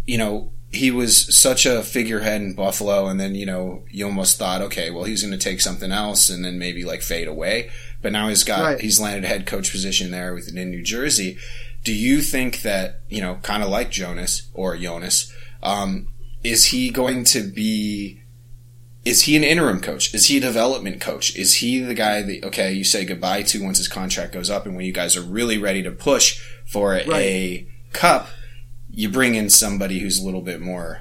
you 0.06 0.18
know, 0.18 0.51
he 0.72 0.90
was 0.90 1.36
such 1.36 1.66
a 1.66 1.82
figurehead 1.82 2.40
in 2.40 2.54
Buffalo, 2.54 3.06
and 3.06 3.20
then 3.20 3.34
you 3.34 3.44
know, 3.46 3.84
you 3.90 4.06
almost 4.06 4.38
thought, 4.38 4.62
okay, 4.62 4.90
well, 4.90 5.04
he's 5.04 5.22
going 5.22 5.38
to 5.38 5.38
take 5.38 5.60
something 5.60 5.92
else, 5.92 6.30
and 6.30 6.44
then 6.44 6.58
maybe 6.58 6.84
like 6.84 7.02
fade 7.02 7.28
away. 7.28 7.70
But 8.00 8.12
now 8.12 8.28
he's 8.28 8.42
got, 8.44 8.62
Right. 8.62 8.80
he's 8.80 8.98
landed 8.98 9.24
a 9.24 9.28
head 9.28 9.46
coach 9.46 9.70
position 9.70 10.10
there 10.10 10.34
with 10.34 10.48
in 10.54 10.70
New 10.70 10.82
Jersey. 10.82 11.36
Do 11.84 11.92
you 11.92 12.20
think 12.22 12.62
that 12.62 13.00
you 13.08 13.20
know, 13.20 13.36
kind 13.42 13.62
of 13.62 13.68
like 13.68 13.90
Jonas 13.90 14.48
or 14.54 14.76
Jonas, 14.76 15.32
um, 15.62 16.08
is 16.42 16.66
he 16.66 16.90
going 16.90 17.24
to 17.24 17.42
be? 17.42 18.18
Is 19.04 19.22
he 19.22 19.36
an 19.36 19.42
interim 19.42 19.80
coach? 19.80 20.14
Is 20.14 20.26
he 20.28 20.38
a 20.38 20.40
development 20.40 21.00
coach? 21.00 21.34
Is 21.36 21.54
he 21.56 21.80
the 21.80 21.94
guy 21.94 22.22
that 22.22 22.44
okay, 22.44 22.72
you 22.72 22.84
say 22.84 23.04
goodbye 23.04 23.42
to 23.42 23.62
once 23.62 23.78
his 23.78 23.88
contract 23.88 24.32
goes 24.32 24.48
up, 24.48 24.64
and 24.64 24.76
when 24.76 24.84
you 24.86 24.92
guys 24.92 25.16
are 25.16 25.22
really 25.22 25.58
ready 25.58 25.82
to 25.82 25.90
push 25.90 26.40
for 26.64 26.94
a 26.96 27.66
cup, 27.92 28.28
you 28.92 29.08
bring 29.08 29.34
in 29.34 29.48
somebody 29.48 30.00
who's 30.00 30.20
a 30.20 30.24
little 30.24 30.42
bit 30.42 30.60
more, 30.60 31.00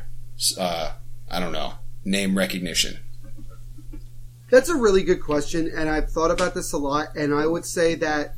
uh, 0.58 0.94
I 1.30 1.40
don't 1.40 1.52
know, 1.52 1.74
name 2.06 2.38
recognition. 2.38 3.00
That's 4.50 4.70
a 4.70 4.76
really 4.76 5.04
good 5.04 5.22
question, 5.22 5.72
and 5.74 5.90
I've 5.90 6.10
thought 6.10 6.32
about 6.32 6.54
this 6.54 6.74
a 6.74 6.78
lot. 6.78 7.16
And 7.16 7.34
I 7.34 7.48
would 7.48 7.66
say 7.66 7.96
that 7.96 8.36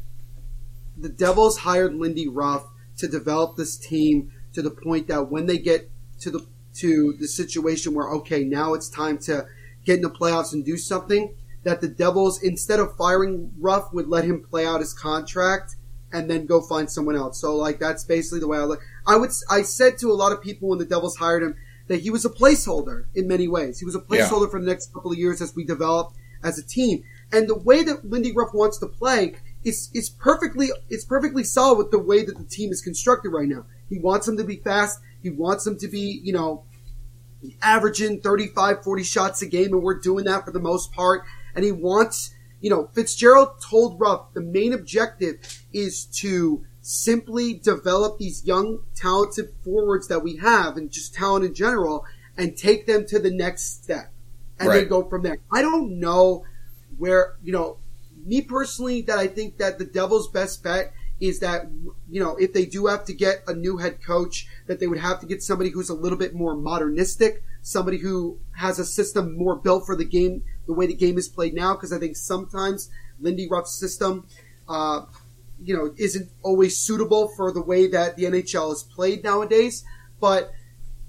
the 0.97 1.09
Devils 1.09 1.59
hired 1.59 1.95
Lindy 1.95 2.27
Ruff 2.27 2.67
to 2.97 3.07
develop 3.07 3.55
this 3.55 3.77
team 3.77 4.31
to 4.53 4.61
the 4.61 4.69
point 4.69 5.07
that 5.07 5.31
when 5.31 5.47
they 5.47 5.57
get 5.57 5.89
to 6.21 6.29
the 6.29 6.45
to 6.75 7.15
the 7.19 7.27
situation 7.27 7.93
where 7.93 8.09
okay, 8.09 8.43
now 8.43 8.73
it's 8.73 8.89
time 8.89 9.17
to 9.19 9.45
get 9.85 9.97
in 9.97 10.01
the 10.01 10.09
playoffs 10.09 10.53
and 10.53 10.65
do 10.65 10.77
something, 10.77 11.35
that 11.63 11.81
the 11.81 11.87
Devils 11.87 12.41
instead 12.41 12.79
of 12.79 12.95
firing 12.95 13.51
Ruff 13.59 13.93
would 13.93 14.07
let 14.07 14.23
him 14.23 14.43
play 14.43 14.65
out 14.65 14.79
his 14.79 14.93
contract 14.93 15.75
and 16.11 16.29
then 16.29 16.45
go 16.45 16.61
find 16.61 16.89
someone 16.89 17.15
else. 17.15 17.41
So 17.41 17.55
like 17.55 17.79
that's 17.79 18.03
basically 18.03 18.39
the 18.39 18.47
way 18.47 18.59
I 18.59 18.63
look. 18.63 18.81
I 19.05 19.17
would 19.17 19.31
I 19.49 19.61
said 19.63 19.97
to 19.99 20.11
a 20.11 20.13
lot 20.13 20.31
of 20.31 20.41
people 20.41 20.69
when 20.69 20.79
the 20.79 20.85
Devils 20.85 21.17
hired 21.17 21.43
him 21.43 21.55
that 21.87 22.01
he 22.01 22.09
was 22.09 22.23
a 22.25 22.29
placeholder 22.29 23.05
in 23.13 23.27
many 23.27 23.47
ways. 23.47 23.79
He 23.79 23.85
was 23.85 23.95
a 23.95 24.03
Yeah. 24.09 24.27
placeholder 24.29 24.49
for 24.49 24.59
the 24.59 24.65
next 24.67 24.93
couple 24.93 25.11
of 25.11 25.17
years 25.17 25.41
as 25.41 25.53
we 25.55 25.63
develop 25.65 26.13
as 26.43 26.57
a 26.57 26.63
team. 26.63 27.03
And 27.31 27.47
the 27.49 27.55
way 27.57 27.83
that 27.83 28.09
Lindy 28.09 28.31
Ruff 28.31 28.53
wants 28.53 28.77
to 28.79 28.87
play 28.87 29.35
is 29.63 29.89
is 29.93 30.09
perfectly 30.09 30.69
it's 30.89 31.05
perfectly 31.05 31.43
solid 31.43 31.77
with 31.77 31.91
the 31.91 31.99
way 31.99 32.23
that 32.23 32.37
the 32.37 32.43
team 32.43 32.71
is 32.71 32.81
constructed 32.81 33.29
right 33.29 33.47
now. 33.47 33.65
He 33.89 33.99
wants 33.99 34.25
them 34.25 34.37
to 34.37 34.43
be 34.43 34.57
fast. 34.57 34.99
He 35.21 35.29
wants 35.29 35.63
them 35.63 35.77
to 35.79 35.87
be, 35.87 36.21
you 36.23 36.33
know, 36.33 36.63
averaging 37.61 38.21
35, 38.21 38.83
40 38.83 39.03
shots 39.03 39.41
a 39.41 39.45
game, 39.45 39.73
and 39.73 39.83
we're 39.83 39.99
doing 39.99 40.25
that 40.25 40.45
for 40.45 40.51
the 40.51 40.59
most 40.59 40.91
part. 40.93 41.23
And 41.55 41.63
he 41.63 41.71
wants, 41.71 42.33
you 42.61 42.69
know, 42.69 42.89
Fitzgerald 42.93 43.61
told 43.61 43.99
Ruff 43.99 44.33
the 44.33 44.41
main 44.41 44.73
objective 44.73 45.37
is 45.73 46.05
to 46.05 46.65
simply 46.83 47.53
develop 47.53 48.19
these 48.19 48.45
young, 48.45 48.79
talented 48.93 49.45
forwards 49.63 50.09
that 50.09 50.21
we 50.21 50.35
have 50.35 50.75
and 50.75 50.91
just 50.91 51.13
talent 51.15 51.45
in 51.45 51.53
general 51.53 52.05
and 52.37 52.57
take 52.57 52.85
them 52.85 53.05
to 53.07 53.19
the 53.19 53.31
next 53.31 53.81
step 53.83 54.11
and 54.59 54.67
Right. 54.67 54.79
then 54.81 54.89
go 54.89 55.03
from 55.07 55.23
there. 55.23 55.37
I 55.49 55.61
don't 55.61 55.99
know 55.99 56.43
where, 56.97 57.35
you 57.41 57.53
know, 57.53 57.77
me 58.25 58.41
personally, 58.41 59.01
that 59.03 59.17
I 59.17 59.27
think 59.27 59.57
that 59.57 59.79
the 59.79 59.85
Devils' 59.85 60.27
best 60.27 60.61
bet 60.61 60.93
is 61.21 61.39
that, 61.39 61.69
you 62.09 62.21
know, 62.21 62.35
if 62.35 62.51
they 62.51 62.65
do 62.65 62.87
have 62.87 63.05
to 63.05 63.13
get 63.13 63.43
a 63.47 63.53
new 63.53 63.77
head 63.77 64.03
coach, 64.05 64.45
that 64.67 64.79
they 64.79 64.87
would 64.87 64.99
have 64.99 65.21
to 65.21 65.25
get 65.25 65.41
somebody 65.41 65.69
who's 65.69 65.89
a 65.89 65.93
little 65.93 66.17
bit 66.17 66.33
more 66.33 66.53
modernistic, 66.55 67.43
somebody 67.61 67.97
who 67.97 68.39
has 68.57 68.77
a 68.77 68.85
system 68.85 69.37
more 69.37 69.55
built 69.55 69.85
for 69.85 69.95
the 69.95 70.03
game, 70.05 70.43
the 70.67 70.73
way 70.73 70.85
the 70.85 70.93
game 70.93 71.17
is 71.17 71.29
played 71.29 71.53
now, 71.53 71.73
because 71.75 71.93
I 71.93 71.99
think 71.99 72.17
sometimes 72.17 72.89
Lindy 73.21 73.47
Ruff's 73.49 73.73
system, 73.73 74.27
uh, 74.67 75.05
you 75.63 75.75
know, 75.75 75.93
isn't 75.97 76.29
always 76.43 76.77
suitable 76.77 77.29
for 77.35 77.51
the 77.51 77.61
way 77.61 77.87
that 77.87 78.15
the 78.17 78.23
NHL 78.25 78.71
is 78.73 78.83
played 78.83 79.23
nowadays. 79.23 79.83
But 80.19 80.51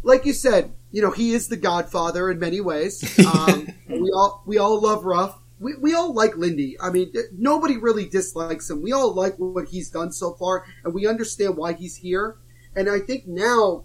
like 0.03 0.25
you 0.25 0.33
said, 0.33 0.73
you 0.93 1.03
know, 1.03 1.11
he 1.11 1.33
is 1.33 1.49
the 1.49 1.57
Godfather 1.57 2.31
in 2.31 2.39
many 2.39 2.61
ways. 2.61 3.03
Um, 3.27 3.69
we 3.89 4.11
all 4.11 4.43
we 4.47 4.59
all 4.59 4.81
love 4.81 5.05
Ruff. 5.05 5.39
We, 5.61 5.75
we 5.77 5.95
all 5.95 6.13
like 6.13 6.37
Lindy. 6.37 6.77
I 6.81 6.91
mean, 6.91 7.13
nobody 7.37 7.77
really 7.77 8.07
dislikes 8.09 8.69
him. 8.71 8.83
We 8.83 8.93
all 8.93 9.13
like 9.15 9.37
what 9.37 9.69
he's 9.69 9.89
done 9.91 10.13
so 10.13 10.35
far, 10.35 10.65
and 10.85 10.93
we 10.93 11.07
understand 11.07 11.57
why 11.57 11.73
he's 11.75 11.97
here. 11.97 12.37
And 12.77 12.91
I 12.91 12.99
think 12.99 13.27
now 13.27 13.85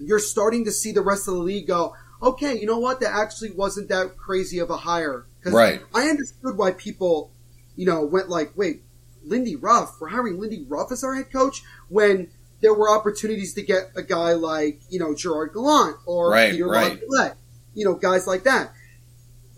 you're 0.00 0.20
starting 0.20 0.64
to 0.66 0.70
see 0.72 0.92
the 0.92 1.02
rest 1.02 1.26
of 1.28 1.34
the 1.34 1.40
league 1.40 1.66
go, 1.66 1.94
okay, 2.22 2.58
you 2.58 2.66
know 2.66 2.78
what? 2.78 3.00
That 3.00 3.12
actually 3.14 3.50
wasn't 3.50 3.88
that 3.88 4.16
crazy 4.16 4.58
of 4.60 4.70
a 4.70 4.76
hire. 4.76 5.26
'Cause 5.42 5.52
Right. 5.52 5.82
I 5.92 6.08
understood 6.08 6.56
why 6.56 6.70
people, 6.72 7.32
you 7.76 7.86
know, 7.86 8.04
went 8.06 8.28
like, 8.30 8.52
wait, 8.56 8.83
Lindy 9.24 9.56
Ruff, 9.56 9.96
we're 10.00 10.08
hiring 10.08 10.38
Lindy 10.38 10.64
Ruff 10.68 10.92
as 10.92 11.02
our 11.04 11.14
head 11.14 11.32
coach 11.32 11.62
when 11.88 12.30
there 12.60 12.74
were 12.74 12.90
opportunities 12.90 13.54
to 13.54 13.62
get 13.62 13.90
a 13.96 14.02
guy 14.02 14.32
like, 14.32 14.80
you 14.88 14.98
know, 14.98 15.14
Gerard 15.14 15.52
Gallant 15.52 15.96
or 16.06 16.30
Right, 16.30 16.52
Peter 16.52 16.66
right. 16.68 16.92
Laviolette, 16.92 17.36
you 17.74 17.84
know, 17.84 17.94
guys 17.94 18.26
like 18.26 18.44
that. 18.44 18.72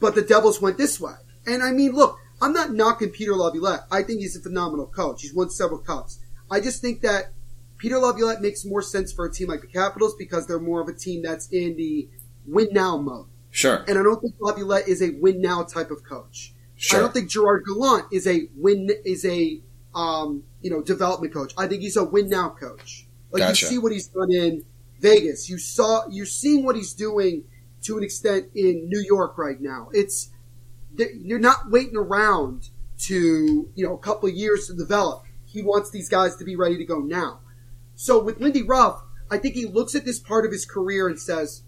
But 0.01 0.15
the 0.15 0.23
Devils 0.23 0.61
went 0.61 0.79
this 0.79 1.01
way. 1.01 1.15
And 1.47 1.63
I 1.63 1.71
mean, 1.71 1.93
look, 1.93 2.19
I'm 2.41 2.53
not 2.53 2.73
knocking 2.73 3.11
Peter 3.11 3.35
Laviolette. 3.35 3.81
I 3.91 4.03
think 4.03 4.21
he's 4.21 4.37
a 4.37 4.41
phenomenal 4.41 4.87
coach. 4.87 5.23
He's 5.23 5.35
won 5.35 5.51
several 5.51 5.79
cups. 5.79 6.19
I 6.51 6.61
just 6.61 6.83
think 6.83 7.01
that 7.03 7.33
Peter 7.79 7.99
Laviolette 7.99 8.43
makes 8.43 8.65
more 8.65 8.83
sense 8.83 9.13
for 9.13 9.25
a 9.25 9.33
team 9.33 9.49
like 9.49 9.61
the 9.61 9.67
Capitals 9.67 10.15
because 10.17 10.47
they're 10.47 10.59
more 10.59 10.81
of 10.81 10.89
a 10.89 10.93
team 10.93 11.23
that's 11.23 11.49
in 11.51 11.77
the 11.77 12.09
win 12.47 12.69
now 12.73 12.97
mode. 12.97 13.27
Sure, 13.51 13.85
And 13.89 13.99
I 13.99 14.03
don't 14.03 14.21
think 14.21 14.35
Laviolette 14.39 14.87
is 14.87 15.01
a 15.01 15.13
win 15.19 15.41
now 15.41 15.63
type 15.63 15.91
of 15.91 16.05
coach. 16.05 16.53
I 16.93 16.99
don't 16.99 17.13
think 17.13 17.31
Gerard 17.31 17.65
Gallant 17.67 18.07
is 18.13 18.27
a 18.27 18.49
win 18.57 18.91
is 19.05 19.25
a 19.25 19.61
um, 19.95 20.45
you 20.61 20.71
know 20.71 20.83
development 20.83 21.33
coach. 21.33 21.55
I 21.57 21.67
think 21.67 21.83
he's 21.83 21.97
a 21.97 22.05
win 22.05 22.29
now 22.29 22.51
coach. 22.51 23.07
Like 23.31 23.41
Gotcha. 23.41 23.65
you 23.65 23.71
see 23.71 23.79
what 23.79 23.93
he's 23.93 24.09
done 24.09 24.33
in 24.33 24.65
Vegas. 25.01 25.49
You 25.49 25.59
saw 25.59 26.03
you're 26.11 26.27
seeing 26.27 26.65
what 26.65 26.77
he's 26.77 26.93
doing 26.93 27.45
to 27.83 27.97
an 27.97 28.05
extent 28.05 28.49
in 28.55 28.89
New 28.89 29.01
York 29.01 29.39
right 29.39 29.61
now. 29.61 29.89
It's 29.93 30.31
you're 30.97 31.39
not 31.39 31.71
waiting 31.71 31.97
around 31.97 32.71
to 32.99 33.71
you 33.75 33.87
know 33.87 33.95
a 33.95 33.99
couple 33.99 34.29
of 34.29 34.35
years 34.35 34.67
to 34.67 34.75
develop. 34.75 35.25
He 35.47 35.63
wants 35.63 35.91
these 35.91 36.09
guys 36.09 36.37
to 36.37 36.45
be 36.45 36.57
ready 36.57 36.77
to 36.77 36.85
go 36.85 36.99
now. 36.99 37.41
So 37.95 38.23
with 38.23 38.41
Lindy 38.41 38.63
Ruff, 38.63 39.03
I 39.31 39.39
think 39.39 39.55
he 39.55 39.65
looks 39.65 39.95
at 39.95 40.05
this 40.05 40.19
part 40.19 40.45
of 40.45 40.53
his 40.53 40.67
career 40.67 41.09
and 41.09 41.19
says, 41.19 41.63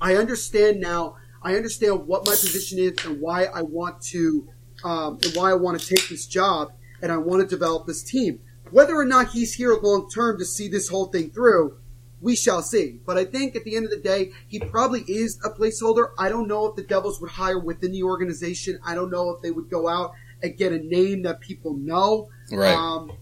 I 0.00 0.16
understand 0.16 0.80
now. 0.80 1.16
I 1.42 1.56
understand 1.56 2.06
what 2.06 2.26
my 2.26 2.32
position 2.32 2.78
is 2.78 3.04
and 3.04 3.20
why 3.20 3.44
I 3.44 3.62
want 3.62 4.02
to, 4.02 4.48
um, 4.84 5.18
and 5.22 5.34
why 5.34 5.50
I 5.50 5.54
want 5.54 5.80
to 5.80 5.86
take 5.86 6.08
this 6.08 6.26
job 6.26 6.72
and 7.02 7.10
I 7.10 7.16
want 7.16 7.42
to 7.42 7.46
develop 7.46 7.86
this 7.86 8.02
team. 8.02 8.40
Whether 8.70 8.94
or 8.94 9.04
not 9.04 9.28
he's 9.28 9.54
here 9.54 9.74
long 9.74 10.08
term 10.10 10.38
to 10.38 10.44
see 10.44 10.68
this 10.68 10.88
whole 10.88 11.06
thing 11.06 11.30
through, 11.30 11.78
we 12.20 12.36
shall 12.36 12.62
see. 12.62 13.00
But 13.04 13.16
I 13.16 13.24
think 13.24 13.56
at 13.56 13.64
the 13.64 13.74
end 13.74 13.86
of 13.86 13.90
the 13.90 13.98
day, 13.98 14.32
he 14.46 14.60
probably 14.60 15.00
is 15.02 15.40
a 15.44 15.50
placeholder. 15.50 16.10
I 16.18 16.28
don't 16.28 16.46
know 16.46 16.66
if 16.66 16.76
the 16.76 16.82
Devils 16.82 17.20
would 17.20 17.30
hire 17.30 17.58
within 17.58 17.92
the 17.92 18.02
organization. 18.02 18.78
I 18.84 18.94
don't 18.94 19.10
know 19.10 19.30
if 19.30 19.42
they 19.42 19.50
would 19.50 19.70
go 19.70 19.88
out 19.88 20.12
and 20.42 20.56
get 20.56 20.72
a 20.72 20.78
name 20.78 21.22
that 21.22 21.40
people 21.40 21.74
know. 21.74 22.28
Right. 22.52 22.74
Um, 22.74 23.12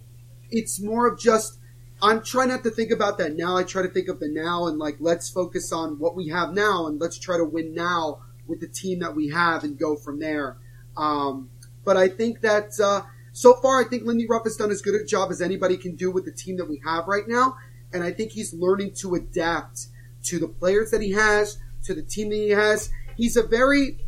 it's 0.50 0.80
more 0.80 1.06
of 1.06 1.18
just 1.18 1.57
I'm 2.00 2.22
trying 2.22 2.48
not 2.48 2.62
to 2.62 2.70
think 2.70 2.92
about 2.92 3.18
that 3.18 3.34
now. 3.34 3.56
I 3.56 3.64
try 3.64 3.82
to 3.82 3.88
think 3.88 4.08
of 4.08 4.20
the 4.20 4.28
now 4.28 4.66
and 4.66 4.78
like 4.78 4.96
let's 5.00 5.28
focus 5.28 5.72
on 5.72 5.98
what 5.98 6.14
we 6.14 6.28
have 6.28 6.52
now 6.52 6.86
and 6.86 7.00
let's 7.00 7.18
try 7.18 7.36
to 7.36 7.44
win 7.44 7.74
now 7.74 8.20
with 8.46 8.60
the 8.60 8.68
team 8.68 9.00
that 9.00 9.16
we 9.16 9.28
have 9.28 9.64
and 9.64 9.78
go 9.78 9.96
from 9.96 10.20
there. 10.20 10.56
Um, 10.96 11.50
but 11.84 11.96
I 11.96 12.08
think 12.08 12.40
that 12.42 12.78
uh, 12.80 13.02
so 13.32 13.54
far, 13.54 13.80
I 13.80 13.88
think 13.88 14.04
Lindy 14.04 14.26
Ruff 14.28 14.44
has 14.44 14.56
done 14.56 14.70
as 14.70 14.82
good 14.82 15.00
a 15.00 15.04
job 15.04 15.30
as 15.30 15.40
anybody 15.40 15.76
can 15.76 15.96
do 15.96 16.10
with 16.10 16.24
the 16.24 16.32
team 16.32 16.56
that 16.56 16.68
we 16.68 16.80
have 16.84 17.06
right 17.06 17.26
now, 17.26 17.56
and 17.92 18.02
I 18.02 18.10
think 18.10 18.32
he's 18.32 18.52
learning 18.52 18.94
to 18.96 19.14
adapt 19.14 19.86
to 20.24 20.38
the 20.38 20.48
players 20.48 20.90
that 20.90 21.00
he 21.00 21.12
has, 21.12 21.58
to 21.84 21.94
the 21.94 22.02
team 22.02 22.30
that 22.30 22.36
he 22.36 22.50
has. 22.50 22.90
he's 23.16 23.36
a 23.36 23.42
very 23.42 24.04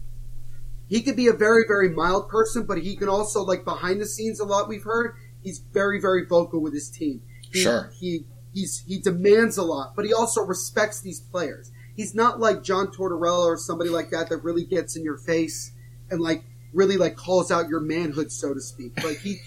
he 0.89 1.03
could 1.03 1.15
be 1.15 1.29
a 1.29 1.33
very 1.33 1.65
very 1.67 1.89
mild 1.89 2.29
person, 2.29 2.67
but 2.67 2.79
he 2.79 2.97
can 2.97 3.09
also 3.09 3.43
like 3.43 3.65
behind 3.65 4.01
the 4.01 4.07
scenes 4.07 4.41
a 4.41 4.45
lot. 4.45 4.69
We've 4.69 4.83
heard 4.83 5.15
he's 5.43 5.59
very 5.59 6.01
very 6.01 6.27
vocal 6.27 6.61
with 6.61 6.75
his 6.75 6.91
team. 6.91 7.23
He, 7.53 7.63
Sure. 7.63 7.91
he 7.99 8.25
he's 8.55 8.85
he 8.87 8.99
demands 8.99 9.57
a 9.59 9.63
lot, 9.63 9.95
but 9.97 10.05
he 10.05 10.13
also 10.13 10.43
respects 10.43 11.01
these 11.01 11.21
players. 11.21 11.71
He's 11.97 12.15
not 12.15 12.41
like 12.41 12.63
John 12.63 12.89
Tortorella 12.89 13.47
or 13.47 13.57
somebody 13.57 13.91
like 13.91 14.11
that 14.11 14.29
that 14.31 14.39
really 14.39 14.65
gets 14.65 14.97
in 14.97 15.05
your 15.05 15.19
face 15.19 15.73
and 16.11 16.21
like 16.21 16.45
really 16.73 16.97
like 16.97 17.17
calls 17.17 17.51
out 17.51 17.69
your 17.69 17.81
manhood, 17.81 18.31
so 18.33 18.55
to 18.55 18.61
speak. 18.61 19.03
Like 19.03 19.19
he 19.19 19.39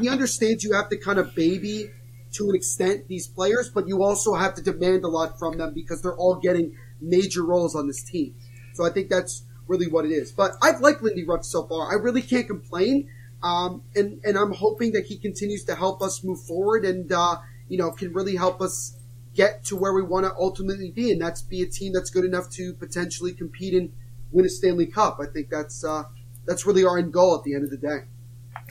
he 0.00 0.08
understands 0.08 0.64
you 0.64 0.72
have 0.72 0.88
to 0.90 0.96
kind 0.96 1.18
of 1.18 1.34
baby 1.34 1.90
to 2.32 2.48
an 2.48 2.54
extent 2.56 3.08
these 3.08 3.26
players, 3.26 3.68
but 3.68 3.88
you 3.88 4.02
also 4.02 4.34
have 4.34 4.54
to 4.54 4.62
demand 4.62 5.04
a 5.04 5.08
lot 5.08 5.38
from 5.38 5.58
them 5.58 5.72
because 5.74 6.00
they're 6.02 6.16
all 6.16 6.36
getting 6.36 6.76
major 7.00 7.44
roles 7.44 7.74
on 7.74 7.86
this 7.86 8.02
team. 8.02 8.34
So 8.74 8.84
I 8.84 8.90
think 8.90 9.08
that's 9.10 9.44
really 9.66 9.86
what 9.88 10.04
it 10.04 10.12
is. 10.12 10.32
But 10.32 10.52
I've 10.62 10.80
liked 10.80 11.02
Lindy 11.02 11.24
Ruff 11.24 11.44
so 11.44 11.66
far. 11.66 11.90
I 11.90 11.94
really 11.94 12.22
can't 12.22 12.46
complain. 12.46 13.08
Um, 13.42 13.82
and, 13.94 14.20
and 14.24 14.36
I'm 14.36 14.52
hoping 14.52 14.92
that 14.92 15.06
he 15.06 15.16
continues 15.16 15.64
to 15.64 15.74
help 15.74 16.02
us 16.02 16.22
move 16.22 16.40
forward 16.42 16.84
and, 16.84 17.10
uh, 17.10 17.36
you 17.68 17.78
know, 17.78 17.90
can 17.90 18.12
really 18.12 18.36
help 18.36 18.60
us 18.60 18.96
get 19.34 19.64
to 19.64 19.76
where 19.76 19.92
we 19.92 20.02
want 20.02 20.26
to 20.26 20.34
ultimately 20.34 20.90
be. 20.90 21.10
And 21.10 21.20
that's 21.20 21.40
be 21.42 21.62
a 21.62 21.66
team 21.66 21.92
that's 21.92 22.10
good 22.10 22.24
enough 22.24 22.50
to 22.50 22.74
potentially 22.74 23.32
compete 23.32 23.74
and 23.74 23.92
win 24.30 24.44
a 24.44 24.48
Stanley 24.48 24.86
Cup. 24.86 25.18
I 25.20 25.26
think 25.26 25.48
that's, 25.48 25.84
uh, 25.84 26.04
that's 26.46 26.66
really 26.66 26.84
our 26.84 26.98
end 26.98 27.12
goal 27.12 27.36
at 27.36 27.44
the 27.44 27.54
end 27.54 27.64
of 27.64 27.70
the 27.70 27.76
day. 27.76 28.00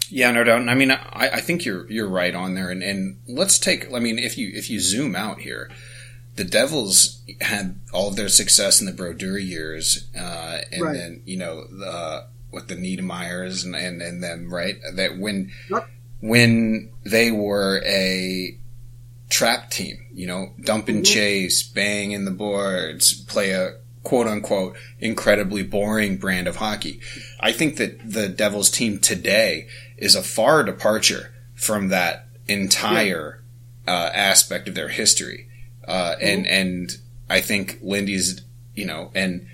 Yeah, 0.10 0.32
no 0.32 0.44
doubt. 0.44 0.62
And 0.62 0.70
I 0.70 0.76
mean, 0.76 0.92
I, 0.92 1.30
I 1.34 1.42
think 1.42 1.66
you're 1.66 1.90
you're 1.90 2.10
right 2.10 2.34
on 2.34 2.56
there. 2.56 2.72
And, 2.72 2.82
and 2.82 3.20
let's 3.28 3.60
take. 3.60 3.94
I 3.94 4.00
mean, 4.00 4.18
if 4.18 4.38
you 4.38 4.52
if 4.54 4.70
you 4.70 4.80
zoom 4.80 5.16
out 5.16 5.42
here, 5.42 5.70
the 6.36 6.44
Devils 6.44 7.22
had 7.42 7.80
all 7.94 8.08
of 8.08 8.16
their 8.16 8.30
success 8.30 8.80
in 8.80 8.88
the 8.88 8.92
Brodeur 8.92 9.38
years, 9.38 10.08
uh, 10.18 10.62
and 10.72 10.82
Right. 10.82 10.94
then 10.96 11.22
you 11.26 11.38
know 11.38 11.68
the 11.68 12.26
with 12.52 12.68
the 12.68 12.76
Niedermayers 12.76 13.64
and 13.66 13.76
and 13.76 14.02
and 14.02 14.24
them 14.24 14.54
right 14.54 14.78
that 14.96 15.18
when 15.18 15.52
Yep. 15.70 15.90
when 16.22 16.90
they 17.04 17.32
were 17.32 17.82
a 17.86 18.56
trap 19.30 19.70
team, 19.70 19.98
you 20.14 20.26
know, 20.26 20.54
dump 20.64 20.90
and 20.90 21.04
Mhm. 21.04 21.08
chase, 21.14 21.64
bang 21.64 22.12
in 22.12 22.26
the 22.26 22.32
boards, 22.32 23.14
play 23.14 23.52
a 23.52 23.76
quote 24.04 24.28
unquote 24.28 24.76
incredibly 25.00 25.62
boring 25.62 26.18
brand 26.18 26.48
of 26.48 26.56
hockey. 26.56 27.00
I 27.40 27.52
think 27.52 27.78
that 27.78 28.12
the 28.12 28.28
Devils 28.28 28.72
team 28.72 28.98
today 28.98 29.68
is 29.98 30.16
a 30.16 30.24
far 30.24 30.64
departure 30.64 31.32
from 31.56 31.90
that 31.90 32.28
entire 32.48 33.42
uh, 33.88 34.12
aspect 34.14 34.68
of 34.68 34.76
their 34.76 34.90
history. 34.90 35.48
Uh, 35.88 36.16
and 36.22 36.46
and 36.48 36.98
I 37.30 37.42
think 37.42 37.80
Lindy's, 37.82 38.42
you 38.76 38.86
know, 38.86 39.12
and 39.16 39.48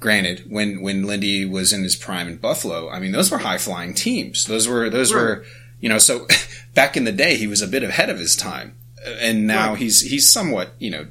granted, 0.00 0.44
when 0.48 0.80
when 0.80 1.04
Lindy 1.04 1.44
was 1.44 1.72
in 1.72 1.82
his 1.82 1.96
prime 1.96 2.28
in 2.28 2.36
Buffalo, 2.36 2.88
I 2.90 2.98
mean, 3.00 3.12
those 3.12 3.30
were 3.30 3.38
high 3.38 3.58
flying 3.58 3.94
teams. 3.94 4.44
Those 4.46 4.68
were 4.68 4.88
those 4.90 5.12
were, 5.12 5.44
you 5.80 5.88
know, 5.88 5.98
so 5.98 6.26
back 6.74 6.96
in 6.96 7.04
the 7.04 7.12
day, 7.12 7.36
he 7.36 7.46
was 7.46 7.62
a 7.62 7.66
bit 7.68 7.82
ahead 7.82 8.10
of 8.10 8.18
his 8.18 8.36
time, 8.36 8.76
and 9.20 9.46
now 9.46 9.70
Right. 9.70 9.78
he's 9.78 10.00
he's 10.02 10.28
somewhat, 10.30 10.74
you 10.78 10.90
know, 10.90 11.06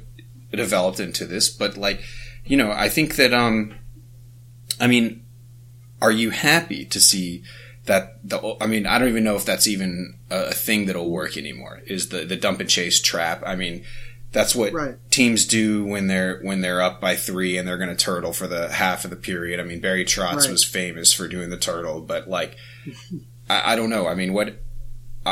developed 0.52 1.00
into 1.00 1.24
this. 1.26 1.48
But 1.50 1.76
like, 1.76 2.02
you 2.44 2.56
know, 2.56 2.70
I 2.72 2.88
think 2.88 3.16
that, 3.16 3.34
um, 3.34 3.74
I 4.80 4.86
mean, 4.86 5.24
are 6.00 6.12
you 6.12 6.30
happy 6.30 6.84
to 6.86 7.00
see? 7.00 7.42
That 7.86 8.18
the 8.22 8.56
I 8.60 8.66
mean 8.66 8.84
I 8.86 8.98
don't 8.98 9.08
even 9.08 9.24
know 9.24 9.36
if 9.36 9.46
that's 9.46 9.66
even 9.66 10.18
a, 10.30 10.48
a 10.48 10.52
thing 10.52 10.84
that'll 10.84 11.08
work 11.10 11.38
anymore. 11.38 11.80
Is 11.86 12.10
the 12.10 12.26
the 12.26 12.36
dump 12.36 12.60
and 12.60 12.68
chase 12.68 13.00
trap? 13.00 13.42
I 13.46 13.56
mean, 13.56 13.82
that's 14.32 14.54
what 14.54 14.72
Right. 14.72 14.96
teams 15.10 15.46
do 15.46 15.84
when 15.84 16.06
they're 16.06 16.38
when 16.42 16.60
they're 16.60 16.82
up 16.82 17.00
by 17.00 17.16
three 17.16 17.56
and 17.56 17.66
they're 17.66 17.78
going 17.78 17.88
to 17.88 17.96
turtle 17.96 18.32
for 18.32 18.46
the 18.46 18.68
half 18.72 19.04
of 19.04 19.10
the 19.10 19.16
period. 19.16 19.58
I 19.60 19.62
mean, 19.62 19.80
Barry 19.80 20.04
Trotz 20.04 20.42
Right. 20.42 20.50
was 20.50 20.64
famous 20.64 21.12
for 21.12 21.28
doing 21.28 21.50
the 21.50 21.56
turtle, 21.56 22.00
but 22.00 22.28
like, 22.28 22.56
I, 23.48 23.72
I 23.72 23.76
don't 23.76 23.90
know. 23.90 24.06
I 24.06 24.14
mean, 24.14 24.32
what 24.32 24.60
I, 25.24 25.30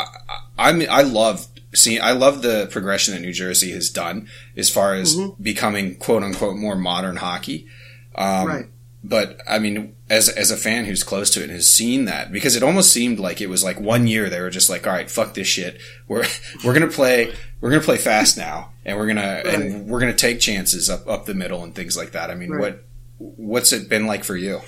I 0.59 0.69
I 0.71 0.73
mean, 0.73 0.89
I 0.91 1.03
love 1.03 1.47
see, 1.75 1.99
I 1.99 2.13
love 2.13 2.41
the 2.43 2.69
progression 2.71 3.13
that 3.15 3.21
New 3.21 3.33
Jersey 3.33 3.73
has 3.73 3.91
done 3.91 4.29
as 4.57 4.71
far 4.71 4.95
as 4.95 5.15
Mhm. 5.17 5.43
becoming 5.43 5.97
quote 5.97 6.23
unquote 6.23 6.57
more 6.57 6.77
modern 6.77 7.17
hockey. 7.17 7.67
Um, 8.15 8.47
right. 8.47 8.67
but 9.05 9.39
I 9.47 9.59
mean, 9.59 9.96
as 10.09 10.29
as 10.29 10.51
a 10.51 10.57
fan 10.57 10.85
who's 10.85 11.03
close 11.03 11.31
to 11.31 11.41
it 11.41 11.45
and 11.45 11.53
has 11.53 11.71
seen 11.71 12.05
that, 12.05 12.31
because 12.33 12.55
it 12.57 12.63
almost 12.63 12.93
seemed 12.93 13.19
like 13.19 13.41
it 13.41 13.49
was 13.49 13.65
like 13.65 13.81
one 13.81 14.07
year 14.07 14.29
they 14.31 14.41
were 14.41 14.51
just 14.51 14.71
like, 14.71 14.87
all 14.87 14.93
right, 14.93 15.11
fuck 15.11 15.35
this 15.35 15.49
shit. 15.49 15.81
We're 16.09 16.25
we're 16.65 16.75
gonna 16.75 16.87
play 16.89 17.35
we're 17.61 17.71
gonna 17.71 17.83
play 17.83 17.97
fast 17.97 18.37
now, 18.39 18.73
and 18.85 18.97
we're 18.99 19.07
gonna 19.09 19.43
Right. 19.45 19.47
and 19.47 19.89
we're 19.89 20.01
gonna 20.01 20.15
take 20.15 20.39
chances 20.41 20.89
up 20.89 21.09
up 21.09 21.27
the 21.27 21.35
middle 21.35 21.65
and 21.65 21.75
things 21.75 21.97
like 21.97 22.13
that. 22.13 22.31
I 22.31 22.35
mean, 22.35 22.51
Right. 22.51 22.61
what 22.61 22.85
what's 23.19 23.73
it 23.73 23.89
been 23.89 24.07
like 24.07 24.23
for 24.25 24.37
you? 24.37 24.61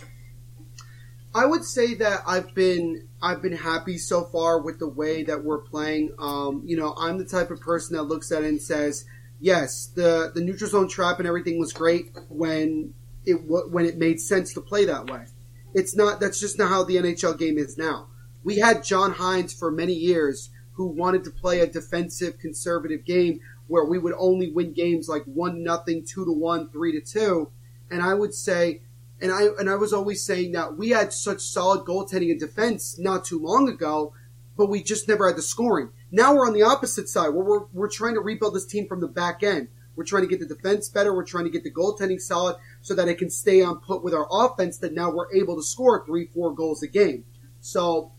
I 1.34 1.44
would 1.46 1.64
say 1.64 1.94
that 1.94 2.22
I've 2.26 2.54
been 2.54 3.06
I've 3.22 3.42
been 3.42 3.52
happy 3.56 3.98
so 3.98 4.24
far 4.24 4.60
with 4.60 4.78
the 4.78 4.88
way 4.88 5.22
that 5.24 5.44
we're 5.44 5.58
playing. 5.62 6.14
Um, 6.18 6.62
you 6.64 6.76
know, 6.76 6.94
I'm 6.98 7.18
the 7.18 7.24
type 7.24 7.50
of 7.50 7.60
person 7.60 7.96
that 7.96 8.04
looks 8.04 8.32
at 8.32 8.42
it 8.44 8.48
and 8.48 8.60
says, 8.62 9.04
"Yes, 9.40 9.86
the 9.94 10.32
the 10.34 10.40
neutral 10.40 10.70
zone 10.70 10.88
trap 10.88 11.18
and 11.18 11.28
everything 11.28 11.58
was 11.58 11.72
great 11.72 12.10
when 12.28 12.94
it 13.28 13.36
when 13.46 13.84
it 13.84 13.96
made 13.96 14.20
sense 14.20 14.52
to 14.54 14.60
play 14.60 14.84
that 14.84 15.10
way." 15.10 15.26
It's 15.74 15.94
not. 15.94 16.20
That's 16.20 16.40
just 16.40 16.58
not 16.58 16.70
how 16.70 16.84
the 16.84 16.96
NHL 16.96 17.38
game 17.38 17.58
is 17.58 17.76
now. 17.76 18.08
We 18.42 18.58
had 18.58 18.84
John 18.84 19.14
Hynes 19.14 19.56
for 19.56 19.70
many 19.70 19.94
years 19.94 20.50
who 20.72 20.86
wanted 20.86 21.24
to 21.24 21.30
play 21.30 21.60
a 21.60 21.66
defensive, 21.66 22.38
conservative 22.38 23.04
game 23.04 23.40
where 23.66 23.84
we 23.84 23.98
would 23.98 24.14
only 24.16 24.50
win 24.50 24.72
games 24.72 25.08
like 25.08 25.24
one 25.24 25.62
nothing, 25.62 26.04
two 26.04 26.24
to 26.24 26.32
one, 26.32 26.70
three 26.70 26.92
to 26.92 27.00
two, 27.00 27.50
and 27.90 28.02
I 28.02 28.14
would 28.14 28.32
say 28.32 28.80
and 29.20 29.32
I 29.32 29.46
and 29.58 29.68
I 29.68 29.74
was 29.74 29.92
always 29.92 30.24
saying 30.24 30.52
that 30.52 30.76
we 30.76 30.90
had 30.90 31.12
such 31.12 31.40
solid 31.40 31.84
goaltending 31.84 32.30
and 32.30 32.40
defense 32.40 32.98
not 32.98 33.24
too 33.24 33.38
long 33.38 33.68
ago, 33.68 34.12
but 34.56 34.68
we 34.68 34.82
just 34.82 35.08
never 35.08 35.26
had 35.26 35.36
the 35.36 35.42
scoring. 35.42 35.90
Now 36.10 36.34
we're 36.34 36.46
on 36.46 36.54
the 36.54 36.62
opposite 36.62 37.08
side 37.08 37.30
where 37.30 37.44
we're 37.44 37.64
we're 37.72 37.88
trying 37.88 38.14
to 38.14 38.20
rebuild 38.20 38.54
this 38.54 38.66
team 38.66 38.86
from 38.86 39.00
the 39.00 39.08
back 39.08 39.42
end. 39.42 39.68
We're 39.98 40.04
trying 40.04 40.22
to 40.22 40.28
get 40.28 40.38
the 40.38 40.46
defense 40.54 40.88
better. 40.88 41.12
We're 41.12 41.24
trying 41.24 41.44
to 41.44 41.50
get 41.50 41.64
the 41.64 41.72
goaltending 41.72 42.20
solid 42.20 42.54
so 42.82 42.94
that 42.94 43.08
it 43.08 43.18
can 43.18 43.30
stay 43.30 43.62
on 43.62 43.80
put 43.80 44.04
with 44.04 44.14
our 44.14 44.28
offense. 44.30 44.78
That 44.78 44.94
now 44.94 45.10
we're 45.10 45.34
able 45.34 45.56
to 45.56 45.62
score 45.62 46.06
three, 46.06 46.26
four 46.26 46.54
goals 46.54 46.84
a 46.84 46.86
game. 46.86 47.24
So 47.60 48.12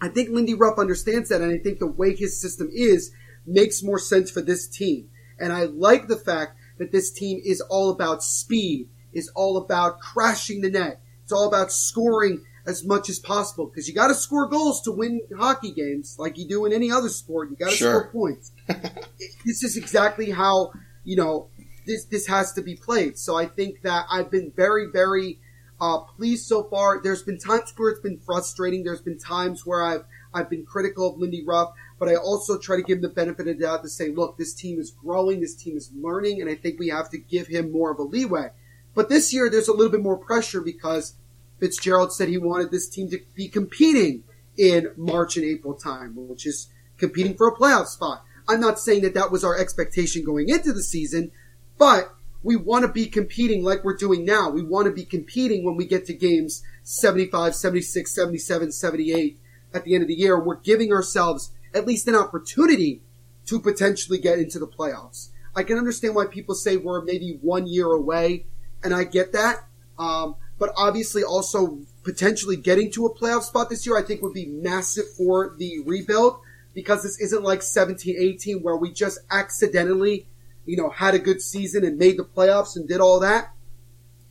I 0.00 0.08
think 0.08 0.30
Lindy 0.30 0.54
Ruff 0.54 0.78
understands 0.78 1.28
that, 1.28 1.42
and 1.42 1.52
I 1.52 1.58
think 1.58 1.80
the 1.80 1.86
way 1.86 2.16
his 2.16 2.40
system 2.40 2.70
is 2.72 3.12
makes 3.46 3.82
more 3.82 3.98
sense 3.98 4.30
for 4.30 4.40
this 4.40 4.66
team. 4.66 5.10
And 5.38 5.52
I 5.52 5.64
like 5.64 6.08
the 6.08 6.16
fact 6.16 6.56
that 6.78 6.92
this 6.92 7.12
team 7.12 7.42
is 7.44 7.60
all 7.60 7.90
about 7.90 8.22
speed, 8.22 8.88
is 9.12 9.30
all 9.34 9.58
about 9.58 10.00
crashing 10.00 10.62
the 10.62 10.70
net. 10.70 11.02
It's 11.24 11.32
all 11.32 11.46
about 11.46 11.70
scoring 11.70 12.42
as 12.66 12.84
much 12.86 13.10
as 13.10 13.18
possible 13.18 13.66
because 13.66 13.86
you 13.86 13.94
got 13.94 14.08
to 14.08 14.14
score 14.14 14.46
goals 14.48 14.80
to 14.82 14.92
win 14.92 15.20
hockey 15.36 15.72
games, 15.72 16.16
like 16.18 16.38
you 16.38 16.48
do 16.48 16.64
in 16.64 16.72
any 16.72 16.90
other 16.90 17.10
sport. 17.10 17.50
You 17.50 17.56
got 17.56 17.70
to 17.70 17.76
Sure. 17.76 18.00
score 18.00 18.10
points. 18.12 18.52
this 19.44 19.62
is 19.62 19.76
exactly 19.76 20.30
how 20.30 20.72
you 21.04 21.16
know 21.16 21.48
this 21.86 22.04
this 22.04 22.26
has 22.26 22.52
to 22.54 22.62
be 22.62 22.74
played. 22.74 23.18
So 23.18 23.36
I 23.36 23.46
think 23.46 23.82
that 23.82 24.06
I've 24.10 24.30
been 24.30 24.52
very 24.54 24.86
very 24.86 25.38
uh, 25.80 25.98
pleased 25.98 26.46
so 26.46 26.62
far. 26.62 27.00
There's 27.02 27.22
been 27.22 27.38
times 27.38 27.72
where 27.76 27.90
it's 27.90 28.00
been 28.00 28.18
frustrating. 28.18 28.84
There's 28.84 29.02
been 29.02 29.18
times 29.18 29.66
where 29.66 29.82
I've 29.82 30.04
I've 30.32 30.48
been 30.48 30.64
critical 30.64 31.10
of 31.10 31.18
Lindy 31.18 31.44
Ruff, 31.44 31.72
but 31.98 32.08
I 32.08 32.16
also 32.16 32.58
try 32.58 32.76
to 32.76 32.82
give 32.82 32.98
him 32.98 33.02
the 33.02 33.08
benefit 33.08 33.48
of 33.48 33.58
the 33.58 33.64
doubt 33.64 33.82
to 33.82 33.88
say, 33.88 34.10
look, 34.10 34.38
this 34.38 34.54
team 34.54 34.78
is 34.78 34.90
growing, 34.90 35.40
this 35.40 35.54
team 35.54 35.76
is 35.76 35.90
learning, 35.94 36.40
and 36.40 36.48
I 36.48 36.54
think 36.54 36.78
we 36.78 36.88
have 36.88 37.10
to 37.10 37.18
give 37.18 37.48
him 37.48 37.70
more 37.70 37.90
of 37.90 37.98
a 37.98 38.02
leeway. 38.02 38.50
But 38.94 39.08
this 39.08 39.32
year, 39.32 39.50
there's 39.50 39.68
a 39.68 39.74
little 39.74 39.90
bit 39.90 40.02
more 40.02 40.16
pressure 40.16 40.60
because 40.60 41.14
Fitzgerald 41.60 42.12
said 42.12 42.28
he 42.28 42.38
wanted 42.38 42.70
this 42.70 42.88
team 42.88 43.08
to 43.10 43.20
be 43.34 43.48
competing 43.48 44.24
in 44.56 44.92
March 44.96 45.36
and 45.36 45.44
April 45.44 45.74
time, 45.74 46.14
which 46.16 46.46
is 46.46 46.68
competing 46.98 47.34
for 47.34 47.48
a 47.48 47.56
playoff 47.56 47.86
spot. 47.86 48.24
I'm 48.48 48.60
not 48.60 48.78
saying 48.78 49.02
that 49.02 49.14
that 49.14 49.30
was 49.30 49.44
our 49.44 49.56
expectation 49.56 50.24
going 50.24 50.48
into 50.48 50.72
the 50.72 50.82
season, 50.82 51.30
but 51.78 52.14
we 52.42 52.56
want 52.56 52.84
to 52.84 52.92
be 52.92 53.06
competing 53.06 53.62
like 53.62 53.84
we're 53.84 53.96
doing 53.96 54.24
now. 54.24 54.50
We 54.50 54.62
want 54.62 54.86
to 54.86 54.92
be 54.92 55.04
competing 55.04 55.64
when 55.64 55.76
we 55.76 55.86
get 55.86 56.06
to 56.06 56.14
games 56.14 56.62
75, 56.82 57.54
76, 57.54 58.12
77, 58.14 58.72
78 58.72 59.38
at 59.72 59.84
the 59.84 59.94
end 59.94 60.02
of 60.02 60.08
the 60.08 60.14
year. 60.14 60.38
We're 60.38 60.56
giving 60.56 60.92
ourselves 60.92 61.52
at 61.74 61.86
least 61.86 62.08
an 62.08 62.16
opportunity 62.16 63.00
to 63.46 63.60
potentially 63.60 64.18
get 64.18 64.38
into 64.38 64.58
the 64.58 64.66
playoffs. 64.66 65.28
I 65.54 65.62
can 65.62 65.78
understand 65.78 66.14
why 66.14 66.26
people 66.26 66.54
say 66.54 66.76
we're 66.76 67.02
maybe 67.02 67.38
one 67.42 67.66
year 67.66 67.86
away, 67.86 68.46
and 68.82 68.94
I 68.94 69.04
get 69.04 69.32
that. 69.32 69.66
Um, 69.98 70.36
but 70.58 70.72
obviously, 70.76 71.22
also 71.22 71.80
potentially 72.02 72.56
getting 72.56 72.90
to 72.92 73.06
a 73.06 73.14
playoff 73.14 73.42
spot 73.42 73.68
this 73.68 73.86
year, 73.86 73.96
I 73.96 74.02
think 74.02 74.22
would 74.22 74.32
be 74.32 74.46
massive 74.46 75.12
for 75.16 75.54
the 75.58 75.80
rebuild 75.84 76.40
because 76.74 77.02
this 77.02 77.20
isn't 77.20 77.42
like 77.42 77.62
17, 77.62 78.16
18 78.18 78.62
where 78.62 78.76
we 78.76 78.92
just 78.92 79.18
accidentally, 79.30 80.26
you 80.64 80.76
know, 80.76 80.90
had 80.90 81.14
a 81.14 81.18
good 81.18 81.42
season 81.42 81.84
and 81.84 81.98
made 81.98 82.16
the 82.16 82.24
playoffs 82.24 82.76
and 82.76 82.88
did 82.88 83.00
all 83.00 83.20
that. 83.20 83.52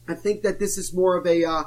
I 0.07 0.15
think 0.15 0.41
that 0.41 0.59
this 0.59 0.77
is 0.77 0.93
more 0.93 1.15
of 1.15 1.25
a 1.25 1.45
uh, 1.45 1.63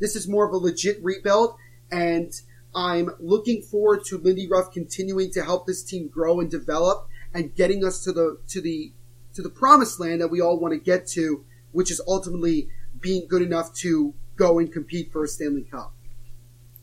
this 0.00 0.16
is 0.16 0.28
more 0.28 0.46
of 0.46 0.52
a 0.52 0.56
legit 0.56 1.02
rebuild, 1.02 1.56
and 1.90 2.32
I'm 2.74 3.10
looking 3.20 3.62
forward 3.62 4.04
to 4.06 4.18
Lindy 4.18 4.46
Ruff 4.46 4.72
continuing 4.72 5.30
to 5.32 5.44
help 5.44 5.66
this 5.66 5.82
team 5.82 6.08
grow 6.08 6.40
and 6.40 6.50
develop 6.50 7.08
and 7.32 7.54
getting 7.54 7.84
us 7.84 8.02
to 8.04 8.12
the 8.12 8.38
to 8.48 8.60
the 8.60 8.92
to 9.34 9.42
the 9.42 9.50
promised 9.50 10.00
land 10.00 10.20
that 10.20 10.28
we 10.28 10.40
all 10.40 10.58
want 10.58 10.72
to 10.72 10.80
get 10.80 11.06
to, 11.08 11.44
which 11.72 11.90
is 11.90 12.00
ultimately 12.06 12.68
being 13.00 13.26
good 13.28 13.42
enough 13.42 13.74
to 13.74 14.14
go 14.36 14.58
and 14.58 14.72
compete 14.72 15.12
for 15.12 15.24
a 15.24 15.28
Stanley 15.28 15.62
Cup. 15.62 15.92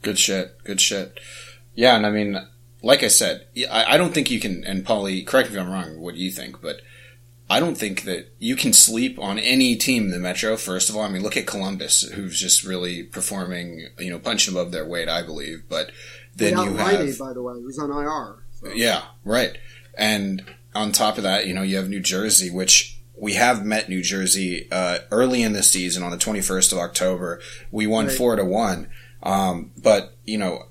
Good 0.01 0.19
shit. 0.19 0.63
Good 0.63 0.81
shit. 0.81 1.19
Yeah, 1.75 1.95
and 1.95 2.05
I 2.05 2.11
mean, 2.11 2.37
like 2.83 3.01
I 3.01 3.07
said, 3.07 3.47
I, 3.71 3.95
I 3.95 3.97
don't 3.97 4.13
think 4.13 4.29
you 4.29 4.39
can. 4.39 4.63
And 4.65 4.85
Paulie, 4.85 5.25
correct 5.25 5.49
me 5.49 5.55
if 5.55 5.61
I'm 5.63 5.71
wrong. 5.71 5.99
What 5.99 6.15
do 6.15 6.21
you 6.21 6.29
think? 6.29 6.61
But 6.61 6.81
I 7.49 7.59
don't 7.59 7.75
think 7.77 8.03
that 8.03 8.33
you 8.39 8.55
can 8.55 8.73
sleep 8.73 9.17
on 9.17 9.39
any 9.39 9.75
team 9.75 10.03
in 10.05 10.11
the 10.11 10.19
Metro. 10.19 10.55
First 10.57 10.89
of 10.89 10.95
all, 10.95 11.03
I 11.03 11.09
mean, 11.09 11.23
look 11.23 11.37
at 11.37 11.47
Columbus, 11.47 12.03
who's 12.09 12.39
just 12.39 12.63
really 12.63 13.03
performing, 13.03 13.87
you 13.97 14.11
know, 14.11 14.19
punching 14.19 14.53
above 14.53 14.71
their 14.71 14.85
weight, 14.85 15.07
I 15.09 15.23
believe. 15.23 15.63
But 15.69 15.91
then 16.35 16.57
Without 16.57 16.91
you 16.93 17.07
have, 17.07 17.19
by 17.19 17.33
the 17.33 17.41
way, 17.41 17.53
who's 17.55 17.79
on 17.79 17.89
IR. 17.89 18.43
So. 18.59 18.67
yeah, 18.73 19.03
right. 19.23 19.57
And 19.97 20.43
on 20.75 20.91
top 20.91 21.17
of 21.17 21.23
that, 21.23 21.47
you 21.47 21.53
know, 21.53 21.61
you 21.61 21.77
have 21.77 21.89
New 21.89 21.99
Jersey, 21.99 22.49
which 22.49 22.97
we 23.15 23.33
have 23.35 23.65
met 23.65 23.87
New 23.89 24.01
Jersey 24.01 24.67
uh, 24.71 24.99
early 25.11 25.43
in 25.43 25.53
the 25.53 25.63
season 25.63 26.03
on 26.03 26.11
the 26.11 26.17
21st 26.17 26.71
of 26.73 26.79
October. 26.79 27.39
We 27.71 27.87
won 27.87 28.07
Right. 28.07 28.17
four 28.17 28.35
to 28.35 28.43
one. 28.43 28.89
Um, 29.21 29.71
but 29.77 30.17
you 30.25 30.37
know, 30.37 30.65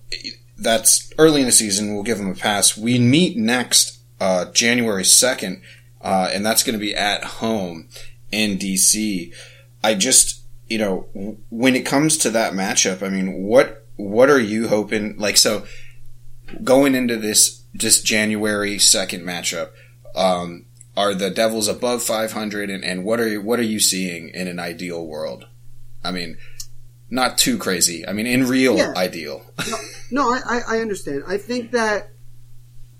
that's 0.56 1.12
early 1.18 1.40
in 1.40 1.46
the 1.46 1.52
season. 1.52 1.94
We'll 1.94 2.02
give 2.02 2.18
them 2.18 2.30
a 2.30 2.34
pass. 2.34 2.76
We 2.76 2.98
meet 2.98 3.36
next 3.36 3.98
uh, 4.20 4.46
January 4.52 5.02
2nd, 5.02 5.60
uh, 6.00 6.30
and 6.32 6.44
that's 6.44 6.62
going 6.62 6.78
to 6.78 6.84
be 6.84 6.94
at 6.94 7.24
home 7.24 7.88
in 8.30 8.58
DC. 8.58 9.32
I 9.82 9.94
just, 9.94 10.42
you 10.68 10.78
know, 10.78 11.08
when 11.50 11.74
it 11.74 11.86
comes 11.86 12.16
to 12.18 12.30
that 12.30 12.52
matchup, 12.52 13.02
I 13.02 13.08
mean, 13.08 13.42
what 13.42 13.86
what 13.96 14.30
are 14.30 14.40
you 14.40 14.68
hoping? 14.68 15.16
Like, 15.18 15.36
so 15.36 15.64
going 16.64 16.94
into 16.94 17.16
this 17.16 17.62
just 17.76 18.04
January 18.04 18.78
second 18.78 19.22
matchup, 19.22 19.70
um, 20.14 20.66
are 20.96 21.14
the 21.14 21.30
Devils 21.30 21.68
above 21.68 22.02
500, 22.02 22.70
and, 22.70 22.84
and 22.84 23.04
what 23.04 23.20
are 23.20 23.28
you, 23.28 23.40
what 23.40 23.58
are 23.58 23.64
you 23.64 23.80
seeing 23.80 24.28
in 24.30 24.46
an 24.46 24.58
ideal 24.58 25.06
world? 25.06 25.46
I 26.04 26.10
mean, 26.10 26.36
not 27.12 27.36
too 27.38 27.58
crazy. 27.58 28.08
I 28.08 28.12
mean, 28.12 28.26
in 28.26 28.48
real 28.48 28.76
Yeah. 28.76 28.92
ideal. 28.96 29.42
No, 30.14 30.30
I, 30.30 30.40
I, 30.46 30.60
I 30.76 30.80
understand. 30.80 31.22
I 31.26 31.38
think 31.38 31.70
that 31.70 32.10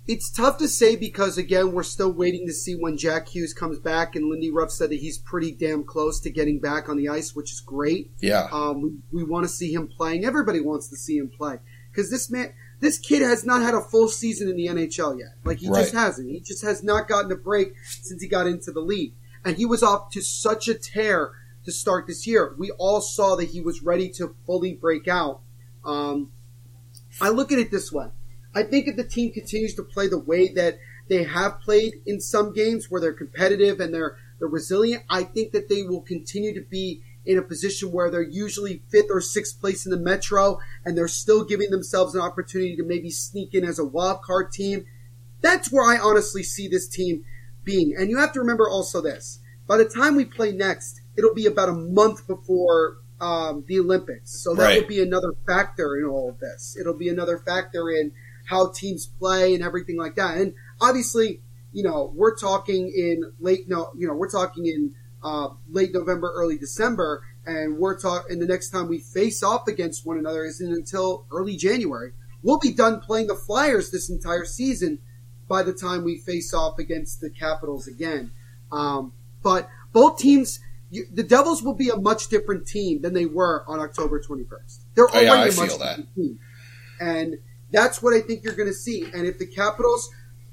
it's 0.07 0.31
tough 0.31 0.57
to 0.59 0.67
say 0.67 0.97
because 0.97 1.37
again, 1.37 1.73
we're 1.73 1.83
still 1.83 2.11
waiting 2.11 2.47
to 2.47 2.53
see 2.55 2.75
when 2.75 2.97
Jack 2.97 3.29
Hughes 3.29 3.53
comes 3.53 3.79
back, 3.79 4.17
and 4.17 4.31
Lindy 4.31 4.51
Ruff 4.51 4.71
said 4.71 4.89
that 4.91 4.99
he's 5.01 5.19
pretty 5.19 5.53
damn 5.53 5.85
close 5.85 6.21
to 6.21 6.31
getting 6.31 6.59
back 6.59 6.89
on 6.89 6.97
the 6.97 7.11
ice, 7.11 7.35
which 7.37 7.53
is 7.53 7.61
great. 7.61 8.11
Yeah, 8.21 8.49
Um, 8.51 9.03
we, 9.13 9.23
we 9.23 9.25
want 9.25 9.45
to 9.45 9.49
see 9.49 9.75
him 9.75 9.89
playing. 9.89 10.25
Everybody 10.25 10.61
wants 10.61 10.89
to 10.89 10.97
see 10.97 11.19
him 11.19 11.29
play 11.29 11.59
because 11.91 12.11
this 12.11 12.31
man, 12.31 12.55
this 12.81 12.99
kid 12.99 13.21
has 13.21 13.45
not 13.45 13.61
had 13.61 13.75
a 13.75 13.83
full 13.83 14.09
season 14.09 14.49
in 14.49 14.57
the 14.57 14.67
NHL 14.69 15.19
yet. 15.19 15.35
Like 15.45 15.59
he 15.59 15.67
just 15.69 15.93
hasn't. 15.95 16.31
He 16.31 16.41
just 16.41 16.65
has 16.65 16.83
not 16.83 17.09
gotten 17.09 17.31
a 17.31 17.37
break 17.37 17.75
since 18.01 18.23
he 18.23 18.27
got 18.29 18.47
into 18.47 18.73
the 18.73 18.81
league, 18.81 19.13
and 19.45 19.57
he 19.59 19.67
was 19.67 19.83
off 19.83 20.11
to 20.13 20.23
such 20.23 20.67
a 20.67 20.75
tear 20.75 21.33
to 21.65 21.73
start 21.73 22.07
this 22.07 22.27
year. 22.27 22.55
We 22.59 22.71
all 22.73 23.01
saw 23.01 23.37
that 23.37 23.51
he 23.51 23.61
was 23.61 23.83
ready 23.83 24.09
to 24.11 24.35
fully 24.47 24.75
break 24.75 25.09
out. 25.09 25.41
Um, 25.85 26.31
I 27.21 27.29
look 27.29 27.53
at 27.53 27.59
it 27.59 27.71
this 27.71 27.93
way. 27.93 28.09
I 28.55 28.63
think 28.63 28.87
if 28.87 28.97
the 28.97 29.05
team 29.05 29.33
continues 29.33 29.75
to 29.77 29.83
play 29.83 30.09
the 30.09 30.19
way 30.19 30.49
that 30.49 30.79
they 31.09 31.25
have 31.25 31.61
played 31.61 31.95
in 32.07 32.21
some 32.21 32.53
games 32.53 32.91
where 32.91 33.01
they're 33.01 33.13
competitive 33.13 33.81
and 33.81 33.93
they're 33.93 34.17
they're 34.39 34.49
resilient, 34.49 35.05
I 35.09 35.23
think 35.23 35.53
that 35.53 35.69
they 35.69 35.83
will 35.83 36.01
continue 36.01 36.53
to 36.55 36.63
be 36.63 37.01
in 37.25 37.39
a 37.39 37.43
position 37.43 37.93
where 37.93 38.11
they're 38.11 38.23
usually 38.23 38.83
fifth 38.91 39.07
or 39.11 39.21
sixth 39.21 39.61
place 39.61 39.87
in 39.87 39.93
the 39.93 39.99
Metro 39.99 40.59
and 40.85 40.97
they're 40.97 41.07
still 41.07 41.45
giving 41.45 41.71
themselves 41.71 42.15
an 42.15 42.21
opportunity 42.21 42.75
to 42.77 42.83
maybe 42.83 43.11
sneak 43.11 43.55
in 43.55 43.65
as 43.65 43.79
a 43.79 43.85
wild 43.85 44.23
card 44.23 44.51
team. 44.51 44.85
That's 45.41 45.71
where 45.71 45.85
I 45.85 45.99
honestly 45.99 46.43
see 46.43 46.67
this 46.67 46.89
team 46.89 47.25
being. 47.63 47.95
And 47.97 48.11
you 48.11 48.19
have 48.19 48.33
to 48.33 48.41
remember 48.41 48.69
also 48.69 49.01
this. 49.01 49.39
By 49.69 49.77
the 49.77 49.85
time 49.85 50.17
we 50.17 50.25
play 50.25 50.51
next, 50.51 51.02
it'll 51.17 51.35
be 51.35 51.47
about 51.47 51.69
a 51.69 51.73
month 51.75 52.27
before 52.27 52.99
um, 53.21 53.65
the 53.69 53.79
Olympics. 53.79 54.43
So 54.43 54.55
that 54.55 54.63
Right. 54.63 54.79
would 54.81 54.89
be 54.89 55.01
another 55.01 55.33
factor 55.47 55.97
in 55.97 56.05
all 56.05 56.29
of 56.31 56.41
this. 56.41 56.77
It'll 56.79 56.97
be 56.97 57.09
another 57.09 57.39
factor 57.39 57.89
in 57.91 58.13
how 58.47 58.73
teams 58.73 59.07
play 59.07 59.55
and 59.55 59.63
everything 59.63 59.97
like 59.97 60.17
that. 60.17 60.39
And 60.39 60.55
obviously, 60.81 61.41
you 61.73 61.85
know, 61.85 62.13
we're 62.15 62.37
talking 62.37 62.89
in 62.95 63.33
late 63.39 63.69
no, 63.69 63.93
you 63.97 64.07
know, 64.09 64.15
we're 64.15 64.29
talking 64.31 64.67
in 64.67 64.95
uh, 65.23 65.51
late 65.71 65.93
November, 65.95 66.33
early 66.35 66.59
December, 66.59 67.23
and 67.47 67.79
we're 67.79 67.99
talking. 67.99 68.33
And 68.33 68.43
the 68.43 68.47
next 68.47 68.71
time 68.71 68.89
we 68.89 68.99
face 68.99 69.43
off 69.45 69.69
against 69.69 70.05
one 70.05 70.19
another 70.19 70.45
isn't 70.45 70.73
until 70.73 71.27
early 71.31 71.57
January. 71.57 72.13
We'll 72.43 72.59
be 72.59 72.73
done 72.73 72.99
playing 73.01 73.29
the 73.29 73.37
Flyers 73.37 73.91
this 73.93 74.11
entire 74.11 74.45
season 74.45 74.99
by 75.49 75.63
the 75.63 75.73
time 75.73 76.03
we 76.03 76.17
face 76.19 76.53
off 76.53 76.79
against 76.81 77.21
the 77.21 77.31
Capitals 77.31 77.87
again. 77.87 78.33
Um, 78.73 79.13
but 79.45 79.69
both 79.93 80.19
teams, 80.19 80.59
you, 80.93 81.07
the 81.13 81.23
Devils 81.25 81.63
will 81.63 81.75
be 81.75 81.89
a 81.89 81.97
much 81.97 82.29
different 82.29 82.67
team 82.69 83.03
than 83.03 83.15
they 83.15 83.27
were 83.27 83.65
on 83.67 83.81
October 83.81 84.21
21st. 84.21 84.79
They're 84.95 85.07
Oh, 85.13 85.21
yeah, 85.21 85.31
already 85.31 85.51
I 85.51 85.55
a 85.55 85.57
much 85.57 85.69
feel 85.71 85.79
that. 85.79 85.97
different 85.97 86.15
team. 86.15 86.39
And 87.01 87.35
that's 87.73 88.01
what 88.03 88.15
I 88.15 88.21
think 88.21 88.45
you're 88.45 88.55
going 88.55 88.69
to 88.69 88.75
see. 88.75 89.05
And 89.13 89.27
if 89.27 89.39
the 89.39 89.47
Capitals 89.47 90.09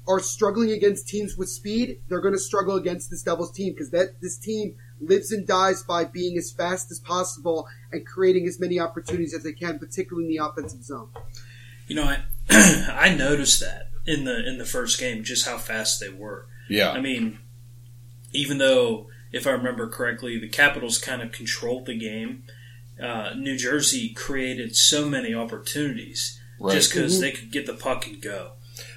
are 0.08 0.18
struggling 0.18 0.70
against 0.72 1.06
teams 1.06 1.36
with 1.36 1.48
speed, 1.50 2.00
they're 2.08 2.22
going 2.22 2.34
to 2.34 2.40
struggle 2.40 2.74
against 2.76 3.10
this 3.10 3.22
Devils 3.22 3.52
team 3.52 3.74
because 3.74 3.90
that 3.90 4.20
this 4.20 4.38
team 4.38 4.74
lives 5.00 5.30
and 5.30 5.46
dies 5.46 5.82
by 5.82 6.04
being 6.04 6.36
as 6.38 6.50
fast 6.50 6.90
as 6.90 6.98
possible 6.98 7.68
and 7.92 8.04
creating 8.06 8.46
as 8.46 8.58
many 8.58 8.80
opportunities 8.80 9.34
as 9.34 9.42
they 9.44 9.52
can, 9.52 9.78
particularly 9.78 10.26
in 10.26 10.36
the 10.36 10.44
offensive 10.44 10.82
zone. 10.82 11.10
You 11.86 11.96
know, 11.96 12.04
I 12.04 12.22
I 12.50 13.14
noticed 13.14 13.60
that 13.60 13.90
in 14.06 14.24
the 14.24 14.44
in 14.48 14.56
the 14.58 14.64
first 14.64 14.98
game 14.98 15.22
just 15.22 15.46
how 15.46 15.58
fast 15.58 16.00
they 16.00 16.08
were. 16.08 16.46
yeah, 16.68 16.90
I 16.90 17.00
mean, 17.00 17.38
even 18.32 18.58
though 18.58 19.08
if 19.32 19.46
I 19.46 19.50
remember 19.50 19.88
correctly, 19.88 20.38
the 20.38 20.48
Capitals 20.48 20.98
kind 20.98 21.22
of 21.22 21.32
controlled 21.32 21.86
the 21.86 21.96
game. 21.98 22.44
Uh, 23.02 23.32
New 23.36 23.56
Jersey 23.56 24.10
created 24.14 24.76
so 24.76 25.08
many 25.08 25.32
opportunities 25.34 26.38
right. 26.58 26.74
just 26.74 26.92
because 26.92 27.16
Mhm. 27.16 27.20
they 27.20 27.30
could 27.32 27.50
get 27.50 27.66
the 27.66 27.74
puck 27.74 28.06
and 28.06 28.20
go. 28.20 28.52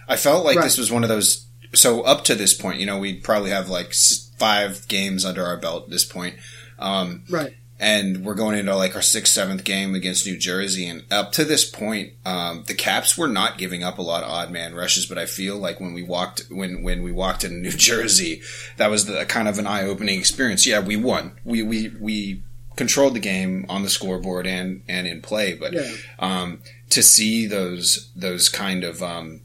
I 0.07 0.15
felt 0.17 0.43
like 0.45 0.57
Right. 0.57 0.65
this 0.65 0.77
was 0.77 0.91
one 0.91 1.03
of 1.03 1.09
those. 1.09 1.45
So 1.73 2.01
up 2.01 2.23
to 2.25 2.35
this 2.35 2.53
point, 2.53 2.79
you 2.79 2.85
know, 2.85 2.97
we 2.99 3.13
probably 3.15 3.51
have 3.51 3.69
like 3.69 3.93
five 4.37 4.87
games 4.87 5.23
under 5.25 5.45
our 5.45 5.57
belt 5.57 5.85
at 5.85 5.89
this 5.89 6.03
point. 6.05 6.35
Um, 6.79 7.23
Right. 7.29 7.55
And 7.83 8.23
we're 8.25 8.33
going 8.35 8.57
into 8.57 8.75
like 8.75 8.95
our 8.95 9.01
sixth, 9.01 9.33
seventh 9.33 9.63
game 9.63 9.93
against 9.93 10.25
New 10.25 10.37
Jersey. 10.37 10.87
And 10.87 11.03
up 11.11 11.31
to 11.33 11.43
this 11.43 11.69
point, 11.69 12.13
um, 12.25 12.63
the 12.67 12.73
Caps 12.73 13.17
were 13.17 13.27
not 13.27 13.57
giving 13.57 13.83
up 13.83 13.97
a 13.97 14.01
lot 14.01 14.23
of 14.23 14.29
odd 14.29 14.51
man 14.51 14.73
rushes, 14.73 15.05
but 15.05 15.17
I 15.17 15.25
feel 15.25 15.57
like 15.57 15.79
when 15.79 15.93
we 15.93 16.01
walked 16.03 16.45
when 16.49 16.81
when 16.83 17.03
we 17.03 17.11
walked 17.11 17.43
into 17.43 17.57
New 17.57 17.71
Jersey, 17.89 18.41
that 18.77 18.89
was 18.89 19.05
the 19.05 19.25
kind 19.25 19.47
of 19.47 19.59
an 19.59 19.67
eye 19.67 19.83
opening 19.83 20.17
experience. 20.19 20.65
Yeah, 20.65 20.79
we 20.79 20.95
won. 20.95 21.33
We 21.43 21.61
we 21.61 21.89
we 21.99 22.41
controlled 22.75 23.13
the 23.15 23.19
game 23.19 23.65
on 23.69 23.83
the 23.83 23.89
scoreboard 23.89 24.47
and 24.47 24.81
and 24.87 25.05
in 25.05 25.21
play, 25.21 25.53
but 25.53 25.73
Yeah. 25.73 25.91
um, 26.19 26.61
to 26.89 27.03
see 27.03 27.45
those 27.45 28.09
those 28.15 28.49
kind 28.49 28.83
of 28.83 29.03
um, 29.03 29.41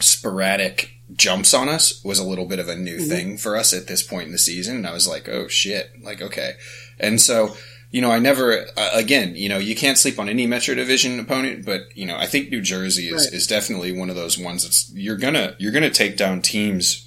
sporadic 0.00 0.90
jumps 1.14 1.52
on 1.54 1.68
us 1.68 2.02
was 2.04 2.18
a 2.18 2.24
little 2.24 2.46
bit 2.46 2.58
of 2.58 2.68
a 2.68 2.74
new 2.76 2.98
Mhm. 2.98 3.08
thing 3.08 3.36
for 3.38 3.56
us 3.56 3.72
at 3.72 3.86
this 3.86 4.02
point 4.02 4.26
in 4.26 4.32
the 4.32 4.38
season. 4.38 4.76
And 4.76 4.86
I 4.86 4.92
was 4.92 5.06
like, 5.06 5.28
oh 5.28 5.48
shit, 5.48 5.92
like 6.02 6.20
okay. 6.22 6.54
And 7.00 7.20
so, 7.20 7.56
you 7.90 8.00
know, 8.00 8.10
I 8.10 8.18
never 8.18 8.66
uh, 8.76 8.90
again, 8.92 9.36
you 9.36 9.48
know, 9.48 9.58
you 9.58 9.74
can't 9.76 9.96
sleep 9.98 10.18
on 10.18 10.28
any 10.28 10.46
Metro 10.46 10.74
Division 10.74 11.20
opponent, 11.20 11.64
but 11.64 11.82
you 11.96 12.06
know, 12.06 12.16
I 12.16 12.26
think 12.26 12.50
New 12.50 12.60
Jersey 12.60 13.08
is, 13.08 13.26
Right. 13.26 13.34
is 13.34 13.46
definitely 13.46 13.92
one 13.96 14.10
of 14.10 14.16
those 14.16 14.36
ones 14.38 14.64
that's 14.64 14.90
you're 14.94 15.16
gonna 15.16 15.54
you're 15.58 15.72
gonna 15.72 15.90
take 15.90 16.16
down 16.16 16.42
teams 16.42 17.03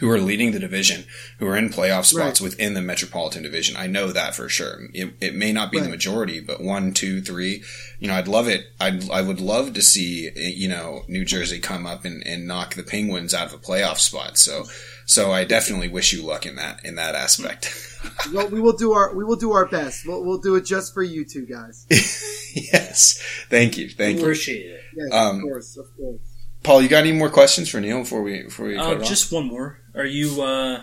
who 0.00 0.10
are 0.10 0.20
leading 0.20 0.52
the 0.52 0.58
division, 0.58 1.04
who 1.38 1.46
are 1.46 1.56
in 1.56 1.68
playoff 1.70 2.04
spots 2.04 2.40
within 2.40 2.74
the 2.74 2.82
Metropolitan 2.82 3.42
Division. 3.42 3.76
I 3.76 3.86
know 3.86 4.08
that 4.12 4.34
for 4.34 4.48
sure. 4.48 4.82
It, 4.94 5.14
it 5.20 5.34
may 5.34 5.52
not 5.52 5.70
be 5.72 5.80
the 5.80 5.88
majority, 5.88 6.40
but 6.40 6.60
one, 6.62 6.92
two, 6.92 7.20
three. 7.20 7.62
You 7.98 8.08
know, 8.08 8.14
I'd 8.14 8.28
love 8.28 8.48
it. 8.48 8.66
I'd, 8.80 9.10
I 9.10 9.22
would 9.22 9.40
love 9.40 9.74
to 9.74 9.82
see, 9.82 10.30
you 10.36 10.68
know, 10.68 11.02
New 11.08 11.24
Jersey 11.24 11.58
come 11.58 11.86
up 11.86 12.04
and, 12.04 12.24
and 12.26 12.46
knock 12.46 12.74
the 12.74 12.82
Penguins 12.82 13.34
out 13.34 13.48
of 13.48 13.54
a 13.54 13.58
playoff 13.58 13.96
spot. 13.98 14.38
So, 14.38 14.64
so 15.06 15.32
I 15.32 15.44
definitely 15.44 15.88
wish 15.88 16.12
you 16.12 16.22
luck 16.22 16.46
in 16.46 16.56
that, 16.56 16.84
in 16.84 16.94
that 16.96 17.14
aspect. 17.14 17.84
Well, 18.32 18.46
we 18.48 18.60
will 18.60 18.76
do 18.76 18.92
our 18.92 19.12
we 19.12 19.24
will 19.24 19.34
do 19.36 19.50
our 19.50 19.66
best. 19.66 20.06
We'll, 20.06 20.24
we'll 20.24 20.38
do 20.38 20.54
it 20.54 20.64
just 20.64 20.94
for 20.94 21.02
you 21.02 21.24
two 21.24 21.44
guys. 21.46 21.84
yes. 22.54 23.20
Thank 23.50 23.76
you. 23.76 23.88
Thank 23.88 24.18
you. 24.18 24.22
Appreciate 24.22 24.66
it. 24.66 24.80
Yes, 24.96 25.12
Um, 25.12 25.36
of 25.38 25.42
course, 25.42 25.76
of 25.76 25.86
course. 25.96 26.20
Paul, 26.62 26.80
you 26.82 26.88
got 26.88 26.98
any 27.04 27.10
more 27.12 27.28
questions 27.28 27.68
for 27.68 27.80
Neil 27.80 28.00
before 28.00 28.22
we, 28.22 28.42
before 28.44 28.66
we 28.66 28.76
cut 28.76 28.86
Uh, 28.86 28.92
it 28.92 29.00
off? 29.02 29.08
just 29.08 29.32
one 29.32 29.46
more. 29.46 29.80
Are 29.98 30.06
you 30.06 30.40
uh, 30.42 30.82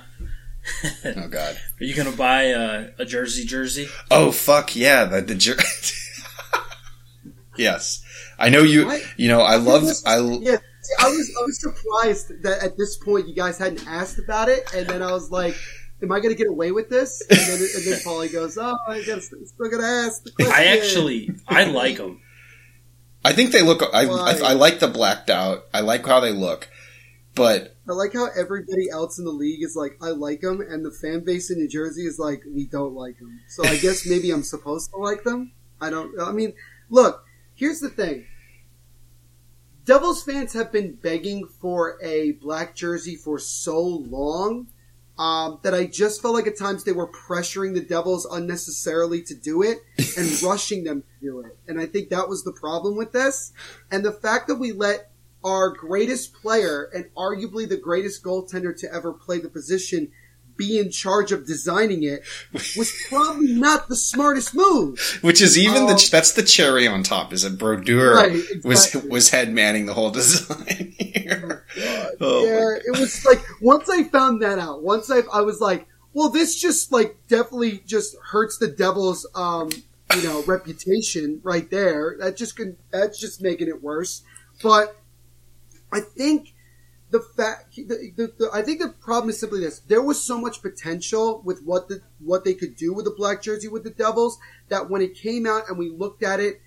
Oh 1.06 1.28
God. 1.30 1.58
are 1.80 1.84
you 1.84 1.96
gonna 1.96 2.12
buy 2.12 2.52
uh, 2.52 2.88
a 3.00 3.06
jersey 3.06 3.46
jersey? 3.46 3.88
Oh 4.12 4.32
fuck 4.32 4.76
yeah, 4.76 5.06
the 5.06 5.22
the 5.22 5.36
jer- 5.36 5.56
Yes. 7.58 8.04
I 8.38 8.50
know 8.50 8.64
you 8.64 8.86
What? 8.86 9.02
you 9.18 9.30
know, 9.30 9.42
I 9.42 9.56
love 9.56 9.84
I 10.06 10.18
Yeah, 10.20 10.58
see, 10.58 10.94
I 11.00 11.08
was 11.08 11.32
I 11.42 11.46
was 11.46 11.62
surprised 11.62 12.44
that 12.44 12.62
at 12.62 12.78
this 12.78 12.98
point 12.98 13.30
you 13.30 13.34
guys 13.34 13.58
hadn't 13.58 13.88
asked 13.88 14.20
about 14.20 14.50
it, 14.50 14.70
and 14.76 14.86
then 14.88 15.02
I 15.02 15.12
was 15.14 15.32
like, 15.32 15.56
"Am 16.04 16.12
I 16.12 16.20
going 16.20 16.36
to 16.36 16.38
get 16.38 16.50
away 16.50 16.72
with 16.72 16.90
this?" 16.90 17.22
And 17.30 17.40
then, 17.40 17.60
and 17.76 17.86
then 17.86 18.00
Paulie 18.06 18.32
goes, 18.32 18.58
"Oh, 18.58 18.78
I 18.88 19.02
guess 19.04 19.28
still 19.28 19.70
going 19.70 19.82
to 19.82 19.88
ask." 19.88 20.24
The 20.24 20.32
question. 20.32 20.54
I 20.54 20.66
actually 20.66 21.32
I 21.48 21.64
like 21.64 21.96
them. 21.98 22.20
I 23.24 23.32
think 23.32 23.54
they 23.54 23.62
look 23.62 23.82
I, 23.94 24.06
I 24.06 24.34
I 24.50 24.54
like 24.54 24.80
the 24.80 24.90
blacked 24.90 25.30
out. 25.30 25.64
I 25.74 25.80
like 25.80 26.06
how 26.06 26.20
they 26.20 26.34
look. 26.34 26.70
But 27.36 27.75
I 27.88 27.94
like 27.94 28.14
how 28.14 28.30
everybody 28.38 28.90
else 28.90 29.20
in 29.20 29.26
the 29.26 29.32
league 29.32 29.64
is 29.64 29.76
like, 29.76 29.98
I 30.02 30.10
like 30.10 30.42
them, 30.42 30.62
and 30.62 30.84
the 30.84 30.92
fan 30.92 31.24
base 31.24 31.52
in 31.52 31.60
New 31.60 31.68
Jersey 31.68 32.06
is 32.08 32.18
like, 32.18 32.44
we 32.52 32.66
don't 32.66 32.96
like 32.96 33.20
them. 33.20 33.40
So 33.48 33.64
I 33.64 33.78
guess 33.78 34.08
maybe 34.08 34.32
I'm 34.32 34.44
supposed 34.44 34.90
to 34.92 34.98
like 34.98 35.24
them. 35.24 35.52
I 35.80 35.90
don't. 35.90 36.20
I 36.20 36.32
mean, 36.32 36.54
look. 36.90 37.24
Here's 37.56 37.80
the 37.80 37.90
thing. 37.90 38.26
Devils 39.86 40.24
fans 40.24 40.52
have 40.54 40.72
been 40.72 40.96
begging 40.96 41.48
for 41.48 41.98
a 42.04 42.34
black 42.34 42.76
jersey 42.76 43.16
for 43.16 43.40
so 43.40 43.80
long 43.80 44.68
um, 45.18 45.60
that 45.64 45.74
I 45.74 45.86
just 45.86 46.22
felt 46.22 46.34
like 46.34 46.48
at 46.48 46.58
times 46.58 46.84
they 46.84 46.92
were 46.92 47.08
pressuring 47.08 47.74
the 47.74 47.82
Devils 47.82 48.26
unnecessarily 48.26 49.22
to 49.24 49.36
do 49.36 49.62
it 49.62 49.78
and 50.18 50.42
rushing 50.44 50.84
them 50.84 51.02
to 51.02 51.26
do 51.26 51.40
it. 51.42 51.58
And 51.68 51.80
I 51.80 51.86
think 51.86 52.10
that 52.10 52.28
was 52.28 52.44
the 52.44 52.52
problem 52.52 52.98
with 52.98 53.14
this. 53.14 53.54
And 53.92 54.04
the 54.04 54.12
fact 54.12 54.48
that 54.48 54.56
we 54.56 54.72
let 54.72 55.12
our 55.46 55.70
greatest 55.70 56.34
player 56.34 56.90
and 56.94 57.06
arguably 57.16 57.70
the 57.70 57.78
greatest 57.78 58.24
goaltender 58.24 58.78
to 58.78 58.92
ever 58.94 59.14
play 59.14 59.40
the 59.40 59.48
position 59.50 60.12
be 60.58 60.80
in 60.80 60.90
charge 60.90 61.34
of 61.34 61.46
designing 61.46 62.04
it 62.04 62.24
was 62.78 62.92
probably 63.10 63.52
not 63.54 63.90
the 63.90 63.96
smartest 63.96 64.56
move. 64.56 65.20
which 65.22 65.42
is 65.42 65.58
even 65.58 65.84
Um, 65.84 65.88
the 65.88 66.10
that's 66.12 66.32
the 66.32 66.44
cherry 66.44 66.88
on 66.88 67.04
top 67.04 67.34
is 67.34 67.42
that 67.44 67.58
Brodeur 67.58 68.16
Right, 68.16 68.32
was 68.64 68.86
exactly. 68.88 69.10
was 69.12 69.30
head 69.32 69.52
manning 69.54 69.86
the 69.86 69.94
whole 69.94 70.12
design 70.12 70.94
here. 70.98 71.66
Oh, 72.22 72.46
my 72.46 72.50
yeah, 72.50 72.78
it 72.86 73.00
was 73.00 73.26
like 73.26 73.42
once 73.62 73.90
I 73.90 74.04
found 74.06 74.42
that 74.44 74.58
out, 74.58 74.82
once 74.82 75.12
I 75.12 75.20
I 75.34 75.42
was 75.42 75.60
like, 75.60 75.88
well, 76.14 76.30
this 76.30 76.56
just 76.60 76.90
like 76.92 77.18
definitely 77.28 77.84
just 77.86 78.16
hurts 78.32 78.58
the 78.58 78.70
Devils, 78.70 79.28
um, 79.36 79.70
you 80.16 80.24
know, 80.24 80.42
reputation 80.44 81.42
right 81.44 81.70
there. 81.70 82.16
That 82.18 82.38
just 82.38 82.56
can 82.56 82.78
that's 82.92 83.20
just 83.20 83.42
making 83.42 83.68
it 83.68 83.84
worse. 83.84 84.24
But 84.64 84.96
I 85.96 86.02
think 86.02 86.54
the 87.12 87.22
fact, 87.22 87.76
the, 87.76 88.12
the, 88.18 88.34
the, 88.38 88.50
I 88.54 88.62
think 88.62 88.82
the 88.82 88.90
problem 88.90 89.30
is 89.30 89.40
simply 89.40 89.62
this: 89.62 89.80
there 89.80 90.02
was 90.02 90.22
so 90.22 90.38
much 90.38 90.62
potential 90.62 91.42
with 91.46 91.62
what 91.64 91.88
the 91.88 92.02
what 92.20 92.44
they 92.44 92.54
could 92.54 92.76
do 92.76 92.94
with 92.94 93.06
the 93.06 93.16
black 93.16 93.42
jersey 93.42 93.70
with 93.70 93.84
the 93.86 93.92
Devils 93.92 94.38
that 94.68 94.90
when 94.90 95.02
it 95.02 95.16
came 95.16 95.46
out 95.48 95.70
and 95.70 95.78
we 95.78 95.90
looked 95.90 96.24
at 96.24 96.40
it, 96.42 96.62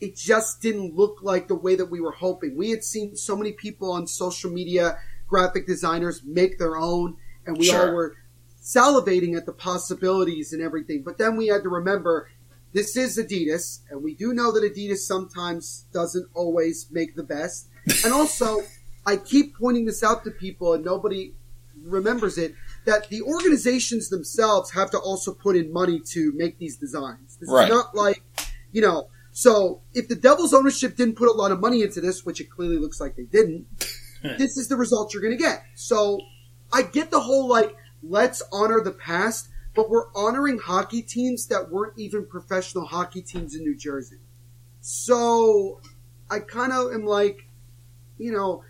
it 0.00 0.16
just 0.16 0.62
didn't 0.62 0.94
look 0.96 1.18
like 1.22 1.48
the 1.48 1.54
way 1.54 1.74
that 1.74 1.90
we 1.90 2.00
were 2.00 2.12
hoping. 2.12 2.56
We 2.56 2.70
had 2.70 2.82
seen 2.82 3.14
so 3.16 3.36
many 3.36 3.52
people 3.52 3.92
on 3.92 4.06
social 4.06 4.50
media, 4.50 4.98
graphic 5.28 5.66
designers 5.66 6.22
make 6.24 6.58
their 6.58 6.76
own, 6.78 7.16
and 7.46 7.58
we 7.58 7.66
Sure. 7.66 7.88
all 7.88 7.94
were 7.94 8.16
salivating 8.62 9.36
at 9.36 9.44
the 9.44 9.52
possibilities 9.52 10.52
and 10.54 10.62
everything. 10.62 11.02
But 11.02 11.18
then 11.18 11.36
we 11.36 11.48
had 11.48 11.64
to 11.64 11.68
remember 11.68 12.30
this 12.72 12.96
is 12.96 13.18
Adidas, 13.18 13.80
and 13.90 14.02
we 14.02 14.14
do 14.14 14.32
know 14.32 14.50
that 14.52 14.62
Adidas 14.62 14.98
sometimes 14.98 15.84
doesn't 15.92 16.28
always 16.32 16.86
make 16.90 17.16
the 17.16 17.22
best. 17.22 17.68
And 18.04 18.12
also, 18.12 18.62
I 19.06 19.16
keep 19.16 19.56
pointing 19.56 19.84
this 19.86 20.02
out 20.02 20.24
to 20.24 20.30
people, 20.30 20.74
and 20.74 20.84
nobody 20.84 21.34
remembers 21.84 22.38
it. 22.38 22.54
That 22.84 23.08
the 23.08 23.22
organizations 23.22 24.08
themselves 24.08 24.72
have 24.72 24.90
to 24.90 24.98
also 24.98 25.32
put 25.32 25.56
in 25.56 25.72
money 25.72 26.00
to 26.10 26.32
make 26.34 26.58
these 26.58 26.76
designs. 26.76 27.36
This 27.40 27.48
Right. 27.48 27.64
is 27.64 27.70
not 27.70 27.94
like, 27.94 28.22
you 28.72 28.82
know, 28.82 29.08
so 29.32 29.80
if 29.94 30.08
the 30.08 30.14
Devils 30.16 30.52
ownership 30.52 30.96
didn't 30.96 31.14
put 31.16 31.28
a 31.28 31.32
lot 31.32 31.52
of 31.52 31.60
money 31.60 31.82
into 31.82 32.00
this, 32.00 32.24
which 32.24 32.40
it 32.40 32.50
clearly 32.50 32.78
looks 32.78 33.00
like 33.00 33.16
they 33.16 33.22
didn't, 33.24 33.66
this 34.22 34.56
is 34.56 34.68
the 34.68 34.76
result 34.76 35.12
you're 35.14 35.22
going 35.22 35.36
to 35.36 35.42
get. 35.42 35.64
So 35.74 36.20
I 36.72 36.82
get 36.82 37.10
the 37.10 37.20
whole 37.20 37.48
like, 37.48 37.76
let's 38.02 38.42
honor 38.52 38.80
the 38.80 38.90
past, 38.92 39.48
but 39.74 39.88
we're 39.88 40.12
honoring 40.14 40.58
hockey 40.58 41.02
teams 41.02 41.46
that 41.46 41.70
weren't 41.70 41.96
even 41.96 42.26
professional 42.26 42.84
hockey 42.86 43.22
teams 43.22 43.54
in 43.54 43.62
New 43.62 43.76
Jersey. 43.76 44.18
So 44.80 45.80
I 46.30 46.40
kind 46.40 46.72
of 46.72 46.92
am 46.92 47.04
like, 47.06 47.46
you 48.22 48.32
know, 48.32 48.62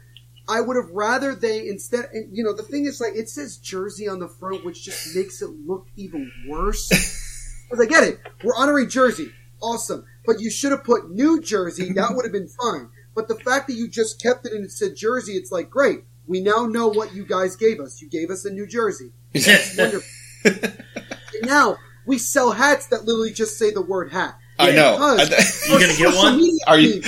I 0.48 0.60
would 0.60 0.76
have 0.76 0.90
rather 0.90 1.34
they 1.34 1.68
instead, 1.68 2.06
and, 2.12 2.36
you 2.36 2.42
know, 2.42 2.52
the 2.52 2.62
thing 2.62 2.86
is 2.86 3.00
like, 3.00 3.14
it 3.14 3.28
says 3.28 3.58
Jersey 3.58 4.08
on 4.08 4.18
the 4.18 4.28
front, 4.28 4.64
which 4.64 4.82
just 4.82 5.14
makes 5.14 5.40
it 5.42 5.50
look 5.66 5.86
even 5.96 6.30
worse. 6.48 6.90
Because 7.72 7.86
I 7.86 7.88
get 7.88 8.04
it. 8.04 8.20
We're 8.44 8.54
honoring 8.54 8.90
Jersey. 8.90 9.32
Awesome. 9.62 10.04
But 10.26 10.40
you 10.40 10.50
should 10.50 10.72
have 10.72 10.84
put 10.84 11.10
New 11.10 11.40
Jersey. 11.40 11.90
That 11.94 12.14
would 12.14 12.26
have 12.26 12.32
been 12.32 12.48
fine. 12.48 12.90
But 13.14 13.28
the 13.28 13.34
fact 13.34 13.66
that 13.68 13.76
you 13.76 13.88
just 13.88 14.22
kept 14.22 14.44
it 14.44 14.52
and 14.52 14.62
it 14.62 14.72
said 14.72 14.94
Jersey, 14.94 15.32
it's 15.32 15.50
like, 15.50 15.70
great. 15.70 16.00
We 16.26 16.42
now 16.42 16.66
know 16.66 16.88
what 16.88 17.14
you 17.14 17.24
guys 17.24 17.56
gave 17.56 17.80
us. 17.80 18.02
You 18.02 18.10
gave 18.10 18.28
us 18.28 18.44
a 18.44 18.50
New 18.50 18.66
Jersey. 18.66 19.12
Wonderful. 19.78 20.02
And 20.44 21.44
now 21.44 21.78
we 22.06 22.18
sell 22.18 22.52
hats 22.52 22.88
that 22.88 23.04
literally 23.04 23.32
just 23.32 23.58
say 23.58 23.70
the 23.70 23.80
word 23.80 24.12
hat. 24.12 24.36
I 24.58 24.72
know. 24.72 25.16
Because 25.16 25.66
You 25.68 25.80
gonna 25.80 25.96
get 25.96 26.14
one? 26.14 26.46
Are 26.66 26.78
you 26.78 27.02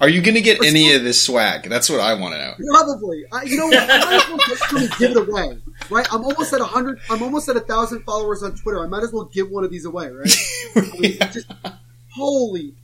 are 0.00 0.08
you 0.08 0.22
going 0.22 0.34
to 0.34 0.40
get 0.40 0.64
any 0.64 0.88
some- 0.88 0.96
of 0.98 1.04
this 1.04 1.20
swag? 1.22 1.68
That's 1.68 1.90
what 1.90 2.00
I 2.00 2.14
want 2.14 2.34
to 2.34 2.38
know. 2.38 2.54
Probably. 2.72 3.24
I, 3.32 3.42
you 3.42 3.56
know 3.56 3.66
what? 3.66 3.78
I 3.78 3.98
might 3.98 4.12
as 4.14 4.28
well 4.28 4.38
just 4.38 4.98
give 4.98 5.10
it 5.12 5.28
away. 5.28 5.58
Right? 5.90 6.06
I'm 6.12 6.24
almost 6.24 6.52
at 6.52 6.60
a 6.60 6.64
hundred. 6.64 7.00
I'm 7.10 7.22
almost 7.22 7.48
at 7.48 7.56
a 7.56 7.60
thousand 7.60 8.02
followers 8.04 8.42
on 8.42 8.54
Twitter. 8.54 8.82
I 8.82 8.86
might 8.86 9.02
as 9.02 9.12
well 9.12 9.24
give 9.24 9.50
one 9.50 9.64
of 9.64 9.70
these 9.70 9.84
away. 9.84 10.08
Right? 10.08 10.34
I 10.76 10.98
mean, 10.98 11.18
just 11.32 11.50
holy. 12.14 12.74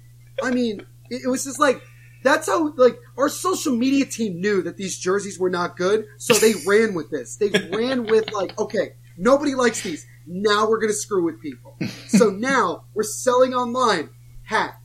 I 0.43 0.51
mean, 0.51 0.81
it, 1.11 1.23
it 1.25 1.29
was 1.29 1.45
just 1.45 1.59
like 1.59 1.81
that's 2.23 2.49
how 2.49 2.73
like 2.77 2.99
our 3.17 3.29
social 3.29 3.75
media 3.75 4.05
team 4.05 4.41
knew 4.41 4.63
that 4.63 4.77
these 4.77 4.99
jerseys 4.99 5.39
were 5.39 5.51
not 5.51 5.77
good, 5.77 6.07
so 6.19 6.35
they 6.35 6.55
ran 6.67 6.95
with 6.95 7.11
this. 7.11 7.37
They 7.37 7.49
ran 7.49 8.05
with 8.05 8.33
like, 8.33 8.59
okay, 8.59 8.95
nobody 9.17 9.55
likes 9.55 9.83
these. 9.83 10.07
Now 10.27 10.69
we're 10.69 10.81
gonna 10.81 10.93
screw 10.93 11.25
with 11.25 11.41
people. 11.41 11.79
So 12.09 12.31
now 12.31 12.85
we're 12.95 13.05
selling 13.05 13.55
online 13.55 14.11
hat. 14.43 14.81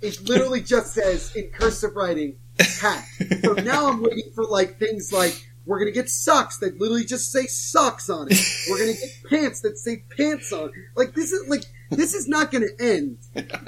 It 0.00 0.20
literally 0.28 0.60
just 0.60 0.94
says 0.94 1.34
in 1.34 1.48
cursive 1.50 1.96
writing 1.96 2.36
hat. 2.80 3.04
So 3.42 3.52
now 3.54 3.88
I'm 3.88 4.00
waiting 4.02 4.30
for 4.34 4.44
like 4.44 4.78
things 4.78 5.12
like 5.12 5.34
we're 5.66 5.78
gonna 5.80 5.90
get 5.90 6.08
socks 6.08 6.58
that 6.58 6.80
literally 6.80 7.04
just 7.04 7.30
say 7.32 7.46
socks 7.46 8.08
on 8.08 8.28
it. 8.30 8.38
We're 8.70 8.78
gonna 8.78 8.92
get 8.94 9.10
pants 9.28 9.60
that 9.62 9.76
say 9.78 10.04
pants 10.16 10.52
on. 10.52 10.68
it. 10.68 10.74
Like 10.96 11.14
this 11.14 11.32
is 11.32 11.48
like 11.48 11.64
this 11.90 12.14
is 12.14 12.28
not 12.28 12.50
gonna 12.52 12.68
end. 12.78 13.18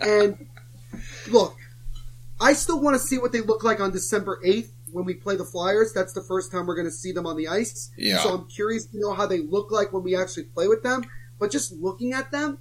And 0.01 0.47
look, 1.31 1.57
I 2.41 2.53
still 2.55 2.81
want 2.81 2.95
to 2.95 3.01
see 3.01 3.19
what 3.19 3.33
they 3.33 3.41
look 3.41 3.65
like 3.65 3.81
on 3.81 3.91
December 3.91 4.41
eighth 4.45 4.73
when 4.93 5.05
we 5.05 5.15
play 5.15 5.37
the 5.37 5.45
Flyers. 5.45 5.93
That's 5.93 6.13
the 6.13 6.23
first 6.23 6.51
time 6.53 6.67
we're 6.67 6.77
gonna 6.77 6.91
see 6.91 7.13
them 7.13 7.27
on 7.27 7.37
the 7.37 7.49
ice. 7.49 7.91
Yeah. 7.99 8.19
So 8.19 8.31
I'm 8.35 8.47
curious 8.47 8.87
to 8.87 8.99
know 9.01 9.13
how 9.15 9.27
they 9.27 9.41
look 9.41 9.71
like 9.71 9.93
when 9.93 10.03
we 10.03 10.17
actually 10.17 10.45
play 10.45 10.69
with 10.69 10.83
them. 10.83 11.05
But 11.39 11.51
just 11.51 11.73
looking 11.73 12.13
at 12.13 12.31
them, 12.31 12.59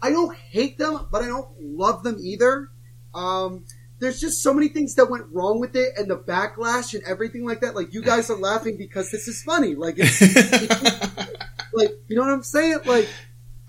I 0.00 0.10
don't 0.10 0.34
hate 0.36 0.78
them, 0.78 1.06
but 1.10 1.22
I 1.22 1.26
don't 1.28 1.48
love 1.60 2.02
them 2.02 2.16
either. 2.20 2.70
Um, 3.14 3.64
there's 3.98 4.20
just 4.20 4.42
so 4.42 4.52
many 4.52 4.68
things 4.68 4.96
that 4.96 5.08
went 5.10 5.26
wrong 5.30 5.60
with 5.60 5.76
it, 5.76 5.92
and 5.96 6.10
the 6.10 6.16
backlash 6.16 6.92
and 6.94 7.02
everything 7.04 7.46
like 7.46 7.60
that. 7.60 7.76
Like 7.76 7.94
you 7.94 8.02
guys 8.02 8.30
are 8.30 8.36
laughing 8.36 8.76
because 8.76 9.10
this 9.10 9.28
is 9.28 9.42
funny. 9.42 9.74
Like 9.76 9.94
it's, 9.98 10.20
like 11.72 11.90
you 12.08 12.16
know 12.16 12.22
what 12.22 12.32
I'm 12.32 12.42
saying? 12.42 12.78
Like, 12.84 13.08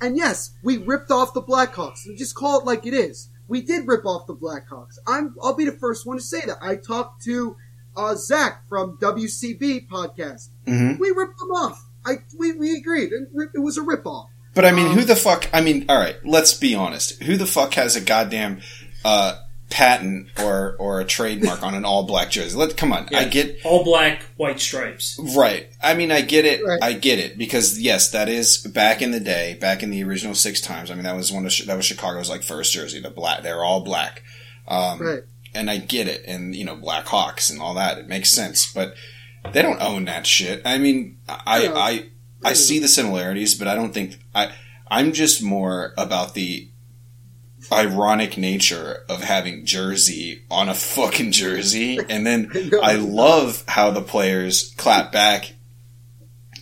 and 0.01 0.17
yes, 0.17 0.51
we 0.63 0.77
ripped 0.77 1.11
off 1.11 1.33
the 1.33 1.41
Blackhawks. 1.41 2.07
We 2.07 2.15
just 2.15 2.35
call 2.35 2.59
it 2.61 2.65
like 2.65 2.85
it 2.85 2.93
is. 2.93 3.29
We 3.47 3.61
did 3.61 3.87
rip 3.87 4.05
off 4.05 4.25
the 4.27 4.35
Blackhawks. 4.35 4.97
I'm. 5.05 5.35
I'll 5.41 5.53
be 5.55 5.65
the 5.65 5.71
first 5.73 6.05
one 6.07 6.17
to 6.17 6.23
say 6.23 6.41
that. 6.45 6.57
I 6.61 6.77
talked 6.77 7.23
to 7.25 7.55
uh, 7.95 8.15
Zach 8.15 8.67
from 8.67 8.97
WCB 8.97 9.87
podcast. 9.87 10.49
Mhm. 10.65 10.97
We 10.99 11.11
ripped 11.11 11.37
them 11.37 11.51
off. 11.51 11.85
I 12.05 12.15
we, 12.37 12.53
we 12.53 12.75
agreed. 12.75 13.11
It, 13.11 13.29
it 13.53 13.59
was 13.59 13.77
a 13.77 13.81
rip 13.83 14.05
off. 14.07 14.29
But 14.55 14.65
I 14.65 14.71
mean, 14.71 14.87
Um, 14.87 14.93
who 14.93 15.03
the 15.03 15.15
fuck? 15.15 15.49
I 15.51 15.61
mean, 15.61 15.85
all 15.89 15.97
right, 15.97 16.15
let's 16.23 16.53
be 16.53 16.75
honest. 16.75 17.21
Who 17.23 17.37
the 17.37 17.45
fuck 17.47 17.73
has 17.73 17.95
a 17.95 18.01
goddamn 18.01 18.61
uh, 19.05 19.37
patent 19.69 20.27
or 20.39 20.75
or 20.77 20.99
a 21.01 21.05
trademark 21.05 21.63
on 21.63 21.73
an 21.73 21.83
all 21.85 22.03
black 22.03 22.29
jersey? 22.29 22.55
Let 22.57 22.77
come 22.77 22.93
on. 22.93 23.07
I 23.13 23.25
get 23.25 23.57
all 23.65 23.83
black, 23.83 24.23
white 24.37 24.59
stripes. 24.59 25.19
right. 25.35 25.67
I 25.81 25.93
mean, 25.95 26.11
I 26.11 26.21
get 26.21 26.45
it. 26.45 26.63
Right. 26.65 26.81
I 26.81 26.93
get 26.93 27.19
it 27.19 27.37
because 27.37 27.79
yes, 27.79 28.11
that 28.11 28.29
is 28.29 28.57
back 28.57 29.01
in 29.01 29.11
the 29.11 29.19
day, 29.19 29.57
back 29.59 29.81
in 29.83 29.89
the 29.89 30.03
original 30.03 30.35
six 30.35 30.61
times. 30.61 30.91
I 30.91 30.95
mean, 30.95 31.03
that 31.05 31.15
was 31.15 31.31
one 31.31 31.45
of 31.45 31.51
that 31.65 31.75
was 31.75 31.85
Chicago's 31.85 32.29
like 32.29 32.43
first 32.43 32.71
jersey. 32.73 32.99
The 33.01 33.09
black, 33.09 33.41
they're 33.43 33.63
all 33.63 33.81
black. 33.81 34.23
Um, 34.67 35.01
Right. 35.01 35.23
and 35.53 35.69
I 35.69 35.77
get 35.77 36.07
it, 36.07 36.23
and 36.27 36.55
you 36.55 36.63
know, 36.65 36.75
Blackhawks 36.75 37.51
and 37.51 37.59
all 37.61 37.73
that. 37.73 37.97
It 37.97 38.07
makes 38.07 38.29
sense, 38.31 38.71
but 38.71 38.95
they 39.51 39.61
don't 39.61 39.81
own 39.81 40.05
that 40.05 40.25
shit. 40.25 40.61
I 40.65 40.77
mean, 40.77 41.17
I 41.27 41.65
know. 41.67 41.75
I 41.75 42.05
I 42.45 42.53
see 42.53 42.79
the 42.79 42.87
similarities, 42.87 43.55
but 43.55 43.67
I 43.67 43.75
don't 43.75 43.93
think 43.93 44.19
I. 44.35 44.53
I'm 44.89 45.11
just 45.13 45.41
more 45.41 45.93
about 45.97 46.33
the 46.35 46.69
ironic 47.71 48.37
nature 48.37 49.03
of 49.09 49.23
having 49.23 49.65
Jersey 49.65 50.43
on 50.49 50.69
a 50.69 50.73
fucking 50.73 51.31
jersey, 51.31 51.99
and 52.09 52.25
then 52.25 52.51
I 52.81 52.95
love 52.95 53.63
how 53.67 53.91
the 53.91 54.01
players 54.01 54.73
clap 54.77 55.11
back 55.11 55.53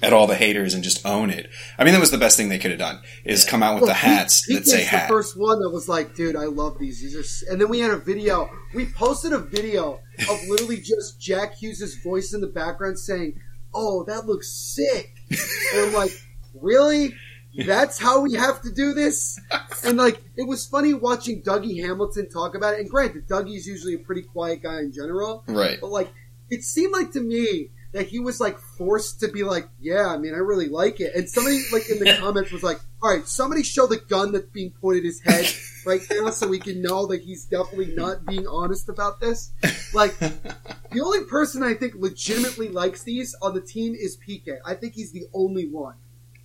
at 0.02 0.14
all 0.14 0.26
the 0.26 0.36
haters 0.36 0.74
and 0.74 0.84
just 0.84 1.06
own 1.06 1.30
it. 1.30 1.50
I 1.78 1.84
mean, 1.84 1.94
that 1.94 2.00
was 2.00 2.12
the 2.12 2.18
best 2.18 2.36
thing 2.36 2.50
they 2.50 2.58
could 2.58 2.72
have 2.72 2.80
done 2.80 3.02
is 3.24 3.46
come 3.46 3.62
out 3.62 3.76
with 3.76 3.88
the 3.88 3.94
hats 3.94 4.46
Pete- 4.46 4.58
that 4.58 4.68
say 4.68 4.84
hat. 4.84 5.08
The 5.08 5.14
first 5.14 5.38
one 5.38 5.60
that 5.60 5.70
was 5.70 5.88
like, 5.88 6.16
dude, 6.16 6.36
I 6.36 6.46
love 6.46 6.80
these. 6.80 7.02
These 7.02 7.16
are, 7.16 7.52
and 7.52 7.62
then 7.62 7.70
we 7.70 7.80
had 7.80 7.92
a 7.92 7.98
video. 7.98 8.50
We 8.74 8.88
posted 8.88 9.32
a 9.32 9.40
video 9.40 10.00
of 10.30 10.40
literally 10.48 10.78
just 10.78 11.22
Jack 11.22 11.56
Hughes' 11.56 11.96
voice 12.04 12.34
in 12.34 12.42
the 12.42 12.48
background 12.48 12.98
saying, 12.98 13.40
"Oh, 13.74 14.04
that 14.06 14.26
looks 14.26 14.52
sick," 14.52 15.14
and 15.30 15.86
I'm 15.86 15.94
like, 15.94 16.12
really? 16.60 17.14
That's 17.66 17.98
how 18.00 18.22
we 18.22 18.34
have 18.36 18.62
to 18.62 18.72
do 18.72 18.94
this? 18.94 19.40
And 19.84 19.98
like, 19.98 20.22
it 20.38 20.48
was 20.48 20.66
funny 20.66 20.94
watching 20.94 21.42
Dougie 21.42 21.82
Hamilton 21.84 22.30
talk 22.30 22.56
about 22.56 22.76
it. 22.76 22.80
And 22.82 22.90
granted, 22.90 23.28
Dougie's 23.28 23.68
usually 23.68 23.96
a 23.96 24.00
pretty 24.00 24.22
quiet 24.22 24.64
guy 24.64 24.80
in 24.80 24.92
general, 24.92 25.44
right. 25.48 25.78
but 25.82 25.90
like, 25.90 26.12
it 26.50 26.64
seemed 26.64 26.94
like 26.94 27.12
to 27.12 27.22
me 27.22 27.70
that 27.94 28.08
he 28.08 28.20
was 28.20 28.40
like 28.40 28.58
forced 28.58 29.20
to 29.20 29.28
be 29.28 29.44
like, 29.44 29.68
yeah, 29.82 30.08
I 30.08 30.18
mean, 30.18 30.34
I 30.34 30.38
really 30.38 30.70
like 30.70 31.02
it. 31.02 31.14
And 31.14 31.30
somebody 31.30 31.62
like 31.74 31.90
in 31.90 32.00
the 32.00 32.16
comments 32.20 32.52
was 32.52 32.64
like, 32.64 32.80
all 33.04 33.10
right, 33.14 33.28
somebody 33.28 33.64
show 33.64 33.86
the 33.86 33.98
gun 33.98 34.32
that's 34.32 34.48
being 34.48 34.72
pointed 34.72 35.00
at 35.00 35.06
his 35.06 35.22
head 35.22 35.54
right 35.86 36.02
now 36.10 36.30
so 36.30 36.48
we 36.48 36.60
can 36.60 36.82
know 36.82 37.08
that 37.08 37.22
he's 37.22 37.44
definitely 37.46 37.94
not 37.96 38.26
being 38.26 38.48
honest 38.48 38.88
about 38.88 39.20
this. 39.20 39.52
Like, 39.94 40.18
the 40.20 41.02
only 41.04 41.26
person 41.26 41.64
I 41.64 41.74
think 41.74 41.96
legitimately 41.96 42.70
likes 42.70 43.04
these 43.04 43.36
on 43.42 43.56
the 43.56 43.62
team 43.62 43.94
is 43.94 44.18
PK. 44.18 44.58
I 44.66 44.74
think 44.76 44.94
he's 44.94 45.12
the 45.12 45.26
only 45.34 45.68
one. 45.68 45.96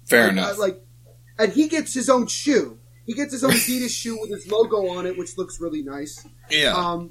Fair 0.04 0.24
Like, 0.24 0.32
enough. 0.32 0.54
I- 0.56 0.58
like, 0.58 0.82
and 1.38 1.52
he 1.52 1.68
gets 1.68 1.92
his 1.94 2.08
own 2.10 2.26
shoe. 2.26 2.78
He 3.04 3.14
gets 3.14 3.32
his 3.32 3.44
own 3.44 3.52
Adidas 3.52 3.90
shoe 3.90 4.18
with 4.20 4.30
his 4.30 4.50
logo 4.50 4.88
on 4.88 5.06
it, 5.06 5.16
which 5.16 5.36
looks 5.38 5.60
really 5.60 5.82
nice. 5.82 6.26
yeah. 6.50 6.72
Um, 6.74 7.10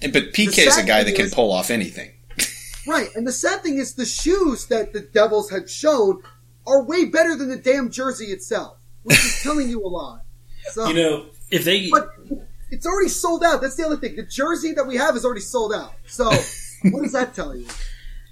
And- 0.00 0.12
but 0.12 0.32
PK 0.32 0.66
is 0.66 0.78
a 0.78 0.82
guy 0.84 1.02
that 1.04 1.14
can 1.14 1.26
is- 1.26 1.34
pull 1.34 1.50
off 1.52 1.70
anything. 1.70 2.10
right. 2.86 3.08
And 3.14 3.26
the 3.26 3.32
sad 3.32 3.62
thing 3.62 3.78
is, 3.78 3.94
the 3.94 4.04
shoes 4.06 4.66
that 4.66 4.92
the 4.92 5.00
Devils 5.00 5.50
had 5.50 5.68
shown 5.68 6.22
are 6.66 6.82
way 6.84 7.04
better 7.06 7.34
than 7.36 7.48
the 7.48 7.56
damn 7.56 7.90
jersey 7.90 8.26
itself, 8.26 8.76
which 9.02 9.18
is 9.24 9.40
telling 9.42 9.68
you 9.68 9.80
a 9.84 9.88
lot. 9.88 10.22
So, 10.70 10.86
You 10.88 10.94
know, 10.94 11.26
if 11.50 11.64
they 11.64 11.90
but 11.90 12.08
it's 12.70 12.86
already 12.86 13.08
sold 13.08 13.42
out. 13.44 13.60
That's 13.60 13.74
the 13.76 13.84
other 13.84 13.96
thing. 13.96 14.14
The 14.16 14.22
jersey 14.22 14.72
that 14.74 14.86
we 14.86 14.96
have 14.96 15.16
is 15.16 15.24
already 15.24 15.40
sold 15.40 15.72
out. 15.74 15.92
So, 16.06 16.30
what 16.90 17.02
does 17.02 17.12
that 17.12 17.34
tell 17.34 17.54
you? 17.56 17.66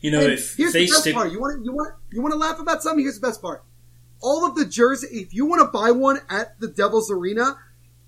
you 0.00 0.10
know 0.10 0.20
And 0.20 0.32
if 0.32 0.56
here's 0.56 0.72
they 0.72 0.86
the 0.86 0.90
best 0.92 1.00
stick 1.02 1.14
part. 1.14 1.30
You 1.32 1.40
want 1.40 1.64
you 1.64 1.72
want 1.72 1.94
you 2.12 2.22
want 2.22 2.32
to 2.32 2.38
laugh 2.38 2.58
about 2.60 2.82
something? 2.82 3.04
Here's 3.04 3.18
the 3.20 3.26
best 3.26 3.42
part. 3.42 3.64
All 4.20 4.46
of 4.46 4.54
the 4.54 4.64
jersey. 4.64 5.08
If 5.10 5.34
you 5.34 5.46
want 5.46 5.60
to 5.60 5.66
buy 5.66 5.90
one 5.90 6.20
at 6.28 6.58
the 6.60 6.68
Devils 6.68 7.10
Arena, 7.10 7.56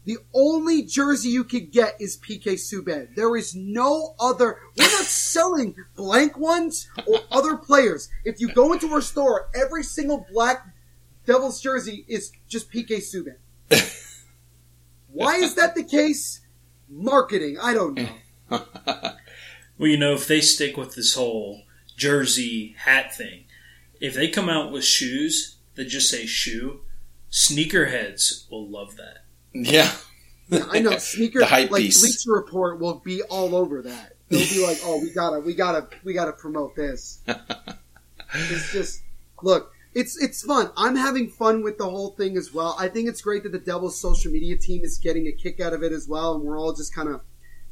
the 0.05 0.19
only 0.35 0.83
jersey 0.83 1.31
you 1.31 1.45
could 1.45 1.71
get 1.71 1.95
is 2.01 2.19
PK 2.19 2.55
Subban. 2.55 3.15
There 3.15 3.37
is 3.37 3.55
no 3.55 4.15
other. 4.19 4.59
We're 4.77 4.85
not 4.85 5.05
selling 5.05 5.75
blank 5.95 6.37
ones 6.37 6.89
or 7.07 7.21
other 7.31 7.57
players. 7.57 8.09
If 8.25 8.41
you 8.41 8.49
go 8.49 8.73
into 8.73 8.93
our 8.93 9.01
store, 9.01 9.49
every 9.55 9.85
single 9.85 10.27
black 10.33 10.67
Devils 11.25 11.61
jersey 11.61 12.05
is 12.09 12.33
just 12.49 12.71
PK 12.71 12.99
Subban. 12.99 13.37
Why 15.13 15.37
is 15.37 15.55
that 15.55 15.75
the 15.75 15.85
case? 15.85 16.41
Marketing. 16.89 17.59
I 17.61 17.75
don't 17.75 17.95
know. 18.51 18.61
Well, 19.79 19.91
you 19.91 19.97
know, 19.97 20.13
if 20.13 20.29
they 20.29 20.41
stick 20.41 20.77
with 20.77 20.95
this 20.95 21.15
whole 21.15 21.63
jersey 21.97 22.77
hat 22.79 23.17
thing, 23.17 23.47
if 24.01 24.15
they 24.15 24.29
come 24.29 24.49
out 24.49 24.71
with 24.71 24.85
shoes 24.85 25.51
that 25.75 25.87
just 25.87 26.11
say 26.11 26.27
shoe, 26.27 26.81
sneakerheads 27.31 28.51
will 28.51 28.68
love 28.68 28.97
that. 28.97 29.25
Yeah. 29.53 29.91
Yeah, 30.49 30.66
I 30.70 30.81
know. 30.81 30.91
Sneaker 30.99 31.41
The 31.41 31.47
hype 31.47 31.70
like 31.70 31.83
beast. 31.83 32.03
Bleacher 32.03 32.33
Report 32.33 32.79
will 32.79 33.01
be 33.01 33.23
all 33.23 33.55
over 33.55 33.83
that. 33.83 34.14
They'll 34.29 34.49
be 34.49 34.66
like, 34.66 34.79
"Oh, 34.83 35.01
we 35.01 35.11
gotta, 35.11 35.41
we 35.41 35.55
gotta, 35.55 35.89
we 36.05 36.14
gotta 36.14 36.33
promote 36.33 36.75
this." 36.75 37.20
it's 38.35 38.73
just 38.73 39.03
look, 39.43 39.73
it's 39.95 40.20
it's 40.20 40.43
fun. 40.43 40.70
I'm 40.77 40.97
having 40.97 41.29
fun 41.29 41.62
with 41.62 41.79
the 41.79 41.89
whole 41.89 42.11
thing 42.11 42.37
as 42.37 42.53
well. 42.53 42.77
I 42.79 42.89
think 42.89 43.09
it's 43.09 43.20
great 43.20 43.43
that 43.43 43.53
the 43.53 43.59
Devils 43.59 44.01
social 44.01 44.33
media 44.33 44.57
team 44.57 44.83
is 44.85 44.99
getting 44.99 45.27
a 45.27 45.33
kick 45.33 45.61
out 45.61 45.73
of 45.73 45.83
it 45.83 45.93
as 45.93 46.09
well, 46.09 46.35
and 46.35 46.45
we're 46.45 46.59
all 46.59 46.73
just 46.73 46.95
kind 46.95 47.09
of. 47.09 47.20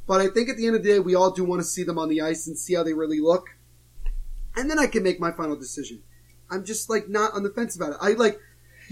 But 0.07 0.21
I 0.21 0.29
think 0.29 0.49
at 0.49 0.57
the 0.57 0.67
end 0.67 0.77
of 0.77 0.83
the 0.83 0.89
day, 0.89 0.99
we 0.99 1.15
all 1.15 1.31
do 1.31 1.45
want 1.45 1.63
to 1.63 1.67
see 1.67 1.83
them 1.83 1.99
on 1.99 2.09
the 2.09 2.21
ice 2.21 2.47
and 2.47 2.59
see 2.59 2.75
how 2.75 2.83
they 2.83 2.93
really 2.93 3.21
look, 3.21 3.49
and 4.57 4.71
then 4.71 4.79
I 4.79 4.87
can 4.87 5.03
make 5.03 5.21
my 5.21 5.33
final 5.33 5.57
decision. 5.57 6.03
I'm 6.51 6.65
just 6.65 6.91
like 6.91 7.09
not 7.09 7.35
on 7.35 7.43
the 7.43 7.51
fence 7.51 7.77
about 7.77 7.93
it. 7.93 7.99
I 8.01 8.13
like. 8.13 8.39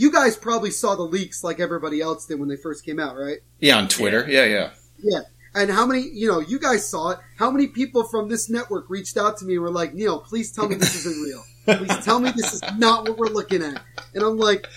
You 0.00 0.12
guys 0.12 0.36
probably 0.36 0.70
saw 0.70 0.94
the 0.94 1.02
leaks 1.02 1.42
like 1.42 1.58
everybody 1.58 2.00
else 2.00 2.24
did 2.24 2.38
when 2.38 2.48
they 2.48 2.56
first 2.56 2.84
came 2.84 3.00
out, 3.00 3.16
right? 3.16 3.38
Yeah, 3.58 3.78
on 3.78 3.88
Twitter. 3.88 4.24
Yeah, 4.30 4.44
yeah. 4.44 4.70
Yeah. 5.02 5.22
And 5.56 5.68
how 5.72 5.86
many, 5.86 6.02
you 6.02 6.28
know, 6.28 6.38
you 6.38 6.60
guys 6.60 6.88
saw 6.88 7.10
it. 7.10 7.18
How 7.36 7.50
many 7.50 7.66
people 7.66 8.04
from 8.04 8.28
this 8.28 8.48
network 8.48 8.88
reached 8.88 9.16
out 9.16 9.38
to 9.38 9.44
me 9.44 9.54
and 9.54 9.62
were 9.62 9.72
like, 9.72 9.94
Neil, 9.94 10.20
please 10.20 10.52
tell 10.52 10.68
me 10.68 10.76
this 10.76 11.04
isn't 11.04 11.20
real. 11.20 11.42
Please 11.78 12.04
tell 12.04 12.20
me 12.20 12.30
this 12.30 12.54
is 12.54 12.62
not 12.76 13.08
what 13.08 13.18
we're 13.18 13.26
looking 13.26 13.60
at. 13.60 13.82
And 14.14 14.22
I'm 14.22 14.38
like, 14.38 14.68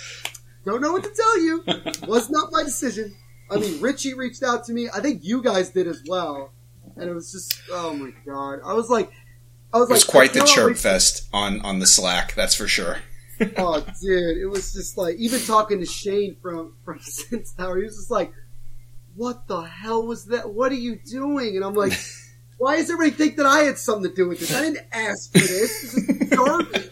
don't 0.65 0.81
know 0.81 0.91
what 0.91 1.03
to 1.03 1.11
tell 1.11 1.39
you. 1.39 1.63
Was 2.07 2.31
not 2.31 2.51
my 2.51 2.63
decision. 2.63 3.15
I 3.51 3.57
mean, 3.57 3.79
Richie 3.79 4.15
reached 4.15 4.41
out 4.41 4.65
to 4.65 4.73
me. 4.73 4.89
I 4.91 5.01
think 5.01 5.23
you 5.23 5.43
guys 5.43 5.69
did 5.69 5.85
as 5.85 6.01
well. 6.07 6.51
And 6.95 7.07
it 7.07 7.13
was 7.13 7.31
just, 7.31 7.61
oh 7.71 7.93
my 7.93 8.11
God. 8.25 8.61
I 8.65 8.73
was 8.73 8.89
like, 8.89 9.11
I 9.73 9.79
was 9.79 9.89
It 9.89 9.93
was 9.93 10.07
like, 10.07 10.11
quite 10.11 10.33
the 10.33 10.45
chirp 10.45 10.77
fest 10.77 11.27
on, 11.33 11.61
on 11.61 11.79
the 11.79 11.87
Slack, 11.87 12.33
that's 12.35 12.55
for 12.55 12.67
sure. 12.67 12.97
Oh, 13.57 13.79
dude, 14.01 14.37
it 14.37 14.45
was 14.47 14.71
just 14.73 14.97
like 14.97 15.15
even 15.15 15.39
talking 15.41 15.79
to 15.79 15.85
Shane 15.85 16.35
from 16.41 16.75
from 16.85 16.99
Sense 17.01 17.53
Tower, 17.53 17.77
he 17.77 17.83
was 17.85 17.95
just 17.95 18.11
like, 18.11 18.31
"What 19.15 19.47
the 19.47 19.61
hell 19.61 20.05
was 20.05 20.25
that? 20.25 20.53
What 20.53 20.71
are 20.71 20.75
you 20.75 20.97
doing?" 20.97 21.55
And 21.55 21.65
I'm 21.65 21.73
like, 21.73 21.93
"Why 22.59 22.75
does 22.75 22.91
everybody 22.91 23.15
think 23.17 23.37
that 23.37 23.47
I 23.47 23.59
had 23.61 23.79
something 23.79 24.11
to 24.11 24.15
do 24.15 24.27
with 24.27 24.39
this? 24.41 24.53
I 24.53 24.61
didn't 24.61 24.85
ask 24.91 25.31
for 25.31 25.39
this. 25.39 25.81
This 25.81 25.93
is 25.95 26.29
garbage. 26.37 26.89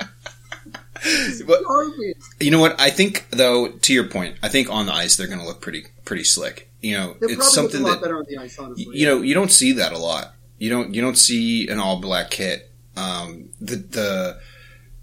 This 1.03 1.27
is 1.39 1.43
But- 1.43 1.63
garbage." 1.63 2.17
You 2.39 2.49
know 2.51 2.59
what? 2.59 2.79
I 2.79 2.89
think, 2.89 3.27
though, 3.29 3.67
to 3.69 3.93
your 3.93 4.05
point, 4.05 4.37
I 4.41 4.47
think 4.49 4.71
on 4.71 4.85
the 4.87 4.93
ice 4.93 5.17
they're 5.17 5.27
going 5.27 5.39
to 5.39 5.45
look 5.45 5.61
pretty 5.61 5.85
pretty 6.05 6.23
slick. 6.23 6.71
You 6.81 6.97
know, 6.97 7.15
They're 7.19 7.31
it's 7.31 7.53
something 7.53 7.81
a 7.81 7.83
lot 7.83 7.91
that 7.95 8.01
better 8.01 8.17
on 8.17 8.25
the 8.27 8.37
ice, 8.37 8.57
honestly. 8.57 8.87
you 8.97 9.05
know 9.05 9.21
you 9.21 9.33
don't 9.35 9.51
see 9.51 9.73
that 9.73 9.91
a 9.91 9.97
lot. 9.99 10.33
You 10.57 10.69
don't 10.69 10.95
you 10.95 11.01
don't 11.01 11.17
see 11.17 11.67
an 11.67 11.77
all 11.79 11.99
black 11.99 12.31
kit. 12.31 12.68
Um, 12.95 13.49
the 13.59 13.75
the 13.77 14.39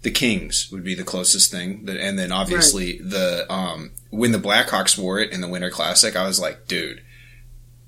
the 0.03 0.11
Kings 0.11 0.69
would 0.71 0.83
be 0.83 0.95
the 0.95 1.03
closest 1.03 1.51
thing, 1.51 1.85
that, 1.85 1.97
and 1.97 2.17
then 2.17 2.31
obviously 2.31 2.99
the 2.99 3.45
um, 3.51 3.91
when 4.09 4.31
the 4.31 4.37
Blackhawks 4.37 4.97
wore 4.97 5.19
it 5.19 5.31
in 5.31 5.41
the 5.41 5.47
Winter 5.47 5.69
Classic, 5.69 6.15
I 6.15 6.25
was 6.25 6.39
like, 6.39 6.67
dude, 6.67 7.01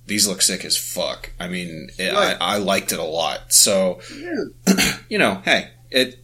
these 0.08 0.28
look 0.28 0.42
sick 0.42 0.66
as 0.66 0.76
fuck. 0.78 1.32
I 1.40 1.48
mean, 1.48 1.90
it, 1.98 2.14
Right. 2.14 2.36
I, 2.42 2.56
I 2.56 2.58
liked 2.58 2.92
it 2.92 3.00
a 3.00 3.04
lot. 3.04 3.54
So 3.54 4.02
Yeah. 4.18 4.74
you 5.10 5.18
know, 5.18 5.42
hey, 5.46 5.70
it, 5.92 6.24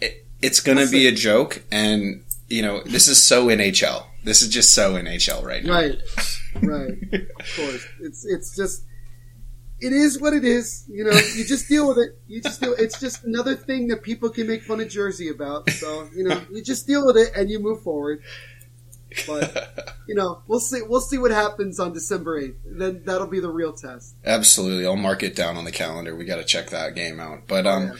it 0.00 0.24
it's 0.40 0.60
gonna 0.60 0.86
be 0.86 1.08
a 1.08 1.12
joke, 1.12 1.62
and 1.72 2.22
you 2.48 2.62
know, 2.62 2.82
this 2.84 3.08
is 3.08 3.20
so 3.22 3.46
NHL. 3.48 4.04
This 4.24 4.42
is 4.42 4.48
just 4.48 4.72
so 4.74 4.94
NHL 4.94 5.42
right 5.44 5.64
now. 5.64 5.72
Right, 5.72 5.98
right. 6.62 6.92
Of 7.12 7.56
course, 7.56 7.86
it's 8.00 8.24
it's 8.24 8.56
just 8.56 8.84
it 9.80 9.92
is 9.92 10.20
what 10.20 10.32
it 10.32 10.44
is. 10.44 10.84
You 10.88 11.04
know, 11.04 11.10
you 11.36 11.44
just 11.44 11.68
deal 11.68 11.88
with 11.88 11.98
it. 11.98 12.18
You 12.26 12.40
just 12.40 12.60
deal. 12.60 12.74
It's 12.78 12.98
just 13.00 13.24
another 13.24 13.54
thing 13.54 13.88
that 13.88 14.02
people 14.02 14.28
can 14.30 14.46
make 14.46 14.62
fun 14.62 14.80
of 14.80 14.88
Jersey 14.88 15.28
about. 15.28 15.70
So 15.70 16.08
you 16.14 16.24
know, 16.24 16.40
you 16.52 16.62
just 16.62 16.86
deal 16.86 17.06
with 17.06 17.16
it 17.16 17.32
and 17.36 17.48
you 17.50 17.58
move 17.60 17.82
forward. 17.82 18.22
But 19.26 19.94
you 20.06 20.14
know, 20.14 20.42
we'll 20.46 20.60
see. 20.60 20.82
We'll 20.82 21.00
see 21.00 21.16
what 21.18 21.30
happens 21.30 21.80
on 21.80 21.92
December 21.94 22.38
eighth. 22.38 22.56
Then 22.66 23.02
that'll 23.04 23.26
be 23.26 23.40
the 23.40 23.50
real 23.50 23.72
test. 23.72 24.14
Absolutely, 24.24 24.84
I'll 24.86 24.96
mark 24.96 25.22
it 25.22 25.34
down 25.34 25.56
on 25.56 25.64
the 25.64 25.72
calendar. 25.72 26.14
We 26.14 26.24
got 26.26 26.36
to 26.36 26.44
check 26.44 26.70
that 26.70 26.94
game 26.94 27.18
out. 27.18 27.46
But 27.48 27.66
um, 27.66 27.84
Yeah. 27.84 27.92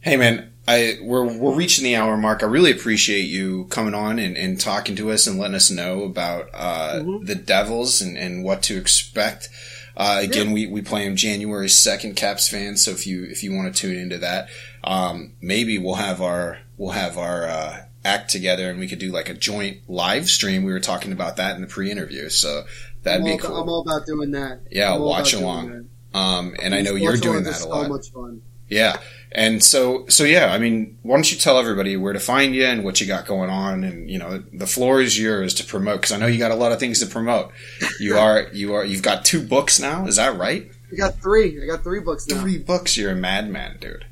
hey 0.00 0.16
man, 0.16 0.52
I 0.66 0.98
we're 1.02 1.26
we're 1.36 1.54
reaching 1.54 1.84
the 1.84 1.96
hour 1.96 2.16
mark. 2.16 2.42
I 2.42 2.46
really 2.46 2.70
appreciate 2.72 3.26
you 3.28 3.66
coming 3.66 3.92
on 3.94 4.18
and, 4.18 4.34
and 4.36 4.58
talking 4.58 4.96
to 4.96 5.10
us 5.10 5.26
and 5.26 5.38
letting 5.38 5.56
us 5.56 5.70
know 5.70 6.04
about 6.04 6.48
uh, 6.54 7.00
Mhm. 7.02 7.26
the 7.26 7.34
Devils 7.34 8.00
and, 8.00 8.16
and 8.16 8.42
what 8.42 8.62
to 8.62 8.78
expect. 8.78 9.50
Uh, 9.96 10.20
again, 10.22 10.52
we, 10.52 10.66
we 10.66 10.82
play 10.82 11.04
them 11.04 11.16
January 11.16 11.68
second, 11.68 12.16
Caps 12.16 12.48
fans. 12.48 12.84
So 12.84 12.90
if 12.90 13.06
you 13.06 13.24
if 13.24 13.42
you 13.42 13.54
want 13.54 13.74
to 13.74 13.80
tune 13.80 13.96
into 13.96 14.18
that, 14.18 14.48
um, 14.84 15.32
maybe 15.40 15.78
we'll 15.78 15.94
have 15.94 16.20
our 16.20 16.58
we'll 16.76 16.90
have 16.90 17.16
our 17.16 17.44
uh, 17.44 17.82
act 18.04 18.30
together 18.30 18.68
and 18.70 18.78
we 18.78 18.88
could 18.88 18.98
do 18.98 19.10
like 19.10 19.28
a 19.28 19.34
joint 19.34 19.88
live 19.88 20.28
stream. 20.28 20.64
We 20.64 20.72
were 20.72 20.80
talking 20.80 21.12
about 21.12 21.36
that 21.36 21.56
in 21.56 21.62
the 21.62 21.66
pre-interview, 21.66 22.28
so 22.28 22.64
that'd 23.02 23.26
I'm 23.26 23.36
be 23.36 23.38
cool. 23.38 23.56
I'm 23.56 23.68
all 23.68 23.80
about 23.80 24.06
doing 24.06 24.32
that. 24.32 24.60
Yeah, 24.70 24.96
watch 24.98 25.32
along. 25.32 25.88
um, 26.12 26.54
and 26.62 26.74
I 26.74 26.82
know 26.82 26.94
you're 26.94 27.16
doing 27.16 27.44
that 27.44 27.62
a 27.62 27.68
lot. 27.68 27.84
So 27.84 27.88
much 27.88 28.10
fun. 28.10 28.42
Yeah. 28.68 28.98
And 29.32 29.62
so, 29.62 30.06
so 30.08 30.24
yeah, 30.24 30.52
I 30.52 30.58
mean, 30.58 30.98
why 31.02 31.16
don't 31.16 31.30
you 31.30 31.36
tell 31.36 31.58
everybody 31.58 31.96
where 31.96 32.12
to 32.12 32.20
find 32.20 32.54
you 32.54 32.64
and 32.64 32.84
what 32.84 33.00
you 33.00 33.06
got 33.06 33.26
going 33.26 33.50
on? 33.50 33.84
And, 33.84 34.10
you 34.10 34.18
know, 34.18 34.42
the 34.52 34.66
floor 34.66 35.00
is 35.00 35.18
yours 35.18 35.52
to 35.54 35.64
promote 35.64 36.00
because 36.00 36.12
I 36.12 36.18
know 36.18 36.26
you 36.26 36.38
got 36.38 36.52
a 36.52 36.56
lot 36.56 36.72
of 36.72 36.80
things 36.80 37.00
to 37.00 37.06
promote. 37.06 37.52
You 38.00 38.16
are, 38.16 38.48
you 38.52 38.74
are, 38.74 38.84
you've 38.84 39.02
got 39.02 39.24
two 39.24 39.42
books 39.42 39.78
now. 39.78 40.06
Is 40.06 40.16
that 40.16 40.38
right? 40.38 40.70
I 40.90 40.96
got 40.96 41.20
three. 41.20 41.62
I 41.62 41.66
got 41.66 41.82
three 41.82 42.00
books 42.00 42.26
now. 42.28 42.40
Three 42.40 42.58
books. 42.58 42.96
You're 42.96 43.10
a 43.10 43.16
madman, 43.16 43.78
dude. 43.78 44.06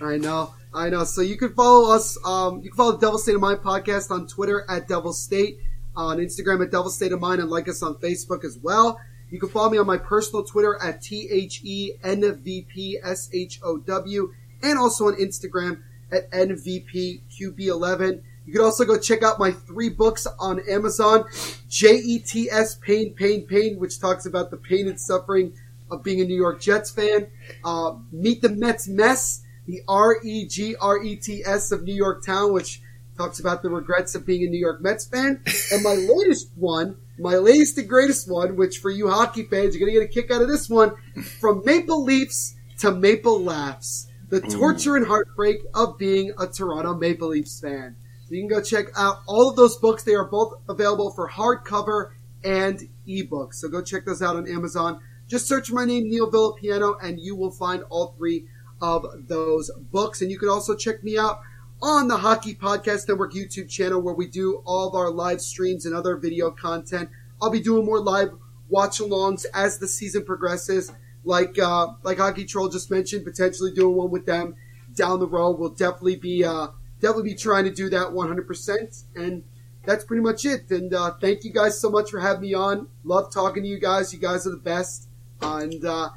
I 0.00 0.18
know, 0.18 0.54
I 0.74 0.90
know. 0.90 1.04
So 1.04 1.22
you 1.22 1.36
can 1.36 1.54
follow 1.54 1.94
us. 1.94 2.18
Um, 2.24 2.62
you 2.62 2.70
can 2.70 2.76
follow 2.76 2.98
Devil 2.98 3.18
State 3.18 3.34
of 3.34 3.40
Mind 3.40 3.60
podcast 3.60 4.10
on 4.10 4.26
Twitter 4.26 4.64
at 4.68 4.86
Devil 4.88 5.12
State, 5.12 5.58
on 5.96 6.18
Instagram 6.18 6.62
at 6.62 6.70
Devil 6.70 6.90
State 6.90 7.12
of 7.12 7.20
Mind, 7.20 7.40
and 7.40 7.50
like 7.50 7.68
us 7.68 7.82
on 7.82 7.94
Facebook 7.96 8.44
as 8.44 8.58
well. 8.58 9.00
You 9.30 9.38
can 9.38 9.48
follow 9.48 9.70
me 9.70 9.78
on 9.78 9.86
my 9.86 9.98
personal 9.98 10.42
Twitter 10.42 10.78
at 10.82 11.02
T 11.02 11.28
H 11.30 11.60
E 11.64 11.92
N 12.02 12.34
V 12.42 12.66
P 12.68 12.98
S 13.02 13.30
H 13.32 13.60
O 13.62 13.78
W, 13.78 14.32
and 14.62 14.78
also 14.78 15.08
on 15.08 15.14
Instagram 15.14 15.82
at 16.10 16.30
NVPQB11. 16.30 18.22
You 18.46 18.54
can 18.54 18.62
also 18.62 18.86
go 18.86 18.98
check 18.98 19.22
out 19.22 19.38
my 19.38 19.52
three 19.52 19.90
books 19.90 20.26
on 20.38 20.60
Amazon. 20.70 21.26
J-E-T-S, 21.68 22.76
Pain, 22.76 23.12
Pain, 23.12 23.46
Pain, 23.46 23.78
which 23.78 24.00
talks 24.00 24.24
about 24.24 24.50
the 24.50 24.56
pain 24.56 24.88
and 24.88 24.98
suffering 24.98 25.52
of 25.90 26.02
being 26.02 26.22
a 26.22 26.24
New 26.24 26.34
York 26.34 26.58
Jets 26.58 26.90
fan. 26.90 27.26
Uh, 27.62 27.96
Meet 28.10 28.40
the 28.40 28.48
Mets 28.48 28.88
Mess, 28.88 29.42
the 29.66 29.82
R-E-G-R-E-T-S 29.86 31.72
of 31.72 31.82
New 31.82 31.94
York 31.94 32.24
Town, 32.24 32.54
which 32.54 32.80
talks 33.18 33.38
about 33.38 33.62
the 33.62 33.68
regrets 33.68 34.14
of 34.14 34.24
being 34.24 34.46
a 34.46 34.48
New 34.48 34.58
York 34.58 34.80
Mets 34.80 35.06
fan. 35.06 35.42
And 35.70 35.82
my 35.82 35.94
latest 35.94 36.48
one, 36.56 36.96
my 37.18 37.36
latest 37.36 37.78
and 37.78 37.88
greatest 37.88 38.30
one, 38.30 38.56
which 38.56 38.78
for 38.78 38.90
you 38.90 39.08
hockey 39.08 39.44
fans, 39.44 39.74
you're 39.74 39.86
going 39.86 39.92
to 39.92 40.00
get 40.06 40.10
a 40.10 40.22
kick 40.22 40.30
out 40.30 40.42
of 40.42 40.48
this 40.48 40.68
one, 40.68 40.92
From 41.40 41.62
Maple 41.64 42.04
Leafs 42.04 42.54
to 42.78 42.92
Maple 42.92 43.42
Laughs. 43.42 44.06
the 44.28 44.40
torture 44.40 44.96
and 44.96 45.06
heartbreak 45.06 45.58
of 45.74 45.96
being 45.98 46.32
a 46.38 46.46
Toronto 46.46 46.94
Maple 46.94 47.28
Leafs 47.28 47.60
fan. 47.60 47.96
So 48.28 48.34
you 48.34 48.42
can 48.42 48.48
go 48.48 48.62
check 48.62 48.86
out 48.96 49.20
all 49.26 49.48
of 49.48 49.56
those 49.56 49.76
books. 49.78 50.02
They 50.02 50.14
are 50.14 50.26
both 50.26 50.60
available 50.68 51.10
for 51.10 51.30
hardcover 51.30 52.10
and 52.44 52.88
ebook. 53.06 53.54
So 53.54 53.68
go 53.68 53.82
check 53.82 54.04
those 54.04 54.20
out 54.20 54.36
on 54.36 54.46
Amazon. 54.46 55.00
Just 55.26 55.46
search 55.48 55.72
my 55.72 55.84
name, 55.86 56.08
Neil 56.08 56.30
Villapiano, 56.30 56.96
and 57.02 57.18
you 57.18 57.34
will 57.36 57.50
find 57.50 57.82
all 57.88 58.14
three 58.18 58.46
of 58.82 59.04
those 59.28 59.70
books. 59.90 60.20
And 60.20 60.30
you 60.30 60.38
can 60.38 60.48
also 60.48 60.76
check 60.76 61.02
me 61.02 61.18
out 61.18 61.40
on 61.80 62.08
the 62.08 62.16
Hockey 62.16 62.54
Podcast 62.54 63.08
Network 63.08 63.32
YouTube 63.32 63.68
channel 63.68 64.00
where 64.00 64.14
we 64.14 64.26
do 64.26 64.62
all 64.64 64.88
of 64.88 64.94
our 64.94 65.10
live 65.10 65.40
streams 65.40 65.86
and 65.86 65.94
other 65.94 66.16
video 66.16 66.50
content. 66.50 67.08
I'll 67.40 67.50
be 67.50 67.60
doing 67.60 67.84
more 67.84 68.00
live 68.00 68.30
watch 68.68 68.98
alongs 68.98 69.46
as 69.54 69.78
the 69.78 69.86
season 69.86 70.24
progresses. 70.24 70.92
Like 71.24 71.58
uh, 71.58 71.88
like 72.02 72.18
Hockey 72.18 72.44
Troll 72.44 72.68
just 72.68 72.90
mentioned, 72.90 73.24
potentially 73.24 73.72
doing 73.72 73.96
one 73.96 74.10
with 74.10 74.26
them 74.26 74.56
down 74.94 75.20
the 75.20 75.26
road. 75.28 75.58
We'll 75.58 75.70
definitely 75.70 76.16
be 76.16 76.44
uh, 76.44 76.68
definitely 77.00 77.30
be 77.30 77.34
trying 77.36 77.64
to 77.64 77.70
do 77.70 77.88
that 77.90 78.08
100%. 78.08 79.04
And 79.14 79.44
that's 79.84 80.04
pretty 80.04 80.22
much 80.22 80.44
it. 80.44 80.70
And 80.70 80.92
uh, 80.92 81.12
thank 81.20 81.44
you 81.44 81.52
guys 81.52 81.80
so 81.80 81.90
much 81.90 82.10
for 82.10 82.20
having 82.20 82.42
me 82.42 82.54
on. 82.54 82.88
Love 83.04 83.32
talking 83.32 83.62
to 83.62 83.68
you 83.68 83.78
guys. 83.78 84.12
You 84.12 84.18
guys 84.18 84.46
are 84.46 84.50
the 84.50 84.56
best. 84.56 85.08
and 85.40 85.84
uh, 85.84 86.10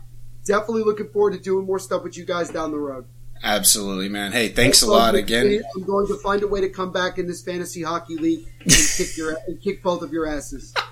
definitely 0.45 0.83
looking 0.83 1.09
forward 1.09 1.33
to 1.33 1.39
doing 1.39 1.65
more 1.65 1.79
stuff 1.79 2.03
with 2.03 2.17
you 2.17 2.25
guys 2.25 2.49
down 2.49 2.71
the 2.71 2.79
road. 2.79 3.05
Absolutely, 3.43 4.09
man. 4.09 4.31
Hey, 4.31 4.49
thanks 4.49 4.81
a 4.81 4.87
lot 4.87 5.15
again. 5.15 5.63
I'm 5.75 5.83
going 5.83 6.07
to 6.07 6.15
find 6.17 6.43
a 6.43 6.47
way 6.47 6.61
to 6.61 6.69
come 6.69 6.91
back 6.91 7.17
in 7.17 7.27
this 7.27 7.43
fantasy 7.43 7.81
hockey 7.81 8.17
league 8.17 8.47
and 8.59 8.71
kick 8.71 9.17
your 9.17 9.35
and 9.47 9.61
kick 9.61 9.81
both 9.81 10.01
of 10.01 10.11
your 10.11 10.27
asses. 10.27 10.73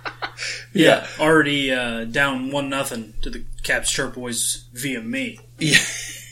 Yeah, 0.73 1.05
already 1.19 1.71
uh, 1.71 2.05
down 2.05 2.51
one 2.51 2.69
nothing 2.69 3.13
to 3.23 3.29
the 3.29 3.43
Caps 3.63 3.91
Chirp 3.91 4.15
Boys 4.15 4.65
via 4.73 5.01
me. 5.01 5.39
Yeah. 5.59 5.79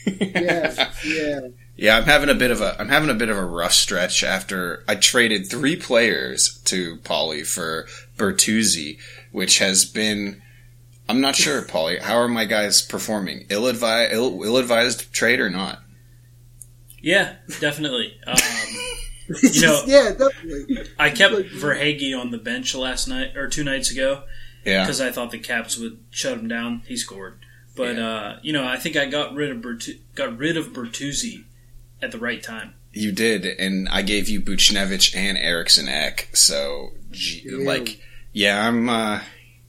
Yeah, 0.06 0.92
yeah. 1.04 1.40
Yeah, 1.76 1.96
I'm 1.98 2.04
having 2.04 2.30
a 2.30 2.34
bit 2.34 2.50
of 2.50 2.62
a 2.62 2.80
I'm 2.80 2.88
having 2.88 3.10
a 3.10 3.14
bit 3.14 3.28
of 3.28 3.36
a 3.36 3.44
rough 3.44 3.72
stretch 3.72 4.24
after 4.24 4.82
I 4.88 4.94
traded 4.94 5.50
three 5.50 5.76
players 5.76 6.58
to 6.64 6.96
Paulie 6.98 7.46
for 7.46 7.86
Bertuzzi, 8.16 8.98
which 9.30 9.58
has 9.58 9.84
been 9.84 10.40
I'm 11.08 11.20
not 11.20 11.36
sure, 11.36 11.62
Paulie. 11.62 12.00
How 12.00 12.16
are 12.16 12.28
my 12.28 12.46
guys 12.46 12.82
performing? 12.82 13.46
Ill 13.50 13.66
advised 13.66 14.12
ill-advised 14.14 15.12
trade 15.12 15.40
or 15.40 15.50
not? 15.50 15.80
Yeah, 17.00 17.36
definitely. 17.60 18.18
Um, 18.26 18.36
you 19.42 19.60
know, 19.62 19.82
yeah, 19.86 20.12
definitely. 20.18 20.78
I 20.98 21.10
kept 21.10 21.34
Verhaeghe 21.34 22.18
on 22.18 22.30
the 22.30 22.38
bench 22.38 22.74
last 22.74 23.08
night 23.08 23.36
or 23.36 23.48
two 23.48 23.62
nights 23.64 23.90
ago 23.90 24.22
Yeah. 24.64 24.84
because 24.84 25.00
I 25.00 25.10
thought 25.10 25.30
the 25.30 25.38
Caps 25.38 25.78
would 25.78 25.98
shut 26.10 26.38
him 26.38 26.48
down. 26.48 26.82
He 26.86 26.96
scored, 26.96 27.38
but 27.76 27.98
uh, 27.98 28.36
you 28.42 28.52
know, 28.52 28.66
I 28.66 28.76
think 28.78 28.96
I 28.96 29.06
got 29.06 29.34
rid 29.34 29.50
of 29.50 29.58
Bertu- 29.58 29.98
got 30.14 30.36
rid 30.38 30.56
of 30.56 30.68
Bertuzzi 30.72 31.44
at 32.02 32.10
the 32.12 32.18
right 32.18 32.42
time. 32.42 32.74
You 32.92 33.12
did, 33.12 33.44
and 33.44 33.88
I 33.90 34.02
gave 34.02 34.28
you 34.28 34.40
Buchnevich 34.40 35.14
and 35.14 35.36
Eriksson 35.38 35.88
Ek. 35.88 36.30
So, 36.32 36.92
gee, 37.10 37.44
Damn. 37.48 37.64
like, 37.64 38.00
yeah, 38.32 38.66
I'm. 38.66 38.88
uh 38.88 39.20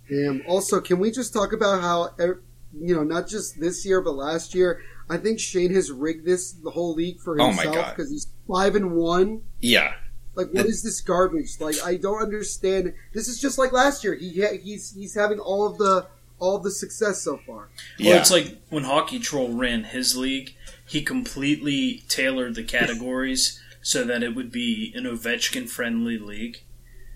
Damn. 0.09 0.41
Also, 0.47 0.79
can 0.81 0.97
we 0.99 1.11
just 1.11 1.33
talk 1.33 1.53
about 1.53 1.81
how 1.81 2.09
er, 2.19 2.41
you 2.75 2.95
know 2.95 3.03
not 3.03 3.27
just 3.27 3.59
this 3.59 3.85
year 3.85 4.01
but 4.01 4.13
last 4.15 4.55
year? 4.55 4.81
I 5.09 5.17
think 5.17 5.39
Shane 5.39 5.73
has 5.73 5.91
rigged 5.91 6.25
this 6.25 6.51
the 6.51 6.69
whole 6.69 6.93
league 6.93 7.19
for 7.19 7.39
Oh 7.41 7.47
himself 7.47 7.75
God. 7.75 7.95
because 7.95 8.11
he's 8.11 8.27
five 8.47 8.75
and 8.75 8.91
one. 8.93 9.41
Yeah, 9.59 9.93
Like, 10.35 10.49
what 10.53 10.65
is 10.67 10.83
this 10.83 11.01
garbage? 11.01 11.59
Like, 11.59 11.75
I 11.83 11.95
don't 11.95 12.21
understand. 12.21 12.93
This 13.13 13.27
is 13.27 13.39
just 13.41 13.57
like 13.57 13.71
last 13.71 14.03
year. 14.03 14.13
He 14.15 14.29
he's 14.63 14.93
he's 14.93 15.15
having 15.15 15.39
all 15.39 15.65
of 15.65 15.77
the 15.77 16.07
all 16.39 16.55
of 16.55 16.63
the 16.63 16.71
success 16.71 17.21
so 17.21 17.37
far. 17.45 17.69
yeah. 17.97 18.11
Well, 18.11 18.19
it's 18.21 18.31
like 18.31 18.57
when 18.69 18.83
Hockey 18.83 19.19
Troll 19.19 19.51
ran 19.53 19.83
his 19.85 20.15
league, 20.15 20.53
he 20.85 21.01
completely 21.01 22.03
tailored 22.07 22.55
the 22.55 22.63
categories 22.63 23.59
so 23.81 24.03
that 24.05 24.23
it 24.23 24.35
would 24.35 24.51
be 24.51 24.93
an 24.95 25.03
Ovechkin 25.05 25.67
friendly 25.67 26.17
league. 26.17 26.61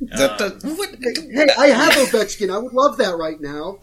The- 0.02 0.08
the- 0.62 0.68
uh, 0.68 0.74
what- 0.76 0.96
Hey, 1.32 1.48
I 1.58 1.68
have 1.68 1.94
Ovechkin. 1.94 2.54
I 2.54 2.58
would 2.58 2.74
love 2.74 2.98
that 2.98 3.16
right 3.18 3.40
now. 3.40 3.80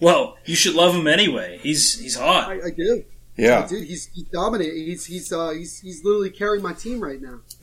Well, 0.00 0.36
you 0.44 0.56
should 0.56 0.74
love 0.74 0.94
him 0.94 1.06
anyway. 1.06 1.60
He's 1.62 1.98
he's 1.98 2.16
hot. 2.16 2.48
I, 2.48 2.66
I 2.66 2.70
do. 2.70 3.04
Yeah. 3.36 3.66
Dude, 3.66 3.84
he's 3.86 4.08
he's 4.14 4.24
dominating. 4.24 4.86
He's 4.86 5.06
he's 5.06 5.32
uh 5.32 5.50
he's 5.50 5.80
he's 5.80 6.04
literally 6.04 6.30
carrying 6.30 6.62
my 6.62 6.72
team 6.72 7.00
right 7.00 7.20
now. 7.20 7.40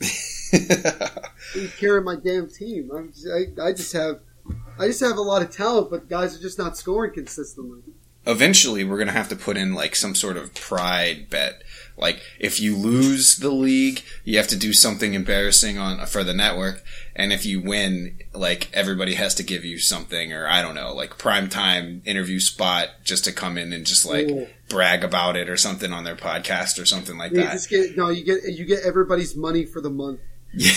He's 1.54 1.74
carrying 1.76 2.04
my 2.04 2.16
damn 2.16 2.48
team. 2.48 2.90
I'm 2.94 3.12
just, 3.12 3.26
I 3.28 3.62
I 3.68 3.72
just 3.72 3.92
have 3.92 4.20
I 4.78 4.86
just 4.86 5.00
have 5.00 5.16
a 5.16 5.22
lot 5.22 5.42
of 5.42 5.50
talent, 5.50 5.90
but 5.90 6.08
guys 6.08 6.36
are 6.36 6.40
just 6.40 6.58
not 6.58 6.76
scoring 6.76 7.12
consistently. 7.12 7.80
eventually 8.26 8.84
we're 8.84 8.98
gonna 8.98 9.12
have 9.12 9.28
to 9.28 9.36
put 9.36 9.56
in 9.56 9.74
like 9.74 9.94
some 9.96 10.14
sort 10.14 10.36
of 10.36 10.54
pride 10.54 11.30
bet. 11.30 11.62
Like 12.00 12.20
if 12.38 12.58
you 12.60 12.76
lose 12.76 13.36
the 13.36 13.50
league, 13.50 14.02
you 14.24 14.38
have 14.38 14.48
to 14.48 14.56
do 14.56 14.72
something 14.72 15.14
embarrassing 15.14 15.78
on 15.78 16.04
for 16.06 16.24
the 16.24 16.32
network, 16.34 16.82
and 17.14 17.32
if 17.32 17.44
you 17.44 17.60
win, 17.60 18.18
like 18.34 18.68
everybody 18.72 19.14
has 19.14 19.34
to 19.36 19.42
give 19.42 19.64
you 19.64 19.78
something, 19.78 20.32
or 20.32 20.46
I 20.48 20.62
don't 20.62 20.74
know, 20.74 20.94
like 20.94 21.18
prime 21.18 21.48
time 21.48 22.02
interview 22.06 22.40
spot 22.40 22.88
just 23.04 23.24
to 23.24 23.32
come 23.32 23.58
in 23.58 23.72
and 23.72 23.84
just 23.86 24.06
like 24.06 24.28
Ooh. 24.28 24.46
brag 24.68 25.04
about 25.04 25.36
it 25.36 25.48
or 25.50 25.56
something 25.56 25.92
on 25.92 26.04
their 26.04 26.16
podcast 26.16 26.80
or 26.80 26.86
something 26.86 27.18
like 27.18 27.32
You 27.32 27.42
that. 27.42 27.52
just 27.52 27.68
get 27.68 27.96
no, 27.96 28.08
you 28.08 28.24
get 28.24 28.44
you 28.44 28.64
get 28.64 28.80
everybody's 28.84 29.36
money 29.36 29.66
for 29.66 29.80
the 29.80 29.90
month. 29.90 30.20
Yeah. 30.54 30.72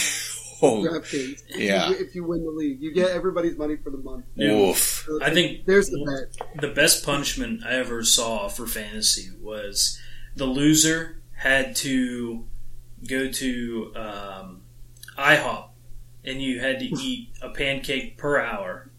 Oh, 0.61 0.81
DraftKings. 0.81 1.43
If 1.49 1.57
Yeah. 1.59 1.89
you, 1.89 1.95
if 1.95 2.15
you 2.15 2.23
win 2.23 2.43
the 2.45 2.51
league, 2.51 2.81
you 2.81 2.93
get 2.93 3.09
everybody's 3.11 3.57
money 3.57 3.75
for 3.75 3.89
the 3.89 3.97
month. 3.97 4.23
oof. 4.41 5.03
So 5.05 5.19
I 5.21 5.29
think 5.31 5.65
there's 5.65 5.89
the 5.89 5.99
bet. 6.05 6.61
the 6.61 6.69
best 6.73 7.05
punishment 7.05 7.63
I 7.65 7.73
ever 7.75 8.03
saw 8.03 8.47
for 8.47 8.65
fantasy 8.65 9.29
was 9.41 9.99
the 10.35 10.45
loser 10.45 11.21
had 11.33 11.75
to 11.77 12.45
go 13.07 13.29
to 13.29 13.91
um, 13.95 14.61
IHOP 15.17 15.69
and 16.23 16.41
you 16.41 16.59
had 16.59 16.79
to 16.79 16.85
eat 16.85 17.29
a 17.41 17.49
pancake 17.49 18.17
per 18.17 18.39
hour, 18.39 18.89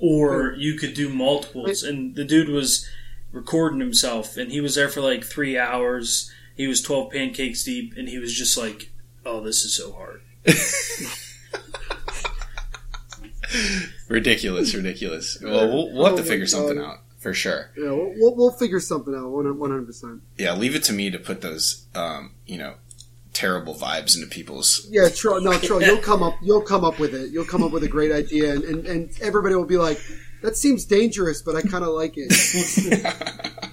or 0.00 0.52
you 0.54 0.74
could 0.74 0.94
do 0.94 1.08
multiples. 1.08 1.82
And 1.82 2.16
the 2.16 2.24
dude 2.24 2.48
was 2.48 2.88
recording 3.30 3.80
himself, 3.80 4.36
and 4.36 4.50
he 4.50 4.60
was 4.60 4.74
there 4.74 4.88
for 4.88 5.00
like 5.00 5.24
three 5.24 5.56
hours. 5.56 6.30
He 6.56 6.66
was 6.66 6.82
twelve 6.82 7.12
pancakes 7.12 7.62
deep, 7.62 7.94
and 7.96 8.08
he 8.08 8.18
was 8.18 8.34
just 8.34 8.58
like, 8.58 8.90
"Oh, 9.24 9.40
this 9.40 9.64
is 9.64 9.76
so 9.76 9.92
hard." 9.92 10.22
Ridiculous, 14.08 14.74
ridiculous. 14.74 15.38
Well, 15.40 15.68
we'll, 15.68 15.92
we'll 15.92 16.04
have 16.06 16.14
Oh 16.14 16.16
to 16.16 16.22
my 16.22 16.28
figure 16.28 16.46
something 16.46 16.78
out 16.78 16.98
for 17.20 17.34
sure. 17.34 17.70
Yeah, 17.76 17.90
we'll, 17.90 18.12
we'll, 18.16 18.34
we'll 18.34 18.52
figure 18.52 18.80
something 18.80 19.14
out. 19.14 19.28
One 19.28 19.44
hundred 19.44 19.86
percent. 19.86 20.22
Yeah, 20.36 20.54
leave 20.54 20.74
it 20.74 20.82
to 20.84 20.92
me 20.92 21.10
to 21.10 21.18
put 21.18 21.42
those, 21.42 21.86
um, 21.94 22.32
you 22.46 22.58
know, 22.58 22.74
terrible 23.32 23.74
vibes 23.74 24.16
into 24.16 24.26
people's. 24.26 24.86
Yeah, 24.90 25.08
Troy. 25.08 25.38
No, 25.38 25.56
Troy. 25.58 25.80
You'll 25.80 25.98
come 25.98 26.22
up. 26.22 26.34
You'll 26.42 26.62
come 26.62 26.84
up 26.84 26.98
with 26.98 27.14
it. 27.14 27.30
You'll 27.30 27.44
come 27.44 27.62
up 27.62 27.72
with 27.72 27.84
a 27.84 27.88
great 27.88 28.10
idea, 28.10 28.54
and 28.54 28.64
and, 28.64 28.86
and 28.86 29.10
everybody 29.20 29.54
will 29.54 29.66
be 29.66 29.76
like, 29.76 30.00
"That 30.42 30.56
seems 30.56 30.84
dangerous, 30.84 31.42
but 31.42 31.54
I 31.54 31.62
kind 31.62 31.84
of 31.84 31.90
like 31.90 32.14
it." 32.16 32.32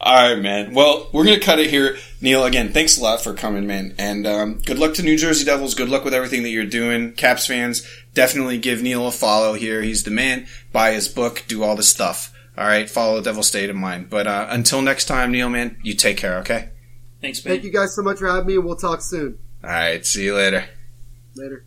All 0.00 0.14
right, 0.14 0.40
man. 0.40 0.72
Well, 0.72 1.08
we're 1.12 1.24
gonna 1.24 1.40
cut 1.40 1.58
it 1.58 1.68
here. 1.68 1.96
Neil, 2.20 2.44
again, 2.44 2.72
thanks 2.72 2.98
a 2.98 3.02
lot 3.02 3.20
for 3.20 3.34
coming, 3.34 3.66
man, 3.66 3.94
and 3.98 4.26
um, 4.26 4.60
good 4.64 4.78
luck 4.78 4.94
to 4.94 5.02
New 5.02 5.18
Jersey 5.18 5.44
Devils. 5.44 5.74
Good 5.74 5.88
luck 5.88 6.04
with 6.04 6.14
everything 6.14 6.42
that 6.44 6.50
you're 6.50 6.64
doing. 6.64 7.12
Caps 7.12 7.46
fans, 7.46 7.86
definitely 8.14 8.58
give 8.58 8.82
Neil 8.82 9.06
a 9.06 9.12
follow 9.12 9.54
here. 9.54 9.82
He's 9.82 10.04
the 10.04 10.10
man. 10.10 10.46
Buy 10.76 10.92
his 10.92 11.08
book. 11.08 11.42
Do 11.48 11.62
all 11.62 11.74
this 11.74 11.88
stuff. 11.88 12.34
All 12.58 12.66
right, 12.66 12.88
follow 12.90 13.16
the 13.16 13.22
Devil 13.22 13.42
State 13.42 13.70
of 13.70 13.76
Mind. 13.76 14.10
But 14.10 14.26
uh, 14.26 14.48
until 14.50 14.82
next 14.82 15.06
time, 15.06 15.32
Neil, 15.32 15.48
man, 15.48 15.78
you 15.82 15.94
take 15.94 16.18
care. 16.18 16.36
Okay. 16.40 16.68
Thanks, 17.22 17.42
man. 17.42 17.54
Thank 17.54 17.64
you 17.64 17.72
guys 17.72 17.96
so 17.96 18.02
much 18.02 18.18
for 18.18 18.26
having 18.26 18.46
me, 18.46 18.56
and 18.56 18.64
we'll 18.66 18.76
talk 18.76 19.00
soon. 19.00 19.38
All 19.64 19.70
right. 19.70 20.04
See 20.04 20.26
you 20.26 20.34
later. 20.34 20.68
Later. 21.34 21.64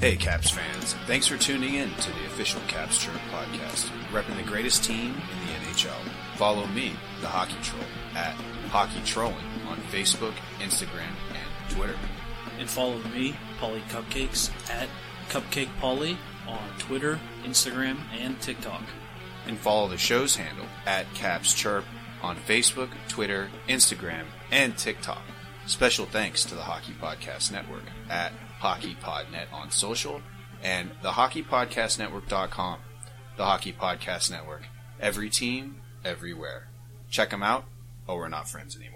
Hey, 0.00 0.16
Caps 0.16 0.48
fans. 0.48 0.94
Thanks 1.06 1.26
for 1.26 1.36
tuning 1.36 1.74
in 1.74 1.90
to 1.90 2.10
the 2.10 2.24
official 2.24 2.62
Caps 2.66 2.96
Chirp 2.96 3.20
podcast, 3.30 3.90
repping 4.10 4.38
the 4.38 4.50
greatest 4.50 4.84
team 4.84 5.10
in 5.10 5.46
the 5.46 5.52
NHL. 5.68 5.92
Follow 6.36 6.66
me, 6.68 6.94
the 7.20 7.28
Hockey 7.28 7.58
Troll, 7.62 7.84
at 8.14 8.32
Hockey 8.70 9.02
Trolling 9.04 9.36
on 9.68 9.76
Facebook, 9.92 10.32
Instagram, 10.60 11.12
and 11.28 11.70
Twitter. 11.70 11.98
And 12.58 12.68
follow 12.68 12.98
me, 13.14 13.36
Polly 13.58 13.82
Cupcakes, 13.88 14.50
at 14.70 14.88
Cupcake 15.28 15.70
Polly 15.80 16.18
on 16.46 16.68
Twitter, 16.78 17.18
Instagram, 17.44 17.98
and 18.18 18.40
TikTok. 18.40 18.82
And 19.46 19.58
follow 19.58 19.88
the 19.88 19.98
show's 19.98 20.36
handle 20.36 20.66
at 20.86 21.12
Caps 21.14 21.52
Chirp 21.52 21.84
on 22.22 22.36
Facebook, 22.36 22.90
Twitter, 23.08 23.50
Instagram, 23.68 24.24
and 24.50 24.76
TikTok. 24.76 25.22
Special 25.66 26.06
thanks 26.06 26.44
to 26.44 26.54
the 26.54 26.62
Hockey 26.62 26.92
Podcast 26.92 27.52
Network 27.52 27.84
at 28.08 28.32
HockeyPodNet 28.60 29.52
on 29.52 29.70
social 29.70 30.20
and 30.62 30.90
the 31.02 31.10
HockeyPodcastNetwork.com. 31.10 32.78
The 33.36 33.44
Hockey 33.44 33.72
Podcast 33.72 34.30
Network. 34.30 34.62
Every 35.00 35.28
team, 35.28 35.82
everywhere. 36.04 36.68
Check 37.10 37.30
them 37.30 37.42
out, 37.42 37.64
or 38.06 38.18
we're 38.18 38.28
not 38.28 38.48
friends 38.48 38.76
anymore. 38.76 38.93